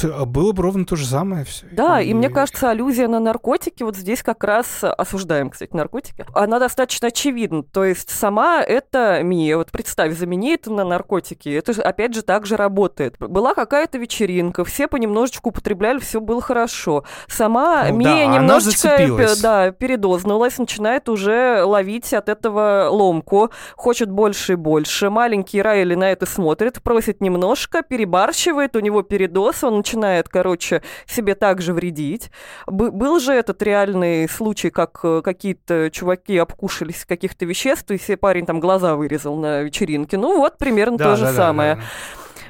а 0.04 0.26
было 0.26 0.52
бы 0.52 0.64
ровно 0.64 0.86
то 0.86 0.96
же 0.96 1.06
самое 1.06 1.44
все. 1.46 1.66
Да, 1.72 2.02
и 2.02 2.14
мне 2.14 2.30
кажется, 2.30 2.70
аллюзия 2.70 3.08
на 3.08 3.20
наркотики 3.20 3.84
вот 3.84 3.96
здесь 3.96 4.22
как 4.24 4.44
раз 4.44 4.84
осуждаем, 4.84 5.50
кстати, 5.50 5.76
наркотики. 5.76 6.26
Она 6.34 6.60
достаточно 6.60 7.08
очевидна. 7.08 7.64
То 7.64 7.84
есть 7.84 8.10
сама 8.10 8.62
эта 8.62 9.22
Мия, 9.24 9.58
вот 9.58 9.72
представь, 9.72 10.18
замени 10.18 10.54
это 10.54 10.72
на 10.72 10.84
наркотики. 10.84 11.50
Это 11.50 11.74
же, 11.74 11.82
опять 11.82 12.14
же, 12.14 12.22
так 12.22 12.46
же 12.46 12.56
работает. 12.56 13.18
Была 13.20 13.54
какая-то 13.54 13.98
вечеринка, 13.98 14.64
все 14.64 14.88
понемножечку 14.88 15.50
употребляли, 15.50 16.00
все 16.00 16.22
было 16.22 16.42
хорошо. 16.42 17.04
Сама 17.28 17.86
Ну 17.90 17.98
Мия 17.98 18.28
да, 18.28 18.36
немножечко 18.36 18.98
пе- 18.98 19.42
да, 19.42 19.72
передознулась, 19.72 20.58
начинает 20.58 21.10
уже 21.10 21.64
ловить 21.64 22.14
от 22.14 22.30
этого 22.30 22.87
ломку, 22.90 23.52
хочет 23.76 24.10
больше 24.10 24.54
и 24.54 24.56
больше. 24.56 25.10
Маленький 25.10 25.62
Райли 25.62 25.96
на 25.96 26.12
это 26.12 26.26
смотрит, 26.26 26.82
просит 26.82 27.22
немножко, 27.22 27.82
перебарщивает, 27.84 28.76
у 28.76 28.80
него 28.80 29.02
передоз, 29.02 29.64
он 29.64 29.78
начинает, 29.78 30.30
короче, 30.30 30.82
себе 31.06 31.36
также 31.36 31.74
вредить. 31.74 32.32
Бы- 32.66 32.92
был 32.92 33.20
же 33.20 33.34
этот 33.34 33.62
реальный 33.62 34.28
случай, 34.30 34.70
как 34.70 35.00
э, 35.04 35.22
какие-то 35.24 35.90
чуваки 35.92 36.38
обкушались 36.38 37.06
каких-то 37.06 37.46
веществ, 37.46 37.90
и 37.92 37.98
себе 37.98 38.18
парень 38.18 38.46
там 38.46 38.60
глаза 38.60 38.96
вырезал 38.96 39.36
на 39.36 39.62
вечеринке. 39.62 40.18
Ну 40.18 40.38
вот, 40.38 40.58
примерно 40.58 40.98
Да, 40.98 41.06
то 41.12 41.16
же 41.16 41.24
да, 41.26 41.32
да, 41.32 41.36
самое. 41.36 41.76
да. 41.76 41.82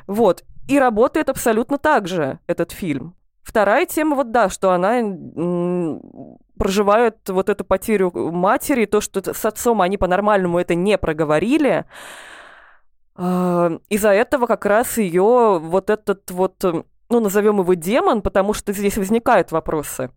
Вот. 0.08 0.44
И 0.68 0.80
работает 0.80 1.30
абсолютно 1.30 1.78
так 1.78 2.08
же 2.08 2.40
этот 2.48 2.72
фильм. 2.72 3.17
Вторая 3.48 3.86
тема, 3.86 4.18
вот 4.18 4.32
да, 4.32 4.50
что 4.50 4.72
она 4.72 5.00
проживает 6.58 7.30
вот 7.30 7.48
эту 7.48 7.64
потерю 7.64 8.12
матери, 8.14 8.84
то, 8.84 9.00
что 9.00 9.34
с 9.34 9.46
отцом 9.46 9.82
они 9.82 9.98
по-нормальному 9.98 10.60
это 10.60 10.76
не 10.76 10.98
проговорили. 10.98 11.86
А, 13.16 13.80
Из-за 13.88 14.10
этого 14.10 14.48
как 14.48 14.66
раз 14.66 14.98
ее 14.98 15.60
вот 15.60 15.90
этот 15.90 16.30
вот, 16.30 16.62
ну, 16.62 17.20
назовем 17.22 17.60
его 17.60 17.74
демон, 17.74 18.22
потому 18.22 18.52
что 18.52 18.74
здесь 18.74 18.98
возникают 18.98 19.54
вопросы. 19.54 20.12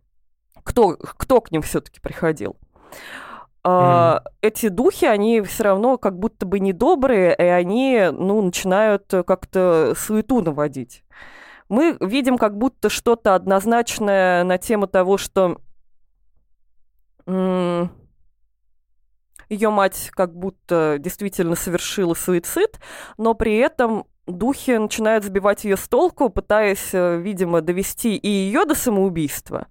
Кто, 0.63 0.97
кто 0.97 1.39
к 1.39 1.51
ним 1.51 1.61
все-таки 1.61 2.01
приходил? 2.01 2.57
А, 3.63 4.23
Эти 4.41 4.67
духи, 4.67 5.05
они 5.05 5.39
все 5.39 5.63
равно 5.63 5.97
как 5.97 6.19
будто 6.19 6.45
бы 6.45 6.59
недобрые, 6.59 7.33
и 7.33 7.43
они, 7.43 8.09
ну, 8.11 8.41
начинают 8.41 9.05
как-то 9.25 9.93
суету 9.95 10.41
наводить. 10.41 11.05
Мы 11.71 11.95
видим 12.01 12.37
как 12.37 12.57
будто 12.57 12.89
что-то 12.89 13.33
однозначное 13.33 14.43
на 14.43 14.57
тему 14.57 14.87
того, 14.87 15.17
что 15.17 15.61
ее 19.47 19.69
мать 19.69 20.09
как 20.11 20.35
будто 20.35 20.97
действительно 20.99 21.55
совершила 21.55 22.13
суицид, 22.13 22.81
но 23.17 23.35
при 23.35 23.55
этом 23.55 24.05
духи 24.27 24.71
начинают 24.71 25.23
сбивать 25.23 25.63
ее 25.63 25.77
с 25.77 25.87
толку, 25.87 26.29
пытаясь, 26.29 26.89
э, 26.93 27.17
видимо, 27.21 27.61
довести 27.61 28.17
и 28.17 28.27
ее 28.27 28.65
до 28.65 28.75
самоубийства, 28.75 29.67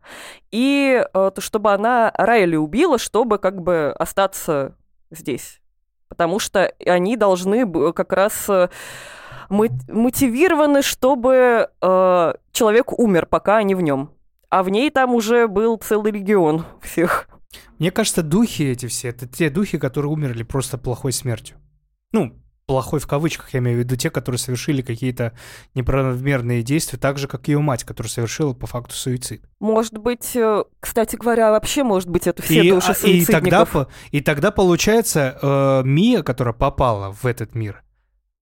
и 0.51 1.05
э, 1.05 1.13
то, 1.13 1.41
чтобы 1.43 1.71
она 1.71 2.11
Райли 2.17 2.57
убила, 2.57 2.97
чтобы 2.97 3.37
как 3.37 3.61
бы 3.61 3.93
остаться 3.99 4.75
здесь. 5.11 5.61
Потому 6.09 6.39
что 6.39 6.73
они 6.87 7.19
должны 7.19 7.67
б- 7.67 7.93
как 7.93 8.15
раз 8.15 8.49
э, 8.49 8.71
мотивированы, 9.51 10.83
чтобы 10.83 11.69
э, 11.81 12.33
человек 12.53 12.99
умер, 12.99 13.27
пока 13.27 13.59
они 13.59 13.75
в 13.75 13.81
нем. 13.81 14.11
А 14.49 14.63
в 14.63 14.71
ней 14.71 14.91
там 14.91 15.15
уже 15.15 15.49
был 15.49 15.77
целый 15.77 16.13
легион 16.13 16.65
всех. 16.81 17.29
Мне 17.79 17.91
кажется, 17.91 18.23
духи 18.23 18.63
эти 18.63 18.87
все, 18.87 19.09
это 19.09 19.27
те 19.27 19.51
духи, 19.51 19.79
которые 19.79 20.13
умерли 20.13 20.43
просто 20.43 20.79
плохой 20.79 21.13
смертью. 21.13 21.57
Ну, 22.13 22.41
плохой 22.67 23.01
в 23.01 23.07
кавычках, 23.09 23.53
я 23.53 23.59
имею 23.59 23.79
в 23.79 23.81
виду 23.81 23.97
те, 23.97 24.11
которые 24.11 24.39
совершили 24.39 24.83
какие-то 24.83 25.33
неправомерные 25.75 26.63
действия, 26.63 26.99
так 26.99 27.19
же, 27.19 27.27
как 27.27 27.49
ее 27.49 27.59
мать, 27.59 27.83
которая 27.83 28.11
совершила 28.11 28.53
по 28.53 28.69
факту 28.69 28.95
суицид. 28.95 29.43
Может 29.59 29.99
быть, 29.99 30.37
э, 30.37 30.63
кстати 30.79 31.17
говоря, 31.17 31.51
вообще, 31.51 31.83
может 31.83 32.09
быть, 32.09 32.29
это 32.29 32.43
все 32.43 32.63
и, 32.63 32.71
души 32.71 32.93
а, 32.93 33.09
и, 33.09 33.25
тогда, 33.25 33.67
суицидников. 33.67 33.89
и 34.13 34.21
тогда, 34.21 34.51
получается, 34.53 35.39
э, 35.43 35.83
Мия, 35.85 36.23
которая 36.23 36.55
попала 36.55 37.11
в 37.11 37.27
этот 37.27 37.57
мир, 37.57 37.83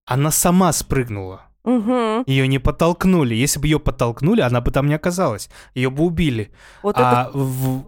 она 0.09 0.30
сама 0.30 0.72
спрыгнула. 0.72 1.42
Мгм. 1.64 2.24
Ее 2.26 2.48
не 2.48 2.59
подтолкнули. 2.59 3.34
Если 3.34 3.61
бы 3.61 3.66
ее 3.66 3.78
подтолкнули, 3.78 4.40
она 4.40 4.61
бы 4.61 4.70
там 4.70 4.86
не 4.88 4.94
оказалась. 4.94 5.50
Ее 5.74 5.90
бы 5.90 6.04
убили. 6.04 6.50
Вот 6.82 6.96
это 6.96 7.22
а 7.26 7.30
в, 7.34 7.84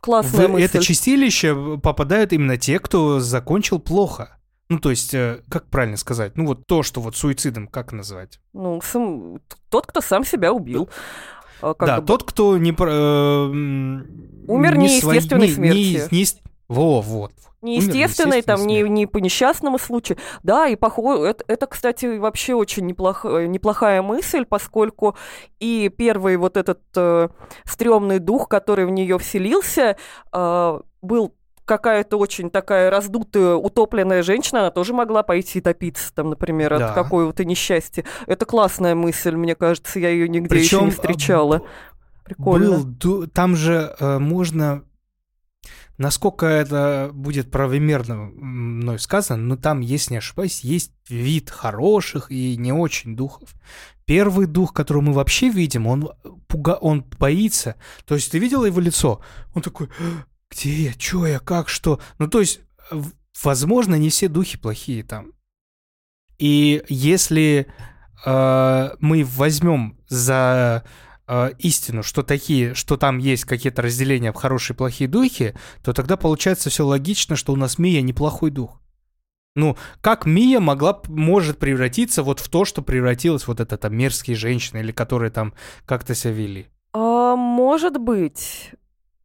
классная 0.00 0.48
в 0.48 0.52
мысль. 0.52 0.64
это 0.64 0.80
чистилище 0.82 1.78
попадают 1.82 2.32
именно 2.32 2.56
те, 2.56 2.78
кто 2.78 3.20
закончил 3.20 3.78
плохо. 3.78 4.38
Ну, 4.70 4.78
то 4.78 4.90
есть, 4.90 5.12
э, 5.14 5.42
как 5.50 5.68
правильно 5.68 5.96
сказать? 5.96 6.36
Ну, 6.36 6.46
вот 6.46 6.66
то, 6.66 6.82
что 6.82 7.00
вот 7.00 7.16
суицидом, 7.16 7.66
как 7.66 7.92
назвать? 7.92 8.38
Ну, 8.52 8.80
сам- 8.82 9.40
тот, 9.68 9.86
кто 9.86 10.00
сам 10.00 10.24
себя 10.24 10.52
убил. 10.52 10.88
А, 11.60 11.74
как 11.74 11.86
да, 11.88 12.00
бы- 12.00 12.06
тот, 12.06 12.22
кто 12.22 12.56
не... 12.56 12.70
э, 12.70 12.74
Умер 14.46 14.78
не 14.78 14.84
неестественной 14.86 15.48
свои- 15.48 15.70
не- 15.70 15.78
не- 15.78 15.84
смертью. 15.96 16.08
не 16.12 16.20
ес- 16.20 16.38
Во, 16.68 17.00
вот. 17.02 17.32
Неестественной, 17.62 18.42
там, 18.42 18.66
не, 18.66 18.82
не 18.82 19.06
по 19.06 19.18
несчастному 19.18 19.78
случаю. 19.78 20.16
Да, 20.42 20.66
и 20.66 20.76
похоже, 20.76 21.24
это, 21.24 21.44
это, 21.46 21.66
кстати, 21.66 22.16
вообще 22.16 22.54
очень 22.54 22.86
неплохо- 22.86 23.46
неплохая 23.46 24.00
мысль, 24.02 24.44
поскольку 24.46 25.14
и 25.58 25.90
первый 25.94 26.36
вот 26.36 26.56
этот 26.56 26.80
э, 26.96 27.28
стрёмный 27.64 28.18
дух, 28.18 28.48
который 28.48 28.86
в 28.86 28.90
нее 28.90 29.18
вселился, 29.18 29.96
э, 30.32 30.80
был 31.02 31.34
какая-то 31.66 32.16
очень 32.16 32.50
такая 32.50 32.90
раздутая, 32.90 33.54
утопленная 33.54 34.22
женщина, 34.22 34.60
она 34.60 34.70
тоже 34.70 34.92
могла 34.92 35.22
пойти 35.22 35.60
топиться, 35.60 36.12
там, 36.14 36.30
например, 36.30 36.76
Да. 36.76 36.88
от 36.88 36.94
какого-то 36.94 37.44
несчастья. 37.44 38.04
Это 38.26 38.44
классная 38.44 38.94
мысль, 38.96 39.36
мне 39.36 39.54
кажется, 39.54 40.00
я 40.00 40.08
ее 40.08 40.28
нигде 40.28 40.56
еще 40.56 40.78
Причем, 40.78 40.86
не 40.86 40.90
встречала. 40.92 41.62
Прикольно. 42.24 42.78
Был, 42.84 43.26
там 43.28 43.54
же 43.54 43.94
э, 44.00 44.18
можно... 44.18 44.82
Насколько 46.00 46.46
это 46.46 47.10
будет 47.12 47.50
правомерно 47.50 48.16
мной 48.16 48.98
сказано, 48.98 49.42
но 49.42 49.56
там, 49.56 49.80
если 49.80 50.14
не 50.14 50.18
ошибаюсь, 50.18 50.64
есть 50.64 50.92
вид 51.10 51.50
хороших 51.50 52.30
и 52.30 52.56
не 52.56 52.72
очень 52.72 53.14
духов. 53.14 53.54
Первый 54.06 54.46
дух, 54.46 54.72
который 54.72 55.02
мы 55.02 55.12
вообще 55.12 55.50
видим, 55.50 55.86
он, 55.86 56.08
пуга... 56.48 56.76
он 56.80 57.02
боится. 57.18 57.74
То 58.06 58.14
есть 58.14 58.32
ты 58.32 58.38
видела 58.38 58.64
его 58.64 58.80
лицо? 58.80 59.20
Он 59.52 59.60
такой, 59.60 59.90
«А, 60.00 60.24
где 60.50 60.84
я, 60.84 60.94
чё 60.94 61.26
я, 61.26 61.38
как, 61.38 61.68
что? 61.68 62.00
Ну, 62.16 62.28
то 62.28 62.40
есть, 62.40 62.60
возможно, 63.42 63.94
не 63.96 64.08
все 64.08 64.28
духи 64.28 64.56
плохие 64.56 65.02
там. 65.02 65.32
И 66.38 66.82
если 66.88 67.66
э, 68.24 68.90
мы 69.00 69.22
возьмем 69.22 69.98
за 70.08 70.82
э, 71.30 71.52
истину, 71.58 72.02
что 72.02 72.22
такие, 72.22 72.74
что 72.74 72.96
там 72.96 73.18
есть 73.18 73.44
какие-то 73.44 73.82
разделения 73.82 74.32
в 74.32 74.36
хорошие 74.36 74.74
и 74.74 74.76
плохие 74.76 75.08
духи, 75.08 75.54
то 75.82 75.92
тогда 75.92 76.16
получается 76.16 76.68
все 76.68 76.84
логично, 76.84 77.36
что 77.36 77.52
у 77.52 77.56
нас 77.56 77.78
Мия 77.78 78.02
неплохой 78.02 78.50
дух. 78.50 78.80
Ну, 79.56 79.76
как 80.00 80.26
Мия 80.26 80.60
могла, 80.60 81.00
может 81.08 81.58
превратиться 81.58 82.22
вот 82.22 82.40
в 82.40 82.48
то, 82.48 82.64
что 82.64 82.82
превратилась 82.82 83.46
вот 83.46 83.60
эта 83.60 83.76
там 83.78 83.96
мерзкие 83.96 84.36
женщины, 84.36 84.78
или 84.78 84.92
которые 84.92 85.30
там 85.30 85.54
как-то 85.86 86.14
себя 86.14 86.32
вели? 86.32 86.66
А, 86.92 87.36
может 87.36 87.98
быть. 87.98 88.72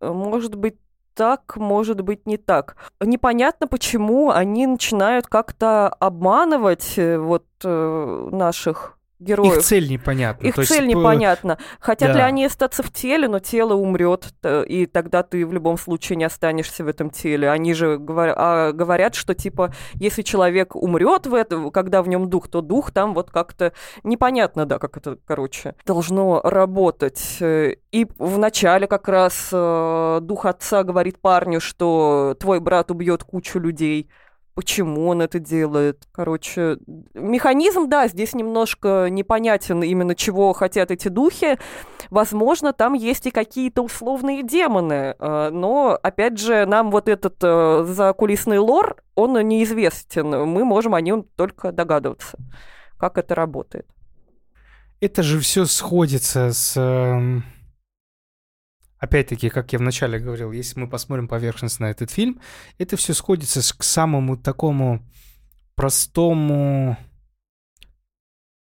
Может 0.02 0.56
быть 0.56 0.76
так, 1.16 1.58
может 1.58 2.02
быть 2.02 2.28
не 2.28 2.38
так. 2.38 2.76
Непонятно, 3.00 3.68
почему 3.68 4.32
они 4.32 4.68
начинают 4.68 5.28
как-то 5.28 5.88
обманывать 5.88 6.98
э, 6.98 7.18
вот 7.18 7.46
э, 7.64 8.30
наших 8.32 8.98
героев. 9.26 9.58
Их 9.58 9.64
цель 9.64 9.90
непонятна. 9.90 10.48
Их 10.48 10.56
То 10.56 10.62
есть, 10.62 10.72
цель 10.74 10.86
п- 10.86 10.94
непонятна. 10.94 11.58
Хотят 11.80 12.10
ли 12.10 12.22
да. 12.22 12.26
они 12.26 12.46
остаться 12.46 12.84
в 12.84 12.92
теле, 12.92 13.28
но 13.28 13.40
тело 13.40 13.74
умрет, 13.74 14.34
т- 14.42 14.66
и 14.66 14.86
тогда 14.86 15.24
ты 15.24 15.46
в 15.46 15.52
любом 15.52 15.78
случае 15.78 16.16
не 16.18 16.24
останешься 16.24 16.84
в 16.84 16.88
этом 16.88 17.10
теле. 17.10 17.50
Они 17.50 17.74
же 17.74 17.98
говор- 17.98 18.34
а, 18.38 18.72
говорят, 18.72 19.16
что 19.16 19.34
типа, 19.34 19.74
если 19.96 20.22
человек 20.22 20.76
умрет 20.76 21.28
в 21.28 21.34
этом, 21.34 21.72
когда 21.72 22.02
в 22.02 22.08
нем 22.08 22.30
дух, 22.30 22.48
то 22.48 22.62
дух 22.62 22.92
там 22.92 23.14
вот 23.14 23.32
как-то 23.32 23.74
непонятно, 24.04 24.66
да, 24.66 24.80
как 24.80 24.98
это, 24.98 25.18
короче, 25.26 25.76
должно 25.86 26.42
работать. 26.44 27.38
Э, 27.42 27.74
И 27.92 28.06
в 28.18 28.38
начале 28.38 28.88
как 28.88 29.08
раз 29.08 29.50
э, 29.54 30.20
дух 30.22 30.46
отца 30.46 30.84
говорит 30.84 31.20
парню, 31.22 31.62
что 31.62 32.36
твой 32.40 32.60
брат 32.60 32.92
убьет 32.92 33.24
кучу 33.24 33.58
людей. 33.60 34.10
Почему 34.56 35.10
он 35.10 35.22
это 35.22 35.38
делает? 35.40 36.08
Короче, 36.14 36.78
механизм, 37.14 37.90
да, 37.90 38.08
здесь 38.08 38.34
немножко 38.34 39.08
непонятен 39.10 39.84
именно 39.84 40.16
чего 40.16 40.54
хотят 40.54 40.92
эти 40.92 41.10
духи. 41.10 41.58
Возможно, 42.10 42.72
там 42.72 42.94
есть 42.94 43.26
и 43.26 43.32
какие-то 43.32 43.82
условные 43.82 44.44
демоны, 44.44 45.16
э, 45.20 45.50
но, 45.52 46.00
опять 46.02 46.40
же, 46.40 46.66
нам 46.66 46.90
вот 46.90 47.10
этот 47.10 47.36
э, 47.42 47.84
закулисный 47.86 48.60
лор, 48.60 48.96
он 49.14 49.34
неизвестен. 49.46 50.30
Мы 50.30 50.64
можем 50.64 50.96
о 50.96 51.02
нем 51.02 51.26
только 51.36 51.74
догадываться, 51.74 52.38
как 52.98 53.18
это 53.18 53.36
работает. 53.36 53.88
Это 55.02 55.22
же 55.22 55.42
все 55.42 55.66
сходится 55.66 56.54
с... 56.54 57.42
Опять-таки, 59.00 59.50
как 59.50 59.74
я 59.74 59.80
вначале 59.80 60.20
говорил, 60.20 60.52
если 60.52 60.80
мы 60.80 60.90
посмотрим 60.90 61.28
поверхностно 61.28 61.88
на 61.88 61.92
этот 61.92 62.12
фильм, 62.12 62.40
это 62.78 62.96
все 62.98 63.14
сходится 63.14 63.62
к 63.78 63.84
самому 63.84 64.38
такому 64.38 65.02
простому... 65.76 66.98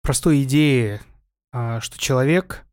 Простой 0.02 0.42
идее, 0.42 1.02
а, 1.52 1.80
что 1.80 1.98
человек 1.98 2.64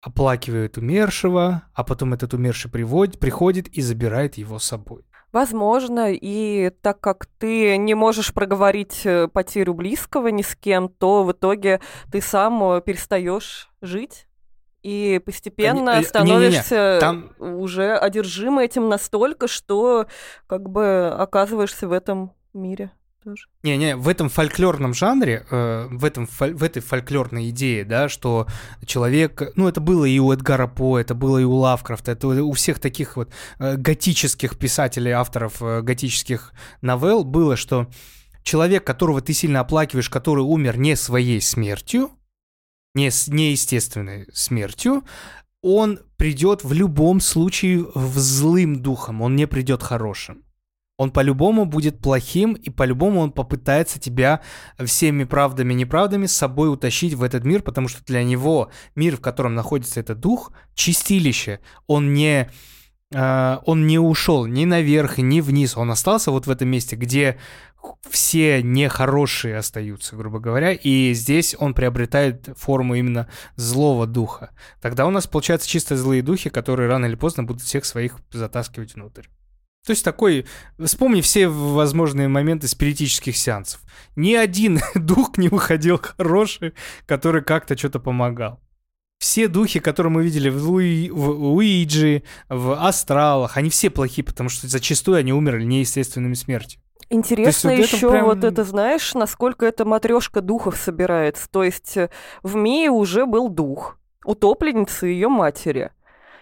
оплакивает 0.00 0.78
умершего, 0.78 1.62
а 1.72 1.84
потом 1.84 2.14
этот 2.14 2.34
умерший 2.34 2.70
приводит, 2.70 3.18
приходит 3.18 3.68
и 3.68 3.80
забирает 3.80 4.36
его 4.36 4.58
с 4.58 4.64
собой. 4.64 5.04
Возможно, 5.32 6.12
и 6.12 6.70
так 6.70 7.00
как 7.00 7.26
ты 7.38 7.76
не 7.76 7.94
можешь 7.94 8.32
проговорить 8.32 9.02
э, 9.04 9.28
потерю 9.28 9.74
близкого 9.74 10.28
ни 10.28 10.42
с 10.42 10.54
кем, 10.54 10.88
то 10.88 11.24
в 11.24 11.32
итоге 11.32 11.80
ты 12.10 12.20
сам 12.20 12.62
э, 12.62 12.80
перестаешь 12.80 13.68
жить 13.82 14.28
и 14.86 15.18
постепенно 15.18 15.70
А, 15.70 15.74
не- 15.74 15.82
не- 15.82 15.90
не-не-не, 15.96 16.06
становишься 16.08 16.98
там- 17.00 17.30
уже 17.40 17.96
одержим 17.96 18.60
этим 18.60 18.88
настолько, 18.88 19.48
что 19.48 20.06
как 20.46 20.70
бы 20.70 21.08
оказываешься 21.08 21.88
в 21.88 21.92
этом 21.92 22.30
мире 22.54 22.92
тоже. 23.24 23.48
Не-не, 23.64 23.96
в 23.96 24.06
этом 24.06 24.28
фольклорном 24.28 24.94
жанре, 24.94 25.44
э, 25.50 25.88
в, 25.90 26.04
этом, 26.04 26.28
фоль- 26.28 26.54
в 26.54 26.62
этой 26.62 26.80
фольклорной 26.82 27.50
идее, 27.50 27.84
да, 27.84 28.08
что 28.08 28.46
человек, 28.84 29.42
ну, 29.56 29.66
это 29.66 29.80
было 29.80 30.04
и 30.04 30.20
у 30.20 30.30
Эдгара 30.30 30.68
По, 30.68 31.00
это 31.00 31.16
было 31.16 31.38
и 31.38 31.44
у 31.44 31.54
Лавкрафта, 31.54 32.12
это 32.12 32.28
у 32.28 32.52
всех 32.52 32.78
таких 32.78 33.16
вот 33.16 33.30
э, 33.58 33.74
готических 33.74 34.56
писателей, 34.56 35.10
авторов 35.10 35.60
э, 35.60 35.80
готических 35.82 36.52
новелл 36.80 37.24
было, 37.24 37.56
что 37.56 37.88
человек, 38.44 38.84
которого 38.86 39.20
ты 39.20 39.32
сильно 39.32 39.58
оплакиваешь, 39.58 40.08
который 40.10 40.44
умер 40.44 40.78
не 40.78 40.94
своей 40.94 41.40
смертью, 41.40 42.10
не 42.96 43.10
с 43.10 43.28
неестественной 43.28 44.26
смертью, 44.32 45.04
он 45.62 46.00
придет 46.16 46.64
в 46.64 46.72
любом 46.72 47.20
случае 47.20 47.86
в 47.94 48.18
злым 48.18 48.82
духом, 48.82 49.20
он 49.20 49.36
не 49.36 49.46
придет 49.46 49.82
хорошим. 49.82 50.42
Он 50.98 51.10
по-любому 51.10 51.66
будет 51.66 52.00
плохим, 52.00 52.54
и 52.54 52.70
по-любому 52.70 53.20
он 53.20 53.30
попытается 53.30 54.00
тебя 54.00 54.40
всеми 54.82 55.24
правдами 55.24 55.74
и 55.74 55.76
неправдами 55.76 56.24
с 56.24 56.32
собой 56.32 56.72
утащить 56.72 57.12
в 57.12 57.22
этот 57.22 57.44
мир, 57.44 57.60
потому 57.60 57.88
что 57.88 58.02
для 58.04 58.24
него 58.24 58.70
мир, 58.94 59.18
в 59.18 59.20
котором 59.20 59.54
находится 59.54 60.00
этот 60.00 60.20
дух, 60.20 60.52
чистилище. 60.74 61.60
Он 61.86 62.14
не, 62.14 62.48
он 63.12 63.86
не 63.86 63.98
ушел 63.98 64.46
ни 64.46 64.64
наверх, 64.64 65.18
ни 65.18 65.40
вниз. 65.40 65.76
Он 65.76 65.90
остался 65.90 66.30
вот 66.30 66.46
в 66.46 66.50
этом 66.50 66.68
месте, 66.68 66.96
где 66.96 67.38
все 68.08 68.62
нехорошие 68.62 69.58
остаются, 69.58 70.16
грубо 70.16 70.38
говоря, 70.40 70.72
и 70.72 71.12
здесь 71.14 71.54
он 71.58 71.74
приобретает 71.74 72.48
форму 72.56 72.94
именно 72.94 73.28
злого 73.54 74.06
духа. 74.06 74.50
Тогда 74.80 75.06
у 75.06 75.10
нас 75.10 75.26
получаются 75.26 75.68
чисто 75.68 75.96
злые 75.96 76.22
духи, 76.22 76.50
которые 76.50 76.88
рано 76.88 77.06
или 77.06 77.14
поздно 77.14 77.44
будут 77.44 77.62
всех 77.62 77.84
своих 77.84 78.18
затаскивать 78.32 78.94
внутрь. 78.94 79.26
То 79.84 79.92
есть 79.92 80.04
такой, 80.04 80.46
вспомни 80.84 81.20
все 81.20 81.46
возможные 81.46 82.26
моменты 82.26 82.66
спиритических 82.66 83.36
сеансов. 83.36 83.80
Ни 84.16 84.34
один 84.34 84.80
дух 84.96 85.38
не 85.38 85.48
выходил 85.48 86.00
хороший, 86.02 86.74
который 87.06 87.42
как-то 87.42 87.78
что-то 87.78 88.00
помогал. 88.00 88.60
Все 89.18 89.48
духи, 89.48 89.80
которые 89.80 90.12
мы 90.12 90.22
видели 90.22 90.50
в, 90.50 90.62
Луи, 90.62 91.10
в 91.10 91.54
Уиджи, 91.54 92.22
в 92.48 92.72
Астралах, 92.74 93.56
они 93.56 93.70
все 93.70 93.88
плохие, 93.90 94.24
потому 94.24 94.48
что 94.48 94.68
зачастую 94.68 95.16
они 95.16 95.32
умерли 95.32 95.64
неестественными 95.64 96.34
смертью. 96.34 96.80
Интересно 97.08 97.70
вот 97.70 97.78
еще 97.78 98.10
прям- 98.10 98.24
вот 98.26 98.44
это, 98.44 98.64
знаешь, 98.64 99.14
насколько 99.14 99.64
эта 99.64 99.84
матрешка 99.84 100.40
духов 100.40 100.76
собирается. 100.76 101.48
То 101.48 101.62
есть 101.62 101.96
э, 101.96 102.10
в 102.42 102.56
Мии 102.56 102.88
уже 102.88 103.26
был 103.26 103.48
дух, 103.48 103.98
утопленницы 104.24 105.06
ее 105.06 105.28
матери. 105.28 105.92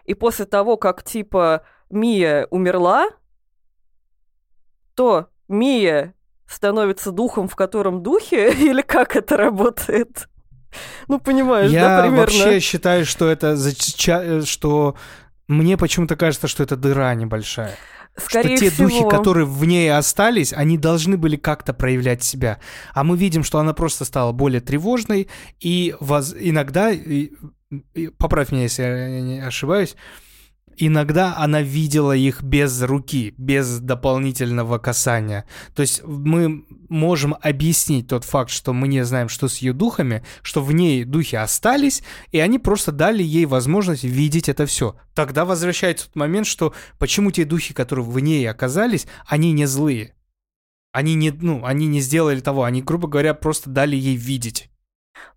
И 0.04 0.14
после 0.14 0.46
того, 0.46 0.76
как 0.76 1.02
типа 1.02 1.64
Мия 1.90 2.46
умерла, 2.50 3.08
то 4.94 5.28
Мия 5.48 6.14
становится 6.46 7.10
духом, 7.12 7.46
в 7.46 7.56
котором 7.56 8.02
духе, 8.02 8.52
или 8.58 8.82
как 8.82 9.16
это 9.16 9.36
работает? 9.36 10.28
Ну, 11.08 11.18
понимаешь, 11.20 11.70
да, 11.70 11.96
Я 11.96 12.00
примерно? 12.02 12.20
вообще 12.22 12.60
считаю, 12.60 13.04
что 13.06 13.28
это 13.28 13.54
зача- 13.56 14.44
что 14.44 14.96
мне 15.48 15.76
почему-то 15.76 16.16
кажется, 16.16 16.48
что 16.48 16.62
это 16.62 16.76
дыра 16.76 17.14
небольшая. 17.14 17.74
Скорее 18.16 18.56
что 18.56 18.66
те 18.66 18.70
всего. 18.70 18.88
духи, 18.88 19.08
которые 19.10 19.44
в 19.44 19.64
ней 19.64 19.92
остались, 19.92 20.52
они 20.52 20.78
должны 20.78 21.16
были 21.16 21.34
как-то 21.36 21.74
проявлять 21.74 22.22
себя. 22.22 22.60
А 22.94 23.02
мы 23.02 23.16
видим, 23.16 23.42
что 23.42 23.58
она 23.58 23.72
просто 23.74 24.04
стала 24.04 24.30
более 24.32 24.60
тревожной, 24.60 25.28
и 25.58 25.96
воз- 25.98 26.34
иногда, 26.38 26.92
и- 26.92 27.32
и 27.94 28.06
поправь 28.08 28.52
меня, 28.52 28.62
если 28.62 28.82
я 28.84 29.20
не 29.20 29.40
ошибаюсь, 29.40 29.96
иногда 30.76 31.36
она 31.36 31.62
видела 31.62 32.12
их 32.12 32.42
без 32.42 32.82
руки, 32.82 33.34
без 33.36 33.78
дополнительного 33.78 34.78
касания. 34.78 35.44
То 35.74 35.82
есть 35.82 36.02
мы 36.04 36.64
можем 36.88 37.36
объяснить 37.40 38.08
тот 38.08 38.24
факт, 38.24 38.50
что 38.50 38.72
мы 38.72 38.88
не 38.88 39.04
знаем, 39.04 39.28
что 39.28 39.48
с 39.48 39.58
ее 39.58 39.72
духами, 39.72 40.24
что 40.42 40.62
в 40.62 40.72
ней 40.72 41.04
духи 41.04 41.36
остались, 41.36 42.02
и 42.30 42.38
они 42.38 42.58
просто 42.58 42.92
дали 42.92 43.22
ей 43.22 43.46
возможность 43.46 44.04
видеть 44.04 44.48
это 44.48 44.66
все. 44.66 44.96
Тогда 45.14 45.44
возвращается 45.44 46.06
тот 46.06 46.16
момент, 46.16 46.46
что 46.46 46.74
почему 46.98 47.30
те 47.30 47.44
духи, 47.44 47.74
которые 47.74 48.04
в 48.04 48.18
ней 48.18 48.48
оказались, 48.48 49.06
они 49.26 49.52
не 49.52 49.66
злые. 49.66 50.14
Они 50.92 51.14
не, 51.14 51.32
ну, 51.32 51.64
они 51.64 51.86
не 51.88 52.00
сделали 52.00 52.40
того, 52.40 52.62
они, 52.62 52.80
грубо 52.80 53.08
говоря, 53.08 53.34
просто 53.34 53.68
дали 53.68 53.96
ей 53.96 54.16
видеть. 54.16 54.70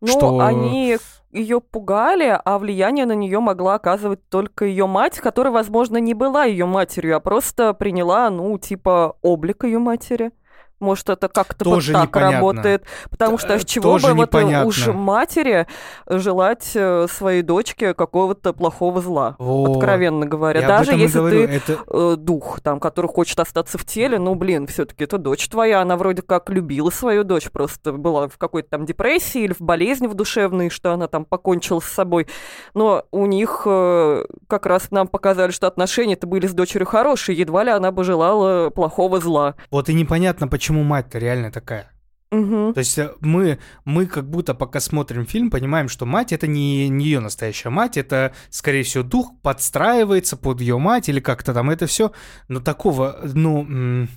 Ну, 0.01 0.07
что... 0.07 0.39
они 0.39 0.97
ее 1.31 1.61
пугали, 1.61 2.39
а 2.43 2.59
влияние 2.59 3.05
на 3.05 3.13
нее 3.13 3.39
могла 3.39 3.75
оказывать 3.75 4.27
только 4.29 4.65
ее 4.65 4.87
мать, 4.87 5.19
которая, 5.19 5.53
возможно, 5.53 5.97
не 5.97 6.13
была 6.13 6.45
ее 6.45 6.65
матерью, 6.65 7.17
а 7.17 7.19
просто 7.19 7.73
приняла, 7.73 8.29
ну, 8.29 8.57
типа, 8.57 9.17
облик 9.21 9.63
ее 9.63 9.79
матери. 9.79 10.31
Может, 10.79 11.09
это 11.09 11.27
как-то 11.27 11.65
вот 11.65 11.75
Тоже 11.75 11.93
так 11.93 12.03
непонятно. 12.09 12.35
работает. 12.37 12.83
Потому 13.09 13.37
что 13.39 13.57
с 13.59 13.65
чего 13.65 13.93
тоже 13.93 14.07
бы 14.09 14.13
вот 14.13 14.35
э, 14.35 14.37
непонятно. 14.41 14.67
уж 14.67 14.87
матери 14.87 15.65
желать 16.07 16.71
э, 16.75 17.07
своей 17.09 17.41
дочке 17.41 17.93
какого-то 17.95 18.53
плохого 18.53 19.01
зла, 19.01 19.35
Вот. 19.39 19.77
откровенно 19.77 20.25
говоря. 20.27 20.67
Даже 20.67 20.91
если 20.93 21.17
говорю, 21.17 21.47
ты 21.47 21.53
это... 21.55 21.77
э, 21.87 22.15
дух, 22.17 22.61
там, 22.61 22.79
который 22.79 23.07
хочет 23.07 23.39
остаться 23.39 23.77
в 23.79 23.85
теле, 23.85 24.19
ну, 24.19 24.35
блин, 24.35 24.67
все-таки 24.67 25.05
это 25.05 25.17
дочь 25.17 25.47
твоя, 25.49 25.81
она 25.81 25.97
вроде 25.97 26.21
как 26.21 26.49
любила 26.51 26.91
свою 26.91 27.23
дочь, 27.23 27.49
просто 27.49 27.91
была 27.93 28.27
в 28.27 28.37
какой-то 28.37 28.69
там 28.69 28.85
депрессии 28.85 29.41
или 29.41 29.53
в 29.53 29.61
болезни 29.61 30.05
в 30.05 30.13
душевной, 30.13 30.69
что 30.69 30.93
она 30.93 31.07
там 31.07 31.25
покончила 31.25 31.79
с 31.79 31.85
собой. 31.85 32.27
Но 32.75 33.03
у 33.11 33.25
них 33.25 33.61
как 33.63 34.65
раз 34.65 34.91
нам 34.91 35.07
показали, 35.07 35.51
что 35.51 35.65
отношения-то 35.67 36.27
были 36.27 36.45
с 36.45 36.53
дочерью 36.53 36.85
хорошие, 36.85 37.37
едва 37.37 37.63
ли 37.63 37.71
она 37.71 37.91
бы 37.91 38.03
желала 38.03 38.69
плохого 38.69 39.19
зла. 39.19 39.55
Вот 39.71 39.89
и 39.89 39.93
непонятно, 39.93 40.47
почему 40.47 40.66
мать-то 40.73 41.19
реально 41.19 41.51
такая. 41.51 41.91
Мгм. 42.31 42.73
То 42.73 42.79
есть 42.79 42.97
э, 42.97 43.13
мы, 43.21 43.57
мы 43.85 44.05
как 44.05 44.29
будто 44.29 44.53
пока 44.53 44.79
смотрим 44.79 45.25
фильм, 45.25 45.49
понимаем, 45.49 45.87
что 45.87 46.05
мать 46.05 46.33
это 46.33 46.45
не, 46.45 46.89
не 46.89 47.05
ее 47.05 47.19
настоящая 47.21 47.69
мать, 47.69 47.95
это, 47.95 48.33
скорее 48.49 48.83
всего, 48.83 49.03
дух 49.03 49.31
подстраивается 49.41 50.35
под 50.35 50.59
ее 50.59 50.77
мать 50.77 51.07
или 51.07 51.21
как-то 51.21 51.53
там 51.53 51.69
это 51.69 51.87
все. 51.87 52.11
Но 52.49 52.59
такого, 52.59 53.21
ну, 53.23 54.07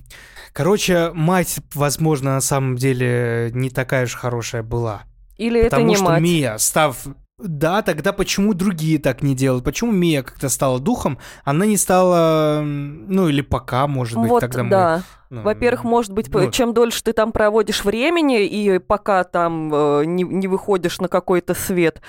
короче, 0.53 1.13
мать, 1.15 1.61
возможно, 1.75 2.35
на 2.35 2.41
самом 2.41 2.77
деле 2.77 3.51
не 3.55 3.71
такая 3.71 4.07
же 4.07 4.17
хорошая 4.17 4.65
была. 4.65 5.05
Или 5.39 5.61
это 5.61 5.71
Потому 5.71 5.89
не 5.89 5.97
что 5.97 6.05
мать? 6.05 6.23
Мия, 6.23 6.59
став... 6.59 7.07
Да, 7.43 7.83
тогда 7.83 8.13
почему 8.13 8.55
другие 8.55 8.99
так 8.99 9.23
не 9.23 9.35
делают? 9.35 9.65
Почему 9.65 9.93
Мия 9.93 10.23
как-то 10.23 10.49
стала 10.49 10.79
духом, 10.79 11.19
она 11.45 11.67
не 11.67 11.77
стала... 11.77 12.63
Ну, 12.63 13.29
или 13.29 13.41
пока, 13.41 13.87
может 13.87 14.19
быть, 14.19 14.31
вот, 14.31 14.41
тогда 14.41 14.63
мы... 14.63 14.71
да. 14.71 15.03
ну, 15.31 15.43
Во-первых, 15.43 15.85
может 15.85 16.13
быть, 16.13 16.33
ну, 16.33 16.51
чем 16.51 16.75
дольше 16.75 17.03
ты 17.03 17.13
там 17.13 17.33
проводишь 17.33 17.85
времени, 17.85 18.45
и 18.45 18.79
пока 18.79 19.25
там 19.25 19.73
э, 19.73 20.05
не, 20.05 20.23
не 20.23 20.49
выходишь 20.49 20.99
на 21.01 21.09
какой-то 21.09 21.55
свет, 21.55 22.03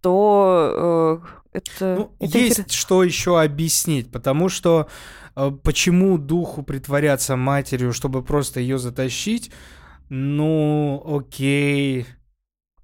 то 0.00 1.20
э, 1.52 1.58
это... 1.58 1.94
Ну, 1.98 2.12
это 2.20 2.38
есть 2.38 2.60
интерес- 2.60 2.72
что 2.72 3.02
еще 3.02 3.40
объяснить, 3.40 4.10
потому 4.12 4.48
что 4.48 4.88
э, 5.34 5.50
почему 5.62 6.18
духу 6.18 6.62
притворяться 6.62 7.36
матерью, 7.36 7.92
чтобы 7.92 8.22
просто 8.22 8.60
ее 8.60 8.78
затащить? 8.78 9.50
Ну, 10.08 11.02
окей. 11.06 12.06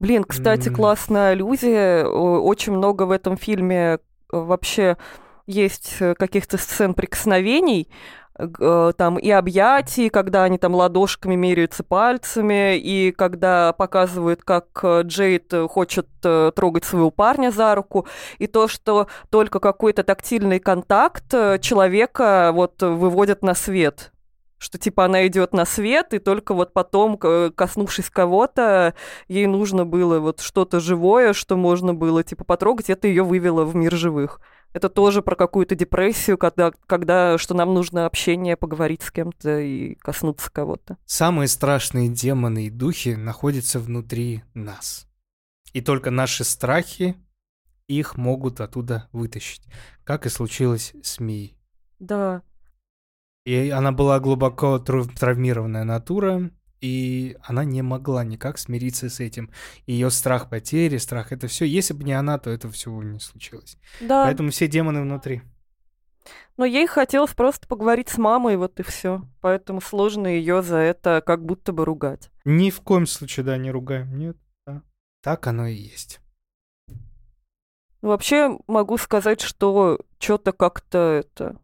Блин, 0.05 0.25
кстати, 0.25 0.69
классная 0.69 1.31
аллюзия. 1.31 2.05
Очень 2.05 2.75
много 2.75 3.05
в 3.05 3.11
этом 3.11 3.39
фильме 3.39 3.77
э, 3.79 3.99
вообще 4.33 4.99
есть 5.47 5.97
э, 5.99 6.15
каких-то 6.15 6.59
сцен 6.59 6.93
прикосновений, 6.93 7.89
э, 8.39 8.93
там 8.99 9.17
и 9.17 9.31
объятий, 9.31 10.11
когда 10.11 10.45
они 10.45 10.59
там 10.59 10.75
ладошками 10.75 11.37
меряются 11.37 11.85
пальцами, 11.85 12.77
и 12.77 13.13
когда 13.13 13.73
показывают, 13.73 14.43
как 14.43 14.67
Джейд 14.85 15.55
хочет 15.71 16.07
трогать 16.21 16.85
своего 16.85 17.11
парня 17.11 17.51
за 17.51 17.75
руку, 17.75 18.07
и 18.37 18.47
то, 18.47 18.69
что 18.69 19.09
только 19.31 19.59
какой-то 19.59 20.05
тактильный 20.05 20.59
контакт 20.59 21.31
человека 21.63 22.51
вот 22.53 22.83
выводит 22.83 23.41
на 23.41 23.55
свет. 23.55 24.13
Что 24.65 24.79
типа 24.79 25.05
она 25.05 25.27
идет 25.27 25.53
на 25.53 25.67
свет, 25.67 26.15
и 26.15 26.19
только 26.19 26.55
вот 26.55 26.73
потом, 26.73 27.19
к- 27.19 27.51
коснувшись 27.55 28.09
кого-то, 28.09 28.95
ей 29.29 29.45
нужно 29.47 29.85
было 29.85 30.21
вот 30.21 30.41
что-то 30.41 30.81
живое, 30.81 31.35
что 31.35 31.59
можно 31.59 31.93
было 31.93 32.25
типа 32.25 32.45
потрогать, 32.45 32.89
это 32.89 33.07
ее 33.07 33.25
вывело 33.25 33.67
в 33.67 33.77
мир 33.77 33.95
живых. 33.95 34.41
Это 34.73 34.89
тоже 34.89 35.21
про 35.21 35.37
какую-то 35.37 35.75
депрессию, 35.75 36.39
когда, 36.39 36.73
когда 36.87 37.37
что 37.37 37.53
нам 37.53 37.75
нужно 37.75 38.07
общение, 38.07 38.57
поговорить 38.57 39.03
с 39.03 39.11
кем-то 39.11 39.61
и 39.61 39.97
коснуться 39.97 40.51
кого-то. 40.51 40.97
Самые 41.05 41.49
страшные 41.49 42.09
демоны 42.09 42.65
и 42.65 42.71
духи 42.71 43.17
находятся 43.17 43.79
внутри 43.79 44.45
нас. 44.55 45.07
И 45.75 45.83
только 45.83 46.11
наши 46.11 46.43
страхи 46.43 47.17
их 47.87 48.17
могут 48.17 48.62
оттуда 48.62 49.11
вытащить. 49.12 49.67
Как 50.05 50.25
и 50.25 50.31
случилось 50.31 50.95
с 51.03 51.21
Мией. 51.21 51.55
Да. 51.99 52.41
И 53.45 53.70
она 53.70 53.92
была 53.92 54.20
глубоко 54.20 54.78
трав- 54.78 55.14
травмированная 55.14 55.84
натура, 55.84 56.51
и 56.80 57.36
она 57.42 57.64
не 57.64 57.82
могла 57.82 58.24
никак 58.24 58.59
смириться 58.59 59.09
с 59.09 59.20
этим. 59.20 59.51
Ее 59.86 60.11
страх 60.11 60.49
потери, 60.51 60.97
страх 60.99 61.32
это 61.32 61.47
все. 61.47 61.64
Если 61.64 61.95
бы 61.95 62.05
не 62.05 62.12
она, 62.12 62.38
то 62.38 62.51
это 62.51 62.70
всего 62.70 63.03
не 63.03 63.20
случилось. 63.20 63.78
Да. 64.01 64.24
Поэтому 64.24 64.51
все 64.51 64.68
демоны 64.68 65.03
внутри. 65.03 65.42
Но 66.57 66.64
ей 66.64 66.86
хотелось 66.86 67.34
просто 67.34 67.66
поговорить 67.66 68.09
с 68.09 68.18
мамой, 68.18 68.57
вот 68.57 68.78
и 68.80 68.82
все. 68.82 69.22
Поэтому 69.40 69.80
сложно 69.80 70.26
ее 70.26 70.62
за 70.62 70.76
это 70.76 71.22
как 71.24 71.45
будто 71.45 71.72
бы 71.72 71.84
ругать. 71.84 72.30
Ни 72.45 72.70
в 72.70 72.80
коем 72.80 73.07
случае, 73.07 73.45
да, 73.45 73.57
не 73.57 73.70
ругаем. 73.70 74.16
Нет, 74.16 74.36
да. 74.66 74.82
Так 75.22 75.47
оно 75.47 75.66
и 75.66 75.74
есть. 75.74 76.20
Вообще 78.03 78.59
могу 78.66 78.99
сказать, 78.99 79.40
что 79.40 80.01
что-то 80.18 80.53
как-то 80.53 80.99
это... 80.99 81.59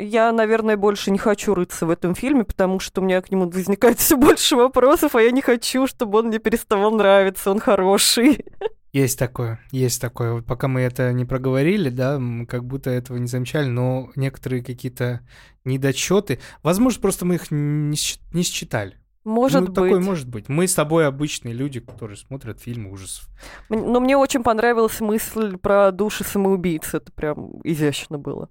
Я, 0.00 0.32
наверное, 0.32 0.76
больше 0.76 1.10
не 1.10 1.18
хочу 1.18 1.54
рыться 1.54 1.86
в 1.86 1.90
этом 1.90 2.14
фильме, 2.14 2.44
потому 2.44 2.80
что 2.80 3.00
у 3.00 3.04
меня 3.04 3.20
к 3.20 3.30
нему 3.30 3.50
возникает 3.50 3.98
все 3.98 4.16
больше 4.16 4.56
вопросов, 4.56 5.14
а 5.14 5.22
я 5.22 5.30
не 5.30 5.42
хочу, 5.42 5.86
чтобы 5.86 6.18
он 6.18 6.28
мне 6.28 6.38
переставал 6.38 6.92
нравиться, 6.92 7.50
он 7.50 7.60
хороший. 7.60 8.44
Есть 8.92 9.20
такое, 9.20 9.60
есть 9.70 10.00
такое. 10.00 10.32
Вот 10.32 10.46
пока 10.46 10.66
мы 10.66 10.80
это 10.80 11.12
не 11.12 11.24
проговорили, 11.24 11.90
да, 11.90 12.18
мы 12.18 12.44
как 12.44 12.64
будто 12.64 12.90
этого 12.90 13.18
не 13.18 13.28
замечали, 13.28 13.66
но 13.66 14.10
некоторые 14.16 14.64
какие-то 14.64 15.20
недочеты, 15.64 16.40
возможно, 16.64 17.00
просто 17.00 17.24
мы 17.24 17.36
их 17.36 17.52
не, 17.52 17.96
не 18.32 18.42
считали. 18.42 18.96
Может 19.22 19.60
ну, 19.60 19.66
быть. 19.66 19.74
такое 19.74 20.00
может 20.00 20.28
быть. 20.28 20.48
Мы 20.48 20.66
с 20.66 20.74
тобой 20.74 21.06
обычные 21.06 21.54
люди, 21.54 21.78
которые 21.78 22.16
смотрят 22.16 22.60
фильмы 22.60 22.90
ужасов. 22.90 23.28
Но 23.68 24.00
мне 24.00 24.16
очень 24.16 24.42
понравилась 24.42 24.98
мысль 25.00 25.56
про 25.56 25.92
души 25.92 26.24
самоубийц. 26.24 26.94
Это 26.94 27.12
прям 27.12 27.60
изящно 27.62 28.18
было. 28.18 28.48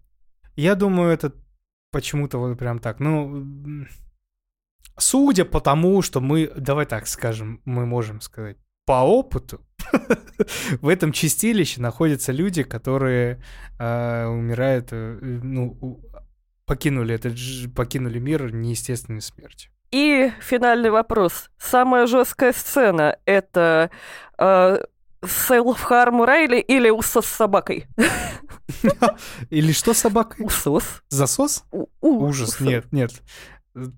Я 0.60 0.76
думаю, 0.76 1.14
это 1.14 1.32
почему-то 1.90 2.38
вот 2.38 2.58
прям 2.58 2.80
так. 2.80 3.00
Ну, 3.00 3.46
судя 4.98 5.46
по 5.46 5.62
тому, 5.62 6.02
что 6.02 6.20
мы, 6.20 6.52
давай 6.54 6.86
так 6.86 7.08
скажем, 7.08 7.62
мы 7.64 7.86
можем 7.86 8.20
сказать, 8.20 8.58
по 8.86 9.04
опыту, 9.04 9.62
в 10.82 10.90
этом 10.90 11.14
чистилище 11.14 11.80
находятся 11.80 12.34
люди, 12.34 12.64
которые 12.64 13.42
э, 13.80 14.26
умирают, 14.26 14.90
э, 14.92 15.18
ну, 15.22 16.02
покинули 16.66 17.16
этот, 17.16 17.38
покинули 17.74 18.20
мир 18.20 18.54
неестественной 18.54 19.22
смертью. 19.22 19.72
И 19.92 20.30
финальный 20.42 20.90
вопрос. 20.90 21.50
Самая 21.58 22.06
жесткая 22.06 22.52
сцена 22.52 23.18
это 23.24 23.92
э, 24.38 24.84
селф-харм 25.26 26.24
Райли 26.24 26.60
или 26.60 26.90
усос 26.90 27.28
с 27.28 27.30
собакой? 27.30 27.88
Или 29.50 29.72
что 29.72 29.94
с 29.94 30.00
собакой? 30.00 30.46
Усос. 30.46 30.84
Засос? 31.10 31.64
Ужас, 32.02 32.60
нет, 32.60 32.92
нет. 32.92 33.12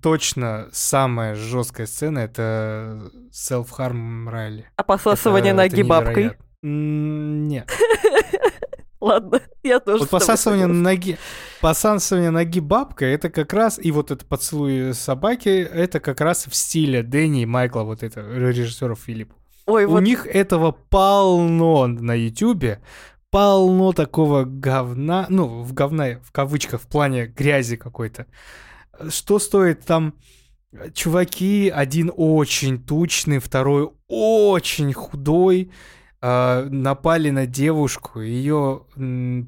Точно 0.01 0.69
самая 0.71 1.35
жесткая 1.35 1.87
сцена 1.87 2.19
это 2.19 3.11
self-harm 3.31 4.29
Райли. 4.29 4.69
А 4.75 4.83
посасывание 4.83 5.53
ноги 5.53 5.81
бабкой? 5.81 6.37
Нет. 6.61 7.69
Ладно, 9.01 9.41
я 9.63 9.79
тоже. 9.79 10.01
Вот 10.01 10.09
посасывание 10.11 10.67
ноги, 10.67 11.17
посасывание 11.59 12.29
ноги 12.29 12.59
бабкой, 12.59 13.13
это 13.13 13.31
как 13.31 13.51
раз, 13.51 13.79
и 13.81 13.91
вот 13.91 14.11
это 14.11 14.23
поцелуй 14.23 14.93
собаки, 14.93 15.49
это 15.49 15.99
как 15.99 16.21
раз 16.21 16.45
в 16.45 16.55
стиле 16.55 17.01
Дэнни 17.01 17.41
и 17.41 17.45
Майкла, 17.47 17.81
вот 17.81 18.03
это, 18.03 18.21
режиссеров 18.21 18.99
Филипп. 18.99 19.33
Ой, 19.65 19.85
У 19.85 19.91
вот 19.91 20.01
них 20.01 20.27
этого 20.27 20.71
полно 20.71 21.87
на 21.87 22.13
Ютубе, 22.13 22.79
полно 23.31 23.93
такого 23.93 24.43
говна, 24.43 25.25
ну, 25.29 25.63
в 25.63 25.73
говна, 25.73 26.19
в 26.23 26.31
кавычках, 26.31 26.81
в 26.81 26.87
плане 26.87 27.25
грязи 27.25 27.77
какой-то. 27.77 28.27
Что 29.09 29.39
стоит 29.39 29.85
там 29.85 30.13
э, 30.73 30.91
чуваки, 30.91 31.71
один 31.73 32.11
очень 32.15 32.83
тучный, 32.83 33.39
второй 33.39 33.89
очень 34.07 34.93
худой, 34.93 35.71
напали 36.21 37.31
на 37.31 37.47
девушку, 37.47 38.21
ее 38.21 38.83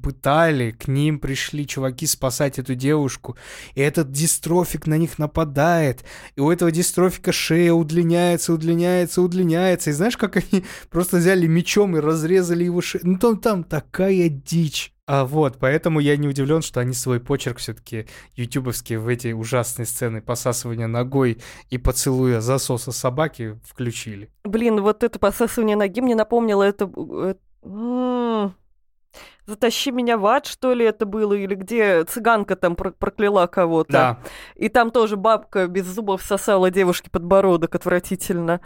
пытали, 0.02 0.72
к 0.72 0.88
ним 0.88 1.20
пришли 1.20 1.66
чуваки 1.66 2.06
спасать 2.06 2.58
эту 2.58 2.74
девушку, 2.74 3.36
и 3.74 3.80
этот 3.80 4.10
дистрофик 4.10 4.88
на 4.88 4.98
них 4.98 5.18
нападает, 5.18 6.04
и 6.34 6.40
у 6.40 6.50
этого 6.50 6.72
дистрофика 6.72 7.30
шея 7.30 7.72
удлиняется, 7.72 8.52
удлиняется, 8.52 9.22
удлиняется, 9.22 9.90
и 9.90 9.92
знаешь, 9.92 10.16
как 10.16 10.36
они 10.36 10.64
просто 10.90 11.18
взяли 11.18 11.46
мечом 11.46 11.96
и 11.96 12.00
разрезали 12.00 12.64
его 12.64 12.80
шею, 12.80 13.04
ну 13.06 13.18
там, 13.18 13.38
там 13.38 13.62
такая 13.62 14.28
дичь, 14.28 14.93
А 15.06 15.26
вот, 15.26 15.58
поэтому 15.58 16.00
я 16.00 16.16
не 16.16 16.28
удивлен, 16.28 16.62
что 16.62 16.80
они 16.80 16.94
свой 16.94 17.20
почерк 17.20 17.58
все-таки 17.58 18.06
ютубовский 18.36 18.96
в 18.96 19.06
эти 19.08 19.32
ужасные 19.32 19.84
сцены 19.84 20.22
посасывания 20.22 20.86
ногой 20.86 21.42
и 21.68 21.76
поцелуя 21.76 22.40
засоса 22.40 22.90
собаки 22.90 23.60
включили. 23.64 24.30
Блин, 24.44 24.80
вот 24.80 25.02
это 25.04 25.18
посасывание 25.18 25.76
ноги 25.76 26.00
мне 26.00 26.14
напомнило 26.14 26.62
это... 26.62 26.90
э, 27.64 28.50
Затащи 29.46 29.90
меня 29.90 30.16
в 30.16 30.24
ад, 30.26 30.46
что 30.46 30.72
ли, 30.72 30.86
это 30.86 31.04
было, 31.04 31.34
или 31.34 31.54
где 31.54 32.04
цыганка 32.04 32.56
там 32.56 32.74
про- 32.74 32.92
прокляла 32.92 33.46
кого-то. 33.46 33.92
Да, 33.92 34.18
И 34.54 34.70
там 34.70 34.90
тоже 34.90 35.16
бабка 35.16 35.66
без 35.68 35.84
зубов 35.84 36.22
сосала 36.22 36.70
девушке 36.70 37.10
подбородок 37.10 37.74
отвратительно. 37.74 38.62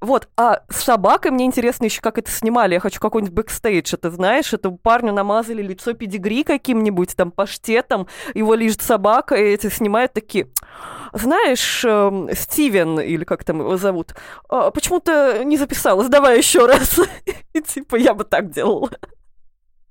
Вот, 0.00 0.28
а 0.36 0.62
с 0.70 0.84
собакой 0.84 1.32
мне 1.32 1.44
интересно 1.44 1.86
еще, 1.86 2.00
как 2.00 2.18
это 2.18 2.30
снимали. 2.30 2.74
Я 2.74 2.80
хочу 2.80 3.00
какой-нибудь 3.00 3.34
бэкстейдж. 3.34 3.94
Это 3.94 4.10
знаешь, 4.12 4.52
это 4.52 4.70
парню 4.70 5.12
намазали 5.12 5.60
лицо 5.60 5.92
педигри 5.92 6.44
каким-нибудь, 6.44 7.16
там, 7.16 7.32
паштетом, 7.32 8.06
его 8.34 8.54
лежит 8.54 8.80
собака, 8.82 9.34
и 9.34 9.42
эти 9.42 9.68
снимают 9.68 10.12
такие... 10.12 10.48
Знаешь, 11.14 11.84
эм, 11.84 12.28
Стивен, 12.34 13.00
или 13.00 13.24
как 13.24 13.42
там 13.42 13.60
его 13.60 13.76
зовут, 13.78 14.14
«А, 14.48 14.70
почему-то 14.70 15.42
не 15.42 15.56
записалась, 15.56 16.08
давай 16.08 16.38
еще 16.38 16.66
раз. 16.66 17.00
И 17.54 17.60
типа 17.62 17.96
я 17.96 18.12
бы 18.14 18.24
так 18.24 18.50
делала. 18.50 18.90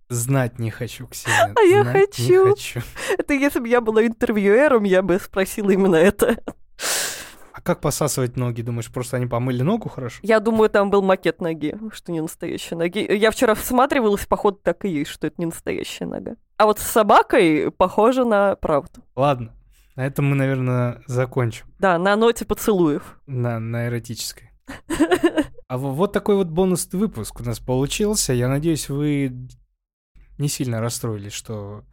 знать 0.10 0.60
не 0.60 0.70
хочу, 0.72 1.08
Ксения. 1.08 1.54
А 1.58 1.62
я 1.62 1.84
хочу. 1.84 2.50
хочу. 2.50 2.82
Это 3.18 3.34
если 3.34 3.60
бы 3.60 3.68
я 3.68 3.82
была 3.82 4.06
интервьюером, 4.06 4.84
я 4.84 5.02
бы 5.02 5.20
спросила 5.20 5.72
именно 5.72 5.96
это. 5.96 6.38
А 7.58 7.62
как 7.62 7.82
посасывать 7.82 8.38
ноги? 8.38 8.62
Думаешь, 8.62 8.92
просто 8.92 9.18
они 9.18 9.26
помыли 9.26 9.64
ногу 9.64 9.90
хорошо? 9.90 10.20
Я 10.22 10.40
думаю, 10.40 10.70
там 10.70 10.92
был 10.92 11.02
макет 11.02 11.42
ноги, 11.42 11.76
что 11.92 12.12
не 12.12 12.22
настоящая 12.22 12.76
ноги. 12.76 13.00
Я 13.00 13.32
вчера 13.32 13.56
всматривалась, 13.56 14.28
походу, 14.28 14.60
так 14.62 14.86
и 14.86 14.90
есть, 14.90 15.10
что 15.10 15.26
это 15.26 15.38
не 15.40 15.48
настоящая 15.48 16.06
нога. 16.06 16.36
А 16.58 16.68
вот 16.68 16.78
с 16.78 16.84
собакой 16.84 17.72
похоже 17.72 18.26
на 18.26 18.56
правду. 18.58 19.02
Ладно, 19.16 19.56
на 19.96 20.06
этом 20.06 20.26
мы, 20.30 20.36
наверное, 20.36 21.02
закончим. 21.08 21.66
Да, 21.80 21.98
на 21.98 22.16
ноте 22.16 22.46
поцелуев. 22.46 23.20
На, 23.26 23.60
на 23.60 23.88
эротической. 23.88 24.52
А 25.68 25.80
во- 25.80 25.94
вот 25.94 26.14
такой 26.14 26.36
вот 26.36 26.50
бонусный 26.50 27.00
выпуск 27.00 27.40
у 27.40 27.44
нас 27.44 27.60
получился. 27.60 28.34
Я 28.34 28.50
надеюсь, 28.50 28.88
вы 28.88 29.48
не 30.38 30.48
сильно 30.48 30.80
расстроились, 30.80 31.34
что 31.34 31.86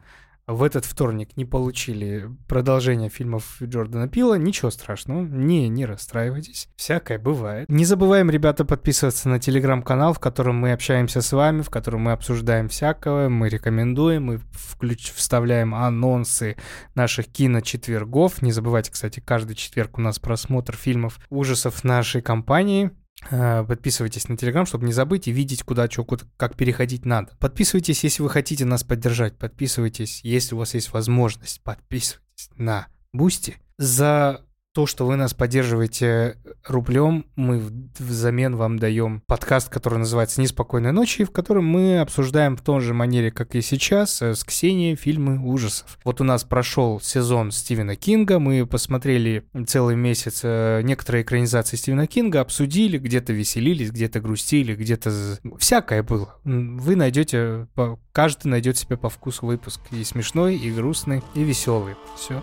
в 0.46 0.62
этот 0.62 0.84
вторник 0.84 1.36
не 1.36 1.44
получили 1.44 2.28
продолжение 2.48 3.08
фильмов 3.08 3.56
Джордана 3.62 4.08
Пила. 4.08 4.36
Ничего 4.36 4.70
страшного, 4.70 5.22
не, 5.22 5.68
не 5.68 5.86
расстраивайтесь. 5.86 6.68
Всякое 6.76 7.18
бывает. 7.18 7.68
Не 7.68 7.84
забываем, 7.84 8.30
ребята, 8.30 8.64
подписываться 8.64 9.28
на 9.28 9.38
телеграм-канал, 9.38 10.12
в 10.12 10.18
котором 10.18 10.56
мы 10.56 10.72
общаемся 10.72 11.22
с 11.22 11.32
вами, 11.32 11.62
в 11.62 11.70
котором 11.70 12.02
мы 12.02 12.12
обсуждаем 12.12 12.68
всякого, 12.68 13.28
мы 13.28 13.48
рекомендуем, 13.48 14.24
мы 14.24 14.40
включ- 14.52 15.14
вставляем 15.14 15.74
анонсы 15.74 16.56
наших 16.94 17.26
киночетвергов. 17.26 18.42
Не 18.42 18.52
забывайте, 18.52 18.90
кстати, 18.92 19.20
каждый 19.20 19.56
четверг 19.56 19.98
у 19.98 20.02
нас 20.02 20.18
просмотр 20.18 20.76
фильмов 20.76 21.18
ужасов 21.30 21.84
нашей 21.84 22.20
компании. 22.20 22.90
Э, 23.30 23.64
Подписывайтесь 23.66 24.28
на 24.28 24.36
Телеграм, 24.36 24.66
чтобы 24.66 24.86
не 24.86 24.92
забыть 24.92 25.28
и 25.28 25.32
видеть, 25.32 25.62
куда 25.62 25.90
что, 25.90 26.04
как 26.36 26.56
переходить 26.56 27.04
надо. 27.04 27.36
Подписывайтесь, 27.38 28.04
если 28.04 28.22
вы 28.22 28.30
хотите 28.30 28.64
нас 28.64 28.84
поддержать. 28.84 29.36
Подписывайтесь, 29.36 30.20
если 30.22 30.54
у 30.54 30.58
вас 30.58 30.74
есть 30.74 30.92
возможность. 30.92 31.62
Подписывайтесь 31.62 32.50
на 32.56 32.88
Boosty. 33.12 33.56
За 33.78 34.44
то, 34.74 34.86
что 34.86 35.06
вы 35.06 35.14
нас 35.14 35.32
поддерживаете 35.34 36.36
рублем, 36.66 37.26
мы 37.36 37.62
взамен 37.96 38.56
вам 38.56 38.78
даем 38.78 39.22
подкаст, 39.26 39.68
который 39.68 40.00
называется 40.00 40.40
«Неспокойной 40.40 40.90
ночи», 40.90 41.24
в 41.24 41.30
котором 41.30 41.64
мы 41.64 42.00
обсуждаем 42.00 42.56
в 42.56 42.60
том 42.60 42.80
же 42.80 42.92
манере, 42.92 43.30
как 43.30 43.54
и 43.54 43.62
сейчас, 43.62 44.20
э, 44.20 44.34
с 44.34 44.42
Ксенией 44.42 44.96
фильмы 44.96 45.38
ужасов. 45.38 45.98
Вот 46.04 46.20
у 46.20 46.24
нас 46.24 46.42
прошел 46.42 47.00
сезон 47.00 47.52
Стивена 47.52 47.94
Кинга, 47.94 48.40
мы 48.40 48.66
посмотрели 48.66 49.44
целый 49.66 49.94
месяц 49.94 50.40
э, 50.42 50.80
некоторые 50.82 51.22
экранизации 51.22 51.76
Стивена 51.76 52.08
Кинга, 52.08 52.40
обсудили, 52.40 52.98
где-то 52.98 53.32
веселились, 53.32 53.92
где-то 53.92 54.20
грустили, 54.20 54.74
где-то... 54.74 55.38
Всякое 55.58 56.02
было. 56.02 56.34
Вы 56.42 56.96
найдете, 56.96 57.68
каждый 58.10 58.48
найдет 58.48 58.76
себе 58.76 58.96
по 58.96 59.08
вкусу 59.08 59.46
выпуск. 59.46 59.80
И 59.92 60.02
смешной, 60.02 60.56
и 60.56 60.72
грустный, 60.72 61.22
и 61.34 61.44
веселый. 61.44 61.94
Все. 62.16 62.42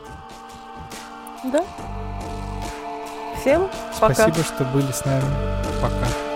Да. 1.43 1.65
Всем 3.41 3.69
пока. 3.99 4.13
Спасибо, 4.13 4.43
что 4.43 4.63
были 4.65 4.91
с 4.91 5.03
нами. 5.03 5.23
Пока. 5.81 6.30